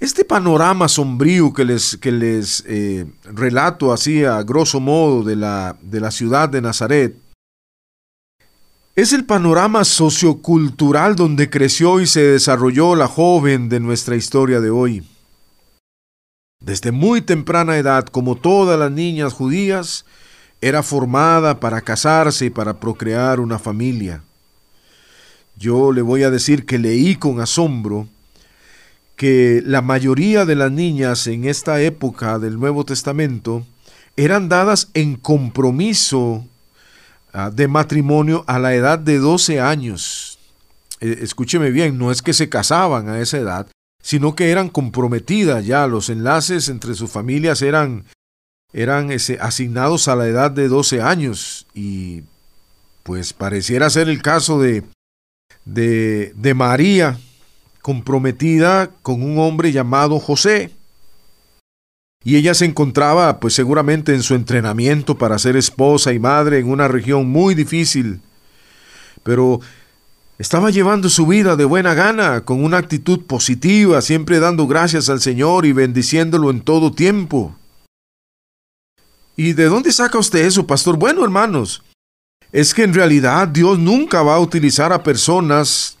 Este 0.00 0.24
panorama 0.24 0.86
sombrío 0.86 1.52
que 1.52 1.64
les, 1.64 1.96
que 1.96 2.12
les 2.12 2.62
eh, 2.68 3.06
relato 3.24 3.92
así 3.92 4.24
a 4.24 4.40
grosso 4.42 4.78
modo 4.78 5.24
de 5.24 5.34
la, 5.34 5.76
de 5.82 6.00
la 6.00 6.12
ciudad 6.12 6.48
de 6.48 6.62
Nazaret 6.62 7.16
Es 8.94 9.12
el 9.12 9.24
panorama 9.24 9.84
sociocultural 9.84 11.16
donde 11.16 11.50
creció 11.50 12.00
y 12.00 12.06
se 12.06 12.22
desarrolló 12.22 12.94
la 12.94 13.08
joven 13.08 13.68
de 13.68 13.80
nuestra 13.80 14.14
historia 14.14 14.60
de 14.60 14.70
hoy. 14.70 15.04
Desde 16.60 16.92
muy 16.92 17.20
temprana 17.20 17.76
edad, 17.76 18.06
como 18.06 18.36
todas 18.36 18.78
las 18.78 18.92
niñas 18.92 19.32
judías, 19.32 20.04
era 20.60 20.82
formada 20.84 21.58
para 21.58 21.80
casarse 21.80 22.46
y 22.46 22.50
para 22.50 22.78
procrear 22.78 23.40
una 23.40 23.58
familia. 23.58 24.22
Yo 25.58 25.92
le 25.92 26.02
voy 26.02 26.22
a 26.22 26.30
decir 26.30 26.66
que 26.66 26.78
leí 26.78 27.16
con 27.16 27.40
asombro 27.40 28.08
que 29.16 29.60
la 29.66 29.82
mayoría 29.82 30.44
de 30.44 30.54
las 30.54 30.70
niñas 30.70 31.26
en 31.26 31.44
esta 31.44 31.80
época 31.82 32.38
del 32.38 32.60
Nuevo 32.60 32.84
Testamento 32.84 33.66
eran 34.16 34.48
dadas 34.48 34.90
en 34.94 35.16
compromiso 35.16 36.46
ah, 37.32 37.50
de 37.50 37.66
matrimonio 37.66 38.44
a 38.46 38.60
la 38.60 38.74
edad 38.74 39.00
de 39.00 39.18
12 39.18 39.60
años. 39.60 40.38
Eh, 41.00 41.18
escúcheme 41.22 41.70
bien, 41.72 41.98
no 41.98 42.12
es 42.12 42.22
que 42.22 42.32
se 42.32 42.48
casaban 42.48 43.08
a 43.08 43.18
esa 43.18 43.38
edad, 43.38 43.66
sino 44.00 44.36
que 44.36 44.52
eran 44.52 44.68
comprometidas 44.68 45.66
ya, 45.66 45.88
los 45.88 46.08
enlaces 46.08 46.68
entre 46.68 46.94
sus 46.94 47.10
familias 47.10 47.62
eran, 47.62 48.04
eran 48.72 49.10
asignados 49.40 50.06
a 50.06 50.14
la 50.14 50.28
edad 50.28 50.52
de 50.52 50.68
12 50.68 51.02
años 51.02 51.66
y 51.74 52.22
pues 53.02 53.32
pareciera 53.32 53.90
ser 53.90 54.08
el 54.08 54.22
caso 54.22 54.60
de, 54.60 54.84
de, 55.68 56.32
de 56.34 56.54
María, 56.54 57.18
comprometida 57.82 58.90
con 59.02 59.22
un 59.22 59.38
hombre 59.38 59.70
llamado 59.72 60.18
José. 60.18 60.70
Y 62.24 62.36
ella 62.36 62.54
se 62.54 62.64
encontraba, 62.64 63.38
pues 63.38 63.54
seguramente 63.54 64.14
en 64.14 64.22
su 64.22 64.34
entrenamiento 64.34 65.16
para 65.16 65.38
ser 65.38 65.56
esposa 65.56 66.12
y 66.12 66.18
madre 66.18 66.58
en 66.58 66.68
una 66.68 66.88
región 66.88 67.28
muy 67.28 67.54
difícil. 67.54 68.20
Pero 69.22 69.60
estaba 70.38 70.70
llevando 70.70 71.08
su 71.08 71.26
vida 71.26 71.56
de 71.56 71.64
buena 71.64 71.94
gana, 71.94 72.42
con 72.44 72.64
una 72.64 72.78
actitud 72.78 73.20
positiva, 73.20 74.00
siempre 74.02 74.40
dando 74.40 74.66
gracias 74.66 75.08
al 75.08 75.20
Señor 75.20 75.64
y 75.64 75.72
bendiciéndolo 75.72 76.50
en 76.50 76.60
todo 76.60 76.92
tiempo. 76.92 77.56
¿Y 79.36 79.52
de 79.52 79.66
dónde 79.66 79.92
saca 79.92 80.18
usted 80.18 80.44
eso, 80.44 80.66
pastor? 80.66 80.96
Bueno, 80.96 81.22
hermanos, 81.24 81.82
es 82.52 82.74
que 82.74 82.84
en 82.84 82.94
realidad 82.94 83.48
Dios 83.48 83.78
nunca 83.78 84.22
va 84.22 84.36
a 84.36 84.40
utilizar 84.40 84.92
a 84.92 85.02
personas 85.02 85.98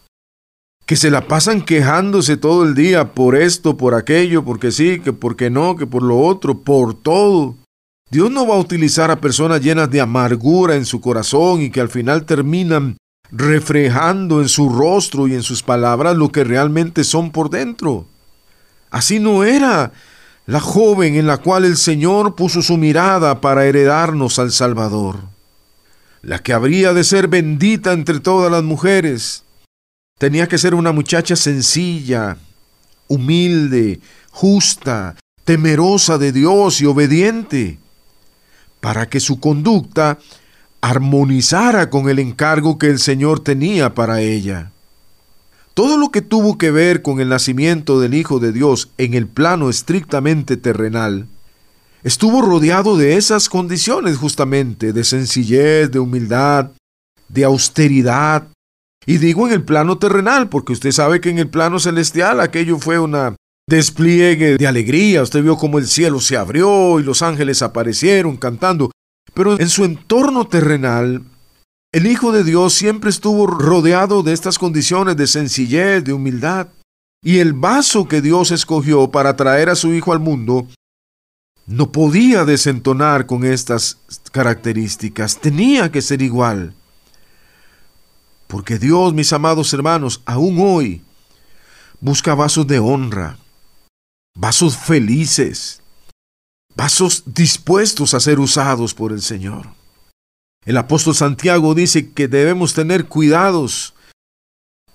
que 0.86 0.96
se 0.96 1.10
la 1.10 1.28
pasan 1.28 1.60
quejándose 1.60 2.38
todo 2.38 2.64
el 2.64 2.74
día 2.74 3.12
por 3.12 3.36
esto, 3.36 3.76
por 3.76 3.94
aquello, 3.94 4.44
porque 4.44 4.72
sí, 4.72 5.00
que 5.00 5.12
porque 5.12 5.50
no, 5.50 5.76
que 5.76 5.86
por 5.86 6.02
lo 6.02 6.18
otro, 6.18 6.60
por 6.60 6.94
todo. 6.94 7.56
Dios 8.10 8.30
no 8.30 8.46
va 8.46 8.54
a 8.54 8.58
utilizar 8.58 9.10
a 9.10 9.20
personas 9.20 9.60
llenas 9.60 9.90
de 9.90 10.00
amargura 10.00 10.76
en 10.76 10.86
su 10.86 11.00
corazón 11.02 11.60
y 11.60 11.70
que 11.70 11.82
al 11.82 11.90
final 11.90 12.24
terminan 12.24 12.96
reflejando 13.30 14.40
en 14.40 14.48
su 14.48 14.70
rostro 14.70 15.28
y 15.28 15.34
en 15.34 15.42
sus 15.42 15.62
palabras 15.62 16.16
lo 16.16 16.30
que 16.30 16.44
realmente 16.44 17.04
son 17.04 17.32
por 17.32 17.50
dentro. 17.50 18.06
Así 18.90 19.18
no 19.18 19.44
era 19.44 19.92
la 20.46 20.60
joven 20.60 21.16
en 21.16 21.26
la 21.26 21.36
cual 21.36 21.66
el 21.66 21.76
Señor 21.76 22.34
puso 22.34 22.62
su 22.62 22.78
mirada 22.78 23.42
para 23.42 23.66
heredarnos 23.66 24.38
al 24.38 24.50
Salvador, 24.50 25.16
la 26.22 26.38
que 26.40 26.52
habría 26.52 26.92
de 26.92 27.04
ser 27.04 27.28
bendita 27.28 27.92
entre 27.92 28.20
todas 28.20 28.50
las 28.50 28.62
mujeres. 28.62 29.44
Tenía 30.18 30.48
que 30.48 30.58
ser 30.58 30.74
una 30.74 30.92
muchacha 30.92 31.36
sencilla, 31.36 32.36
humilde, 33.06 34.00
justa, 34.30 35.16
temerosa 35.44 36.18
de 36.18 36.32
Dios 36.32 36.80
y 36.80 36.86
obediente, 36.86 37.78
para 38.80 39.08
que 39.08 39.20
su 39.20 39.40
conducta 39.40 40.18
armonizara 40.80 41.90
con 41.90 42.08
el 42.08 42.18
encargo 42.18 42.78
que 42.78 42.88
el 42.88 42.98
Señor 42.98 43.40
tenía 43.40 43.94
para 43.94 44.20
ella. 44.20 44.72
Todo 45.74 45.96
lo 45.96 46.10
que 46.10 46.22
tuvo 46.22 46.58
que 46.58 46.70
ver 46.70 47.02
con 47.02 47.20
el 47.20 47.28
nacimiento 47.28 48.00
del 48.00 48.14
Hijo 48.14 48.40
de 48.40 48.52
Dios 48.52 48.90
en 48.98 49.14
el 49.14 49.28
plano 49.28 49.70
estrictamente 49.70 50.56
terrenal, 50.56 51.28
estuvo 52.02 52.42
rodeado 52.42 52.96
de 52.96 53.16
esas 53.16 53.48
condiciones 53.48 54.16
justamente, 54.16 54.92
de 54.92 55.04
sencillez, 55.04 55.90
de 55.90 55.98
humildad, 55.98 56.72
de 57.28 57.44
austeridad. 57.44 58.48
Y 59.06 59.18
digo 59.18 59.46
en 59.46 59.54
el 59.54 59.64
plano 59.64 59.98
terrenal, 59.98 60.48
porque 60.48 60.72
usted 60.72 60.92
sabe 60.92 61.20
que 61.20 61.30
en 61.30 61.38
el 61.38 61.48
plano 61.48 61.78
celestial 61.78 62.40
aquello 62.40 62.78
fue 62.78 62.98
una 62.98 63.36
despliegue 63.68 64.56
de 64.56 64.66
alegría. 64.66 65.22
Usted 65.22 65.42
vio 65.42 65.56
cómo 65.56 65.78
el 65.78 65.86
cielo 65.86 66.20
se 66.20 66.36
abrió 66.36 66.98
y 67.00 67.02
los 67.02 67.22
ángeles 67.22 67.62
aparecieron 67.62 68.36
cantando. 68.36 68.90
Pero 69.34 69.58
en 69.58 69.68
su 69.68 69.84
entorno 69.84 70.46
terrenal, 70.46 71.22
el 71.92 72.06
Hijo 72.06 72.32
de 72.32 72.44
Dios 72.44 72.74
siempre 72.74 73.10
estuvo 73.10 73.46
rodeado 73.46 74.22
de 74.22 74.32
estas 74.32 74.58
condiciones 74.58 75.16
de 75.16 75.26
sencillez, 75.26 76.04
de 76.04 76.12
humildad. 76.12 76.68
Y 77.22 77.38
el 77.38 77.52
vaso 77.52 78.06
que 78.06 78.20
Dios 78.20 78.50
escogió 78.50 79.10
para 79.10 79.36
traer 79.36 79.70
a 79.70 79.74
su 79.74 79.92
Hijo 79.92 80.12
al 80.12 80.20
mundo 80.20 80.66
no 81.68 81.92
podía 81.92 82.46
desentonar 82.46 83.26
con 83.26 83.44
estas 83.44 83.98
características, 84.32 85.38
tenía 85.38 85.92
que 85.92 86.00
ser 86.00 86.22
igual. 86.22 86.72
Porque 88.46 88.78
Dios, 88.78 89.12
mis 89.12 89.34
amados 89.34 89.72
hermanos, 89.74 90.22
aún 90.24 90.56
hoy 90.58 91.02
busca 92.00 92.34
vasos 92.34 92.66
de 92.66 92.78
honra, 92.78 93.36
vasos 94.34 94.78
felices, 94.78 95.82
vasos 96.74 97.24
dispuestos 97.26 98.14
a 98.14 98.20
ser 98.20 98.40
usados 98.40 98.94
por 98.94 99.12
el 99.12 99.20
Señor. 99.20 99.66
El 100.64 100.78
apóstol 100.78 101.14
Santiago 101.14 101.74
dice 101.74 102.12
que 102.12 102.28
debemos 102.28 102.72
tener 102.72 103.06
cuidados 103.06 103.92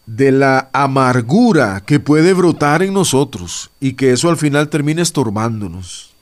de 0.08 0.32
la 0.32 0.72
amargura 0.74 1.84
que 1.86 2.00
puede 2.00 2.34
brotar 2.34 2.82
en 2.82 2.94
nosotros 2.94 3.70
y 3.80 3.94
que 3.94 4.12
eso 4.12 4.30
al 4.30 4.38
final 4.38 4.70
termine 4.70 5.04
estorbándonos. 5.04 6.13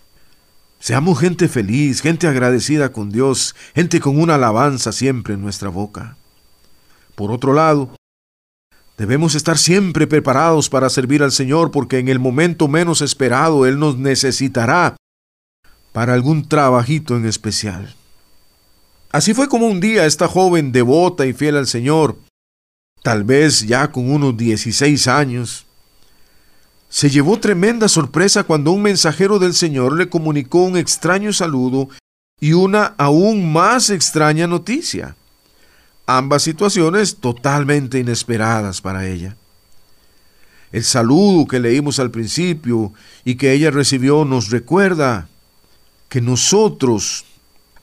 Seamos 0.81 1.19
gente 1.19 1.47
feliz, 1.47 2.01
gente 2.01 2.27
agradecida 2.27 2.91
con 2.91 3.11
Dios, 3.11 3.55
gente 3.75 3.99
con 3.99 4.19
una 4.19 4.33
alabanza 4.33 4.91
siempre 4.91 5.35
en 5.35 5.41
nuestra 5.41 5.69
boca. 5.69 6.17
Por 7.13 7.31
otro 7.31 7.53
lado, 7.53 7.95
debemos 8.97 9.35
estar 9.35 9.59
siempre 9.59 10.07
preparados 10.07 10.69
para 10.69 10.89
servir 10.89 11.21
al 11.21 11.31
Señor 11.31 11.69
porque 11.69 11.99
en 11.99 12.07
el 12.07 12.17
momento 12.17 12.67
menos 12.67 13.03
esperado 13.03 13.67
Él 13.67 13.77
nos 13.77 13.99
necesitará 13.99 14.97
para 15.91 16.15
algún 16.15 16.49
trabajito 16.49 17.15
en 17.15 17.27
especial. 17.27 17.95
Así 19.11 19.35
fue 19.35 19.47
como 19.47 19.67
un 19.67 19.81
día 19.81 20.07
esta 20.07 20.27
joven 20.27 20.71
devota 20.71 21.27
y 21.27 21.33
fiel 21.33 21.57
al 21.57 21.67
Señor, 21.67 22.17
tal 23.03 23.23
vez 23.23 23.67
ya 23.67 23.91
con 23.91 24.09
unos 24.09 24.35
16 24.35 25.07
años, 25.07 25.67
se 26.91 27.09
llevó 27.09 27.39
tremenda 27.39 27.87
sorpresa 27.87 28.43
cuando 28.43 28.73
un 28.73 28.81
mensajero 28.81 29.39
del 29.39 29.53
Señor 29.53 29.97
le 29.97 30.09
comunicó 30.09 30.63
un 30.63 30.75
extraño 30.75 31.31
saludo 31.31 31.87
y 32.41 32.51
una 32.51 32.95
aún 32.97 33.49
más 33.49 33.89
extraña 33.89 34.45
noticia. 34.45 35.15
Ambas 36.05 36.43
situaciones 36.43 37.15
totalmente 37.15 37.97
inesperadas 37.97 38.81
para 38.81 39.07
ella. 39.07 39.37
El 40.73 40.83
saludo 40.83 41.47
que 41.47 41.61
leímos 41.61 41.97
al 41.99 42.11
principio 42.11 42.91
y 43.23 43.35
que 43.35 43.53
ella 43.53 43.71
recibió 43.71 44.25
nos 44.25 44.49
recuerda 44.49 45.29
que 46.09 46.19
nosotros, 46.19 47.23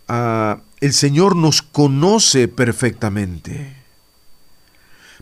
ah, 0.06 0.60
el 0.80 0.92
Señor 0.92 1.34
nos 1.34 1.62
conoce 1.62 2.46
perfectamente. 2.46 3.74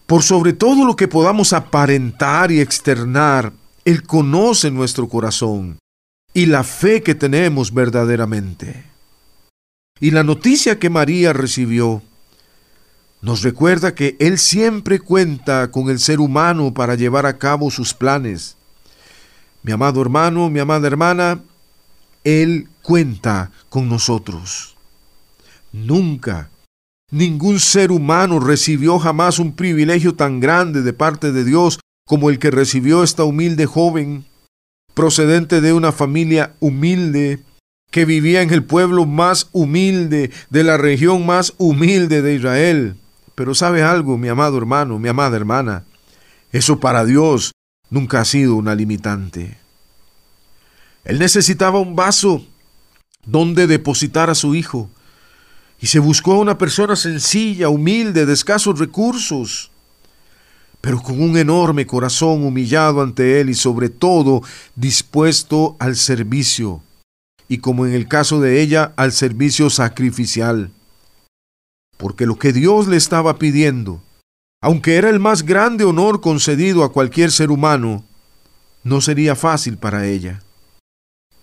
Por 0.07 0.24
sobre 0.24 0.55
todo 0.55 0.84
lo 0.84 0.97
que 0.97 1.07
podamos 1.07 1.53
aparentar 1.53 2.51
y 2.51 2.61
externar, 2.61 3.53
Él 3.87 4.03
conoce 4.03 4.72
nuestro 4.72 5.09
corazón 5.09 5.78
y 6.34 6.47
la 6.47 6.64
fe 6.64 7.05
que 7.05 7.14
tenemos 7.14 7.72
verdaderamente. 7.72 8.82
Y 10.01 10.11
la 10.11 10.24
noticia 10.24 10.80
que 10.80 10.91
María 10.91 11.32
recibió 11.32 12.03
nos 13.22 13.43
recuerda 13.43 13.95
que 13.95 14.16
Él 14.18 14.39
siempre 14.39 14.99
cuenta 14.99 15.70
con 15.70 15.89
el 15.89 16.01
ser 16.01 16.18
humano 16.18 16.74
para 16.74 16.97
llevar 16.97 17.26
a 17.26 17.39
cabo 17.39 17.70
sus 17.70 17.95
planes. 17.95 18.57
Mi 19.62 19.70
amado 19.70 20.03
hermano, 20.03 20.51
mi 20.51 20.59
amada 20.59 20.89
hermana, 20.89 21.41
Él 22.24 22.68
cuenta 22.82 23.53
con 23.68 23.89
nosotros. 23.89 24.76
Nunca, 25.72 26.51
ningún 27.12 27.61
ser 27.61 27.93
humano 27.93 28.41
recibió 28.41 28.99
jamás 28.99 29.39
un 29.39 29.53
privilegio 29.53 30.16
tan 30.16 30.41
grande 30.41 30.82
de 30.82 30.93
parte 30.93 31.30
de 31.30 31.45
Dios 31.45 31.78
como 32.07 32.30
el 32.30 32.38
que 32.38 32.50
recibió 32.50 33.02
esta 33.02 33.24
humilde 33.24 33.66
joven, 33.66 34.24
procedente 34.94 35.61
de 35.61 35.72
una 35.72 35.92
familia 35.92 36.54
humilde, 36.61 37.40
que 37.90 38.04
vivía 38.04 38.42
en 38.42 38.52
el 38.52 38.64
pueblo 38.64 39.04
más 39.07 39.48
humilde, 39.52 40.30
de 40.48 40.64
la 40.64 40.76
región 40.76 41.26
más 41.26 41.52
humilde 41.59 42.22
de 42.22 42.34
Israel. 42.34 42.96
Pero 43.34 43.54
sabe 43.54 43.82
algo, 43.82 44.16
mi 44.16 44.28
amado 44.28 44.57
hermano, 44.57 44.98
mi 44.98 45.09
amada 45.09 45.36
hermana, 45.36 45.84
eso 46.52 46.80
para 46.80 47.04
Dios 47.04 47.52
nunca 47.90 48.20
ha 48.20 48.24
sido 48.24 48.54
una 48.54 48.74
limitante. 48.74 49.59
Él 51.04 51.18
necesitaba 51.18 51.78
un 51.80 51.96
vaso 51.96 52.46
donde 53.24 53.66
depositar 53.66 54.30
a 54.30 54.34
su 54.34 54.54
hijo. 54.54 54.90
Y 55.80 55.88
se 55.88 55.98
buscó 55.98 56.32
a 56.34 56.38
una 56.38 56.57
persona 56.57 56.96
sencilla, 56.96 57.68
humilde, 57.68 58.24
de 58.24 58.32
escasos 58.32 58.78
recursos, 58.78 59.70
pero 60.87 61.03
con 61.03 61.20
un 61.20 61.37
enorme 61.37 61.84
corazón 61.84 62.45
humillado 62.45 63.03
ante 63.03 63.41
Él 63.41 63.51
y 63.51 63.55
sobre 63.55 63.89
todo 63.89 64.43
dispuesto 64.76 65.74
al 65.80 65.97
servicio, 65.97 66.80
y 67.49 67.59
como 67.59 67.87
en 67.87 67.93
el 67.93 68.07
caso 68.07 68.41
de 68.41 68.62
ella, 68.62 68.93
al 68.95 69.11
servicio 69.11 69.68
sacrificial. 69.68 70.70
Porque 71.97 72.24
lo 72.24 72.39
que 72.39 72.53
Dios 72.53 72.87
le 72.87 72.97
estaba 72.97 73.37
pidiendo, 73.37 74.01
aunque 74.62 74.95
era 74.95 75.11
el 75.11 75.18
más 75.18 75.43
grande 75.43 75.82
honor 75.82 76.20
concedido 76.20 76.84
a 76.84 76.93
cualquier 76.93 77.32
ser 77.32 77.51
humano, 77.51 78.05
no 78.84 79.01
sería 79.01 79.34
fácil 79.34 79.78
para 79.78 80.07
ella. 80.07 80.41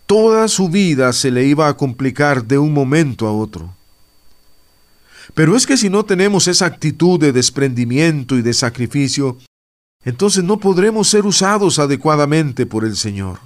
Toda 0.05 0.47
su 0.47 0.69
vida 0.69 1.11
se 1.11 1.31
le 1.31 1.43
iba 1.43 1.67
a 1.67 1.75
complicar 1.75 2.45
de 2.45 2.59
un 2.59 2.71
momento 2.71 3.27
a 3.27 3.33
otro. 3.33 3.75
Pero 5.33 5.55
es 5.55 5.65
que 5.65 5.77
si 5.77 5.89
no 5.89 6.05
tenemos 6.05 6.47
esa 6.47 6.65
actitud 6.65 7.19
de 7.19 7.31
desprendimiento 7.31 8.37
y 8.37 8.41
de 8.41 8.53
sacrificio, 8.53 9.37
entonces 10.05 10.43
no 10.43 10.59
podremos 10.59 11.07
ser 11.07 11.25
usados 11.25 11.79
adecuadamente 11.79 12.65
por 12.65 12.83
el 12.83 12.97
Señor. 12.97 13.39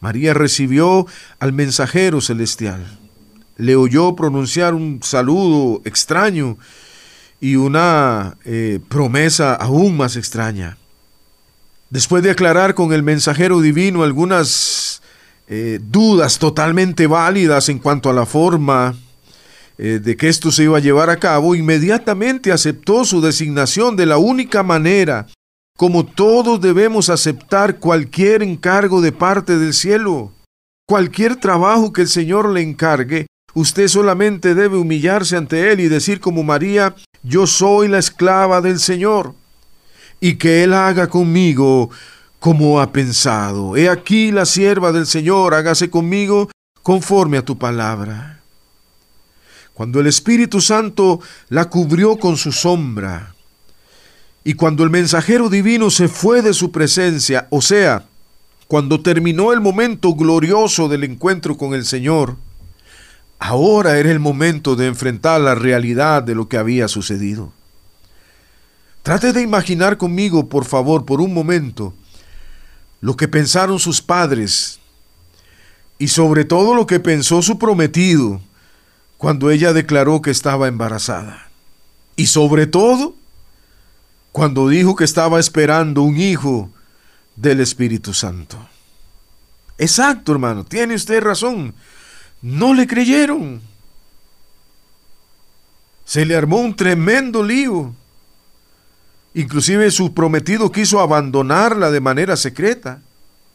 María 0.00 0.34
recibió 0.34 1.06
al 1.38 1.52
mensajero 1.52 2.20
celestial, 2.20 2.98
le 3.56 3.74
oyó 3.74 4.14
pronunciar 4.14 4.74
un 4.74 5.00
saludo 5.02 5.80
extraño 5.84 6.58
y 7.40 7.56
una 7.56 8.36
eh, 8.44 8.80
promesa 8.88 9.54
aún 9.54 9.96
más 9.96 10.16
extraña. 10.16 10.78
Después 11.90 12.22
de 12.22 12.30
aclarar 12.30 12.74
con 12.74 12.92
el 12.92 13.02
mensajero 13.02 13.60
divino 13.60 14.02
algunas 14.02 15.02
eh, 15.48 15.80
dudas 15.82 16.38
totalmente 16.38 17.06
válidas 17.06 17.68
en 17.68 17.78
cuanto 17.78 18.10
a 18.10 18.12
la 18.12 18.26
forma 18.26 18.94
eh, 19.78 20.00
de 20.02 20.16
que 20.16 20.28
esto 20.28 20.50
se 20.50 20.64
iba 20.64 20.78
a 20.78 20.80
llevar 20.80 21.10
a 21.10 21.18
cabo, 21.18 21.54
inmediatamente 21.54 22.52
aceptó 22.52 23.04
su 23.04 23.20
designación 23.20 23.96
de 23.96 24.06
la 24.06 24.18
única 24.18 24.62
manera 24.62 25.26
como 25.76 26.06
todos 26.06 26.60
debemos 26.60 27.10
aceptar 27.10 27.78
cualquier 27.78 28.42
encargo 28.42 29.02
de 29.02 29.12
parte 29.12 29.58
del 29.58 29.74
cielo. 29.74 30.32
Cualquier 30.88 31.36
trabajo 31.36 31.92
que 31.92 32.02
el 32.02 32.08
Señor 32.08 32.48
le 32.48 32.62
encargue, 32.62 33.26
usted 33.54 33.88
solamente 33.88 34.54
debe 34.54 34.78
humillarse 34.78 35.36
ante 35.36 35.70
Él 35.72 35.80
y 35.80 35.88
decir 35.88 36.20
como 36.20 36.42
María, 36.42 36.94
yo 37.22 37.46
soy 37.46 37.88
la 37.88 37.98
esclava 37.98 38.60
del 38.60 38.78
Señor, 38.78 39.34
y 40.20 40.36
que 40.36 40.64
Él 40.64 40.72
haga 40.72 41.08
conmigo 41.08 41.90
como 42.38 42.80
ha 42.80 42.92
pensado. 42.92 43.76
He 43.76 43.88
aquí 43.88 44.32
la 44.32 44.46
sierva 44.46 44.92
del 44.92 45.06
Señor, 45.06 45.54
hágase 45.54 45.90
conmigo 45.90 46.48
conforme 46.82 47.36
a 47.36 47.44
tu 47.44 47.58
palabra. 47.58 48.35
Cuando 49.76 50.00
el 50.00 50.06
Espíritu 50.06 50.62
Santo 50.62 51.20
la 51.50 51.66
cubrió 51.66 52.16
con 52.16 52.38
su 52.38 52.50
sombra, 52.50 53.34
y 54.42 54.54
cuando 54.54 54.84
el 54.84 54.88
mensajero 54.88 55.50
divino 55.50 55.90
se 55.90 56.08
fue 56.08 56.40
de 56.40 56.54
su 56.54 56.72
presencia, 56.72 57.46
o 57.50 57.60
sea, 57.60 58.06
cuando 58.68 59.02
terminó 59.02 59.52
el 59.52 59.60
momento 59.60 60.14
glorioso 60.14 60.88
del 60.88 61.04
encuentro 61.04 61.58
con 61.58 61.74
el 61.74 61.84
Señor, 61.84 62.36
ahora 63.38 63.98
era 63.98 64.10
el 64.10 64.18
momento 64.18 64.76
de 64.76 64.86
enfrentar 64.86 65.42
la 65.42 65.54
realidad 65.54 66.22
de 66.22 66.34
lo 66.34 66.48
que 66.48 66.56
había 66.56 66.88
sucedido. 66.88 67.52
Trate 69.02 69.34
de 69.34 69.42
imaginar 69.42 69.98
conmigo, 69.98 70.48
por 70.48 70.64
favor, 70.64 71.04
por 71.04 71.20
un 71.20 71.34
momento, 71.34 71.92
lo 73.02 73.14
que 73.14 73.28
pensaron 73.28 73.78
sus 73.78 74.00
padres 74.00 74.80
y 75.98 76.08
sobre 76.08 76.46
todo 76.46 76.74
lo 76.74 76.86
que 76.86 76.98
pensó 76.98 77.42
su 77.42 77.58
prometido 77.58 78.40
cuando 79.26 79.50
ella 79.50 79.72
declaró 79.72 80.22
que 80.22 80.30
estaba 80.30 80.68
embarazada. 80.68 81.48
Y 82.14 82.26
sobre 82.26 82.68
todo, 82.68 83.16
cuando 84.30 84.68
dijo 84.68 84.94
que 84.94 85.02
estaba 85.02 85.40
esperando 85.40 86.02
un 86.02 86.16
hijo 86.16 86.70
del 87.34 87.58
Espíritu 87.58 88.14
Santo. 88.14 88.56
Exacto, 89.78 90.30
hermano, 90.30 90.64
tiene 90.64 90.94
usted 90.94 91.20
razón. 91.20 91.74
No 92.40 92.72
le 92.72 92.86
creyeron. 92.86 93.60
Se 96.04 96.24
le 96.24 96.36
armó 96.36 96.58
un 96.58 96.76
tremendo 96.76 97.42
lío. 97.42 97.92
Inclusive 99.34 99.90
su 99.90 100.14
prometido 100.14 100.70
quiso 100.70 101.00
abandonarla 101.00 101.90
de 101.90 102.00
manera 102.00 102.36
secreta. 102.36 103.02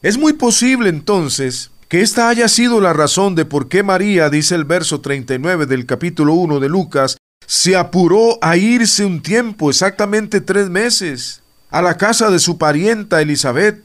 Es 0.02 0.18
muy 0.18 0.34
posible 0.34 0.90
entonces 0.90 1.72
que 1.92 2.00
esta 2.00 2.30
haya 2.30 2.48
sido 2.48 2.80
la 2.80 2.94
razón 2.94 3.36
de 3.36 3.44
por 3.44 3.68
qué 3.68 3.84
María, 3.84 4.30
dice 4.30 4.56
el 4.56 4.64
verso 4.64 5.02
39 5.02 5.66
del 5.66 5.86
capítulo 5.86 6.36
1 6.36 6.62
de 6.62 6.70
Lucas, 6.70 7.18
se 7.46 7.76
apuró 7.76 8.38
a 8.42 8.56
irse 8.56 9.04
un 9.04 9.22
tiempo, 9.22 9.70
exactamente 9.70 10.40
tres 10.40 10.70
meses, 10.70 11.42
a 11.70 11.82
la 11.82 11.98
casa 11.98 12.32
de 12.32 12.40
su 12.40 12.58
parienta 12.58 13.20
Elizabeth, 13.20 13.84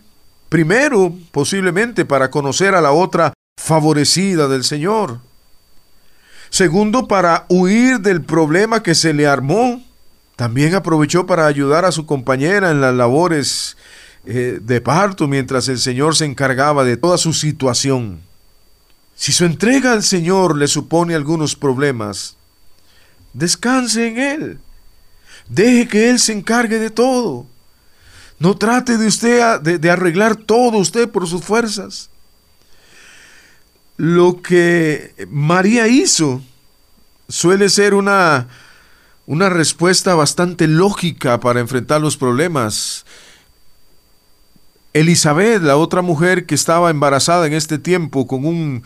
primero 0.48 1.16
posiblemente 1.32 2.04
para 2.04 2.30
conocer 2.30 2.76
a 2.76 2.80
la 2.80 2.92
otra 2.92 3.32
favorecida 3.60 4.46
del 4.46 4.62
Señor. 4.62 5.18
Segundo, 6.48 7.08
para 7.08 7.44
huir 7.48 7.98
del 7.98 8.22
problema 8.22 8.84
que 8.84 8.94
se 8.94 9.14
le 9.14 9.26
armó. 9.26 9.82
También 10.36 10.76
aprovechó 10.76 11.26
para 11.26 11.48
ayudar 11.48 11.84
a 11.84 11.90
su 11.90 12.06
compañera 12.06 12.70
en 12.70 12.80
las 12.80 12.94
labores 12.94 13.76
eh, 14.26 14.58
de 14.60 14.80
parto 14.80 15.28
mientras 15.28 15.68
el 15.68 15.78
Señor 15.78 16.16
se 16.16 16.24
encargaba 16.24 16.84
de 16.84 16.96
toda 16.96 17.18
su 17.18 17.32
situación. 17.32 18.20
Si 19.14 19.32
su 19.32 19.44
entrega 19.44 19.92
al 19.92 20.02
Señor 20.02 20.56
le 20.56 20.68
supone 20.68 21.14
algunos 21.14 21.56
problemas, 21.56 22.36
Descanse 23.36 24.08
en 24.08 24.18
Él. 24.18 24.58
Deje 25.50 25.88
que 25.88 26.08
Él 26.08 26.18
se 26.18 26.32
encargue 26.32 26.78
de 26.78 26.88
todo. 26.88 27.46
No 28.38 28.56
trate 28.56 28.96
de 28.96 29.06
usted 29.06 29.60
de, 29.60 29.90
arreglar 29.90 30.36
todo 30.36 30.78
usted 30.78 31.10
por 31.10 31.28
sus 31.28 31.44
fuerzas. 31.44 32.08
Lo 33.98 34.40
que 34.40 35.26
María 35.28 35.86
hizo 35.86 36.42
suele 37.28 37.68
ser 37.68 37.92
una, 37.92 38.48
una 39.26 39.50
respuesta 39.50 40.14
bastante 40.14 40.66
lógica 40.66 41.38
para 41.38 41.60
enfrentar 41.60 42.00
los 42.00 42.16
problemas. 42.16 43.04
Elizabeth, 44.96 45.62
la 45.62 45.76
otra 45.76 46.02
mujer 46.02 46.46
que 46.46 46.54
estaba 46.54 46.90
embarazada 46.90 47.46
en 47.46 47.52
este 47.52 47.78
tiempo 47.78 48.26
con 48.26 48.46
un 48.46 48.82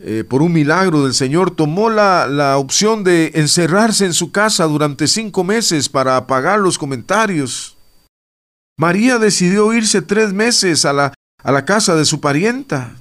eh, 0.00 0.22
por 0.28 0.42
un 0.42 0.52
milagro 0.52 1.02
del 1.02 1.12
Señor, 1.14 1.50
tomó 1.50 1.90
la, 1.90 2.28
la 2.28 2.56
opción 2.56 3.02
de 3.02 3.32
encerrarse 3.34 4.06
en 4.06 4.14
su 4.14 4.30
casa 4.30 4.64
durante 4.66 5.08
cinco 5.08 5.42
meses 5.42 5.88
para 5.88 6.16
apagar 6.16 6.60
los 6.60 6.78
comentarios. 6.78 7.76
María 8.78 9.18
decidió 9.18 9.72
irse 9.72 10.00
tres 10.00 10.32
meses 10.32 10.84
a 10.84 10.92
la, 10.92 11.14
a 11.42 11.50
la 11.50 11.64
casa 11.64 11.96
de 11.96 12.04
su 12.04 12.20
parienta. 12.20 12.94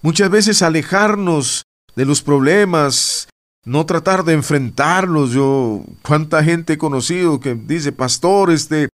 Muchas 0.00 0.30
veces 0.30 0.62
alejarnos 0.62 1.64
de 1.94 2.06
los 2.06 2.22
problemas, 2.22 3.28
no 3.66 3.84
tratar 3.84 4.24
de 4.24 4.32
enfrentarlos. 4.32 5.32
Yo, 5.32 5.82
cuánta 6.00 6.42
gente 6.42 6.72
he 6.72 6.78
conocido 6.78 7.40
que 7.40 7.54
dice, 7.54 7.92
pastor, 7.92 8.50
este, 8.50 8.88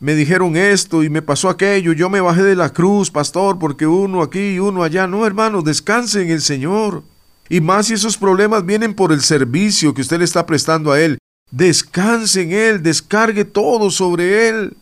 me 0.00 0.14
dijeron 0.14 0.56
esto 0.56 1.02
y 1.02 1.10
me 1.10 1.22
pasó 1.22 1.48
aquello, 1.48 1.92
yo 1.92 2.08
me 2.08 2.20
bajé 2.20 2.42
de 2.42 2.54
la 2.54 2.72
cruz, 2.72 3.10
pastor, 3.10 3.58
porque 3.58 3.86
uno 3.86 4.22
aquí 4.22 4.54
y 4.54 4.58
uno 4.58 4.84
allá. 4.84 5.06
No, 5.06 5.26
hermano, 5.26 5.62
descanse 5.62 6.22
en 6.22 6.30
el 6.30 6.40
Señor. 6.40 7.02
Y 7.48 7.60
más 7.60 7.86
si 7.86 7.94
esos 7.94 8.16
problemas 8.16 8.64
vienen 8.64 8.94
por 8.94 9.12
el 9.12 9.22
servicio 9.22 9.94
que 9.94 10.02
usted 10.02 10.18
le 10.18 10.24
está 10.24 10.46
prestando 10.46 10.92
a 10.92 11.00
Él. 11.00 11.18
Descanse 11.50 12.42
en 12.42 12.52
Él, 12.52 12.82
descargue 12.82 13.44
todo 13.44 13.90
sobre 13.90 14.48
Él. 14.48 14.76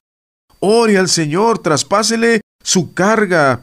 Ore 0.58 0.98
al 0.98 1.08
Señor, 1.08 1.60
traspásele 1.60 2.40
su 2.62 2.92
carga 2.92 3.62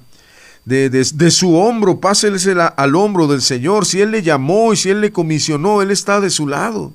de, 0.65 0.89
de, 0.89 1.31
su 1.31 1.55
hombro, 1.55 1.99
páselsela 1.99 2.67
al 2.67 2.95
hombro 2.95 3.27
del 3.27 3.41
Señor. 3.41 3.85
Si 3.85 4.01
Él 4.01 4.11
le 4.11 4.23
llamó 4.23 4.73
y 4.73 4.77
si 4.77 4.89
Él 4.89 5.01
le 5.01 5.11
comisionó, 5.11 5.81
Él 5.81 5.91
está 5.91 6.21
de 6.21 6.29
su 6.29 6.47
lado. 6.47 6.93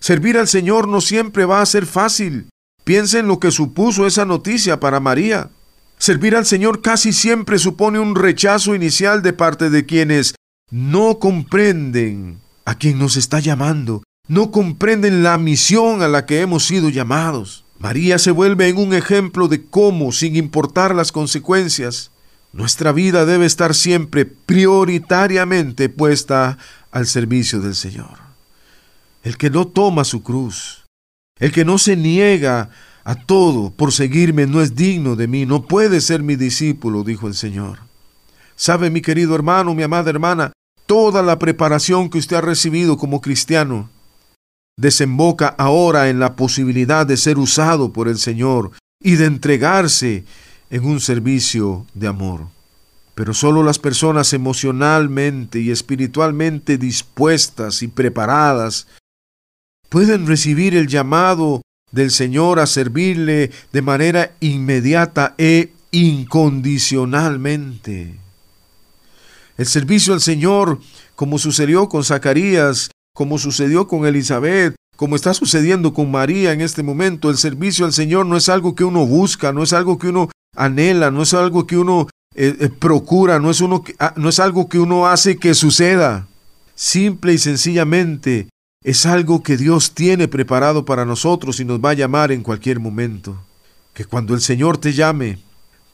Servir 0.00 0.38
al 0.38 0.46
Señor 0.46 0.86
no 0.86 1.00
siempre 1.00 1.44
va 1.44 1.62
a 1.62 1.66
ser 1.66 1.86
fácil. 1.86 2.48
Piensa 2.88 3.18
en 3.18 3.28
lo 3.28 3.38
que 3.38 3.50
supuso 3.50 4.06
esa 4.06 4.24
noticia 4.24 4.80
para 4.80 4.98
María. 4.98 5.50
Servir 5.98 6.34
al 6.34 6.46
Señor 6.46 6.80
casi 6.80 7.12
siempre 7.12 7.58
supone 7.58 7.98
un 7.98 8.14
rechazo 8.14 8.74
inicial 8.74 9.20
de 9.20 9.34
parte 9.34 9.68
de 9.68 9.84
quienes 9.84 10.34
no 10.70 11.18
comprenden 11.18 12.40
a 12.64 12.76
quien 12.76 12.98
nos 12.98 13.18
está 13.18 13.40
llamando, 13.40 14.02
no 14.26 14.50
comprenden 14.50 15.22
la 15.22 15.36
misión 15.36 16.00
a 16.00 16.08
la 16.08 16.24
que 16.24 16.40
hemos 16.40 16.64
sido 16.64 16.88
llamados. 16.88 17.66
María 17.78 18.18
se 18.18 18.30
vuelve 18.30 18.68
en 18.68 18.78
un 18.78 18.94
ejemplo 18.94 19.48
de 19.48 19.66
cómo, 19.66 20.10
sin 20.10 20.34
importar 20.34 20.94
las 20.94 21.12
consecuencias, 21.12 22.10
nuestra 22.54 22.92
vida 22.92 23.26
debe 23.26 23.44
estar 23.44 23.74
siempre 23.74 24.24
prioritariamente 24.24 25.90
puesta 25.90 26.56
al 26.90 27.06
servicio 27.06 27.60
del 27.60 27.74
Señor. 27.74 28.16
El 29.24 29.36
que 29.36 29.50
no 29.50 29.66
toma 29.66 30.04
su 30.04 30.22
cruz, 30.22 30.87
el 31.38 31.52
que 31.52 31.64
no 31.64 31.78
se 31.78 31.96
niega 31.96 32.70
a 33.04 33.14
todo 33.14 33.70
por 33.70 33.92
seguirme 33.92 34.46
no 34.46 34.60
es 34.60 34.74
digno 34.74 35.16
de 35.16 35.28
mí, 35.28 35.46
no 35.46 35.66
puede 35.66 36.00
ser 36.00 36.22
mi 36.22 36.36
discípulo, 36.36 37.04
dijo 37.04 37.26
el 37.26 37.34
Señor. 37.34 37.78
¿Sabe, 38.54 38.90
mi 38.90 39.00
querido 39.00 39.34
hermano, 39.34 39.74
mi 39.74 39.82
amada 39.82 40.10
hermana, 40.10 40.52
toda 40.86 41.22
la 41.22 41.38
preparación 41.38 42.10
que 42.10 42.18
usted 42.18 42.36
ha 42.36 42.40
recibido 42.40 42.96
como 42.96 43.20
cristiano 43.20 43.88
desemboca 44.76 45.48
ahora 45.48 46.08
en 46.08 46.20
la 46.20 46.36
posibilidad 46.36 47.04
de 47.04 47.16
ser 47.16 47.38
usado 47.38 47.92
por 47.92 48.08
el 48.08 48.18
Señor 48.18 48.72
y 49.02 49.16
de 49.16 49.26
entregarse 49.26 50.24
en 50.70 50.84
un 50.84 51.00
servicio 51.00 51.86
de 51.94 52.06
amor. 52.06 52.46
Pero 53.14 53.34
solo 53.34 53.64
las 53.64 53.78
personas 53.78 54.32
emocionalmente 54.32 55.60
y 55.60 55.70
espiritualmente 55.70 56.78
dispuestas 56.78 57.82
y 57.82 57.88
preparadas 57.88 58.86
pueden 59.88 60.26
recibir 60.26 60.76
el 60.76 60.88
llamado 60.88 61.62
del 61.90 62.10
Señor 62.10 62.58
a 62.58 62.66
servirle 62.66 63.50
de 63.72 63.82
manera 63.82 64.32
inmediata 64.40 65.34
e 65.38 65.72
incondicionalmente. 65.90 68.18
El 69.56 69.66
servicio 69.66 70.12
al 70.12 70.20
Señor, 70.20 70.80
como 71.16 71.38
sucedió 71.38 71.88
con 71.88 72.04
Zacarías, 72.04 72.90
como 73.14 73.38
sucedió 73.38 73.88
con 73.88 74.04
Elizabeth, 74.06 74.74
como 74.96 75.16
está 75.16 75.34
sucediendo 75.34 75.94
con 75.94 76.10
María 76.10 76.52
en 76.52 76.60
este 76.60 76.82
momento, 76.82 77.30
el 77.30 77.38
servicio 77.38 77.86
al 77.86 77.92
Señor 77.92 78.26
no 78.26 78.36
es 78.36 78.48
algo 78.48 78.74
que 78.74 78.82
uno 78.84 79.06
busca, 79.06 79.52
no 79.52 79.62
es 79.62 79.72
algo 79.72 79.98
que 79.98 80.08
uno 80.08 80.28
anhela, 80.54 81.10
no 81.10 81.22
es 81.22 81.34
algo 81.34 81.66
que 81.66 81.78
uno 81.78 82.08
eh, 82.34 82.56
eh, 82.60 82.68
procura, 82.68 83.38
no 83.38 83.50
es, 83.50 83.60
uno, 83.60 83.82
ah, 83.98 84.12
no 84.16 84.28
es 84.28 84.38
algo 84.38 84.68
que 84.68 84.78
uno 84.78 85.06
hace 85.06 85.38
que 85.38 85.54
suceda. 85.54 86.28
Simple 86.74 87.32
y 87.32 87.38
sencillamente 87.38 88.48
es 88.88 89.04
algo 89.04 89.42
que 89.42 89.58
Dios 89.58 89.92
tiene 89.92 90.28
preparado 90.28 90.86
para 90.86 91.04
nosotros 91.04 91.60
y 91.60 91.64
nos 91.66 91.78
va 91.78 91.90
a 91.90 91.94
llamar 91.94 92.32
en 92.32 92.42
cualquier 92.42 92.80
momento. 92.80 93.36
Que 93.92 94.06
cuando 94.06 94.32
el 94.32 94.40
Señor 94.40 94.78
te 94.78 94.94
llame, 94.94 95.38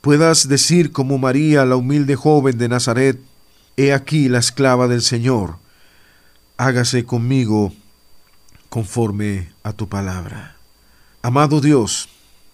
puedas 0.01 0.47
decir 0.47 0.93
como 0.93 1.19
María, 1.19 1.65
la 1.65 1.75
humilde 1.75 2.15
joven 2.15 2.57
de 2.57 2.69
Nazaret, 2.69 3.19
He 3.77 3.93
aquí 3.93 4.29
la 4.29 4.39
esclava 4.39 4.87
del 4.87 5.03
Señor, 5.03 5.57
hágase 6.57 7.05
conmigo 7.05 7.73
conforme 8.69 9.51
a 9.65 9.73
tu 9.73 9.89
palabra. 9.89 10.55
Amado 11.21 11.61
Dios, 11.61 12.09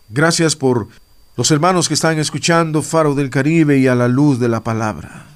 gracias 0.08 0.56
por 0.56 0.88
los 1.36 1.50
hermanos 1.50 1.86
que 1.86 1.92
están 1.92 2.18
escuchando 2.18 2.80
Faro 2.80 3.14
del 3.14 3.28
Caribe 3.28 3.76
y 3.76 3.88
a 3.88 3.94
la 3.94 4.08
luz 4.08 4.40
de 4.40 4.48
la 4.48 4.64
palabra. 4.64 5.26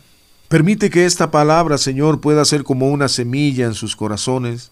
Permite 0.49 0.89
que 0.89 1.05
esta 1.05 1.31
palabra, 1.31 1.77
Señor, 1.77 2.23
pueda 2.23 2.43
ser 2.47 2.65
como 2.65 2.89
una 2.89 3.09
semilla 3.09 3.67
en 3.67 3.75
sus 3.75 3.97
corazones. 3.97 4.71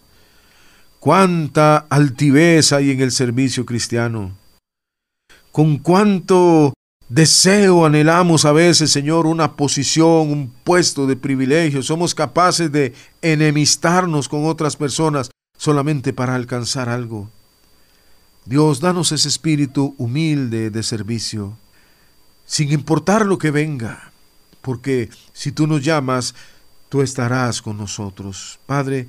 Cuánta 1.02 1.78
altivez 1.90 2.72
hay 2.72 2.92
en 2.92 3.00
el 3.00 3.10
servicio 3.10 3.66
cristiano. 3.66 4.36
Con 5.50 5.78
cuánto 5.78 6.74
deseo 7.08 7.84
anhelamos 7.84 8.44
a 8.44 8.52
veces, 8.52 8.92
Señor, 8.92 9.26
una 9.26 9.56
posición, 9.56 10.30
un 10.30 10.54
puesto 10.62 11.08
de 11.08 11.16
privilegio. 11.16 11.82
Somos 11.82 12.14
capaces 12.14 12.70
de 12.70 12.94
enemistarnos 13.20 14.28
con 14.28 14.46
otras 14.46 14.76
personas 14.76 15.28
solamente 15.58 16.12
para 16.12 16.36
alcanzar 16.36 16.88
algo. 16.88 17.28
Dios, 18.44 18.78
danos 18.78 19.10
ese 19.10 19.26
espíritu 19.26 19.96
humilde 19.98 20.70
de 20.70 20.84
servicio, 20.84 21.58
sin 22.46 22.70
importar 22.70 23.26
lo 23.26 23.38
que 23.38 23.50
venga, 23.50 24.12
porque 24.60 25.10
si 25.32 25.50
tú 25.50 25.66
nos 25.66 25.82
llamas, 25.82 26.36
tú 26.88 27.02
estarás 27.02 27.60
con 27.60 27.76
nosotros. 27.76 28.60
Padre, 28.66 29.08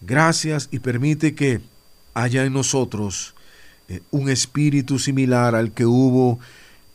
gracias 0.00 0.68
y 0.70 0.78
permite 0.78 1.34
que 1.34 1.60
haya 2.14 2.44
en 2.44 2.52
nosotros 2.52 3.34
eh, 3.88 4.00
un 4.10 4.28
espíritu 4.28 4.98
similar 4.98 5.54
al 5.54 5.72
que 5.72 5.86
hubo 5.86 6.38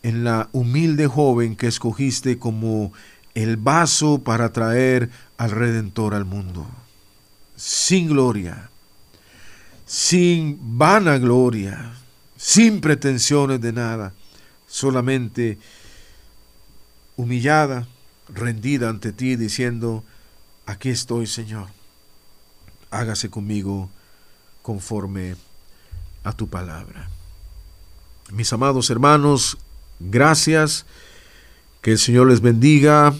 en 0.04 0.24
la 0.24 0.49
humilde 0.52 1.08
joven 1.08 1.56
que 1.56 1.68
escogiste 1.68 2.38
como 2.38 2.91
el 3.34 3.58
vaso 3.58 4.20
para 4.24 4.52
traer 4.52 5.10
al 5.38 5.52
Redentor 5.52 6.14
al 6.14 6.26
mundo. 6.26 6.68
Sin 7.56 8.08
gloria, 8.08 8.70
sin 9.86 10.58
vanagloria, 10.78 11.93
sin 12.36 12.82
pretensiones 12.82 13.62
de 13.62 13.74
nada, 13.74 14.14
solamente 14.68 15.60
humillada, 17.16 17.88
rendida 18.28 18.89
ante 18.89 19.14
ti, 19.14 19.36
diciendo, 19.36 20.04
aquí 20.66 20.89
estoy, 20.89 21.28
Señor, 21.28 21.68
hágase 22.92 23.30
conmigo 23.30 23.89
conforme 24.62 25.36
a 26.24 26.34
tu 26.34 26.48
palabra. 26.48 27.10
Mis 28.32 28.54
amados 28.54 28.89
hermanos, 28.89 29.58
gracias, 30.00 30.86
que 31.82 31.94
el 31.94 31.98
Señor 31.98 32.28
les 32.28 32.42
bendiga. 32.42 33.14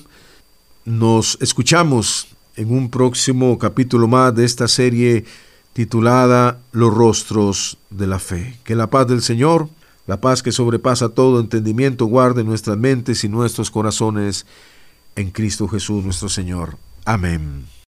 Nos 0.86 1.38
escuchamos 1.42 2.28
en 2.56 2.72
un 2.72 2.90
próximo 2.90 3.58
capítulo 3.58 4.08
más 4.08 4.36
de 4.36 4.46
esta 4.46 4.68
serie 4.68 5.26
titulada 5.74 6.60
Los 6.72 6.94
rostros 6.94 7.78
de 7.90 8.08
la 8.08 8.20
fe. 8.20 8.58
Que 8.64 8.76
la 8.76 8.90
paz 8.90 9.08
del 9.08 9.22
Señor, 9.22 9.70
la 10.06 10.22
paz 10.22 10.44
que 10.44 10.52
sobrepasa 10.52 11.10
todo 11.10 11.40
entendimiento, 11.40 12.06
guarde 12.06 12.44
nuestras 12.44 12.78
mentes 12.78 13.24
y 13.24 13.30
nuestros 13.30 13.72
corazones 13.72 14.46
en 15.16 15.32
Cristo 15.32 15.68
Jesús 15.68 16.04
nuestro 16.04 16.30
Señor. 16.30 16.78
Amén. 17.06 17.81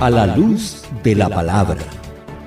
A 0.00 0.10
la 0.10 0.36
luz 0.36 0.82
de 1.02 1.14
la 1.14 1.28
palabra. 1.28 1.80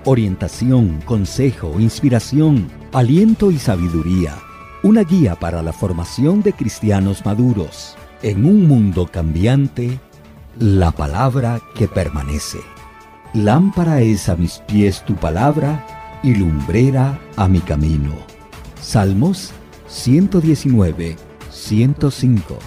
Orientación, 0.05 1.01
consejo, 1.05 1.79
inspiración, 1.79 2.69
aliento 2.93 3.51
y 3.51 3.57
sabiduría. 3.57 4.35
Una 4.83 5.03
guía 5.03 5.35
para 5.35 5.63
la 5.63 5.73
formación 5.73 6.43
de 6.43 6.53
cristianos 6.53 7.25
maduros. 7.25 7.95
En 8.21 8.45
un 8.45 8.67
mundo 8.67 9.07
cambiante, 9.11 9.99
la 10.59 10.91
palabra 10.91 11.59
que 11.73 11.87
permanece. 11.87 12.59
Lámpara 13.33 14.01
es 14.01 14.29
a 14.29 14.35
mis 14.35 14.59
pies 14.67 15.03
tu 15.05 15.15
palabra 15.15 16.19
y 16.23 16.35
lumbrera 16.35 17.19
a 17.37 17.47
mi 17.47 17.59
camino. 17.59 18.13
Salmos 18.81 19.51
119, 19.87 21.15
105. 21.49 22.59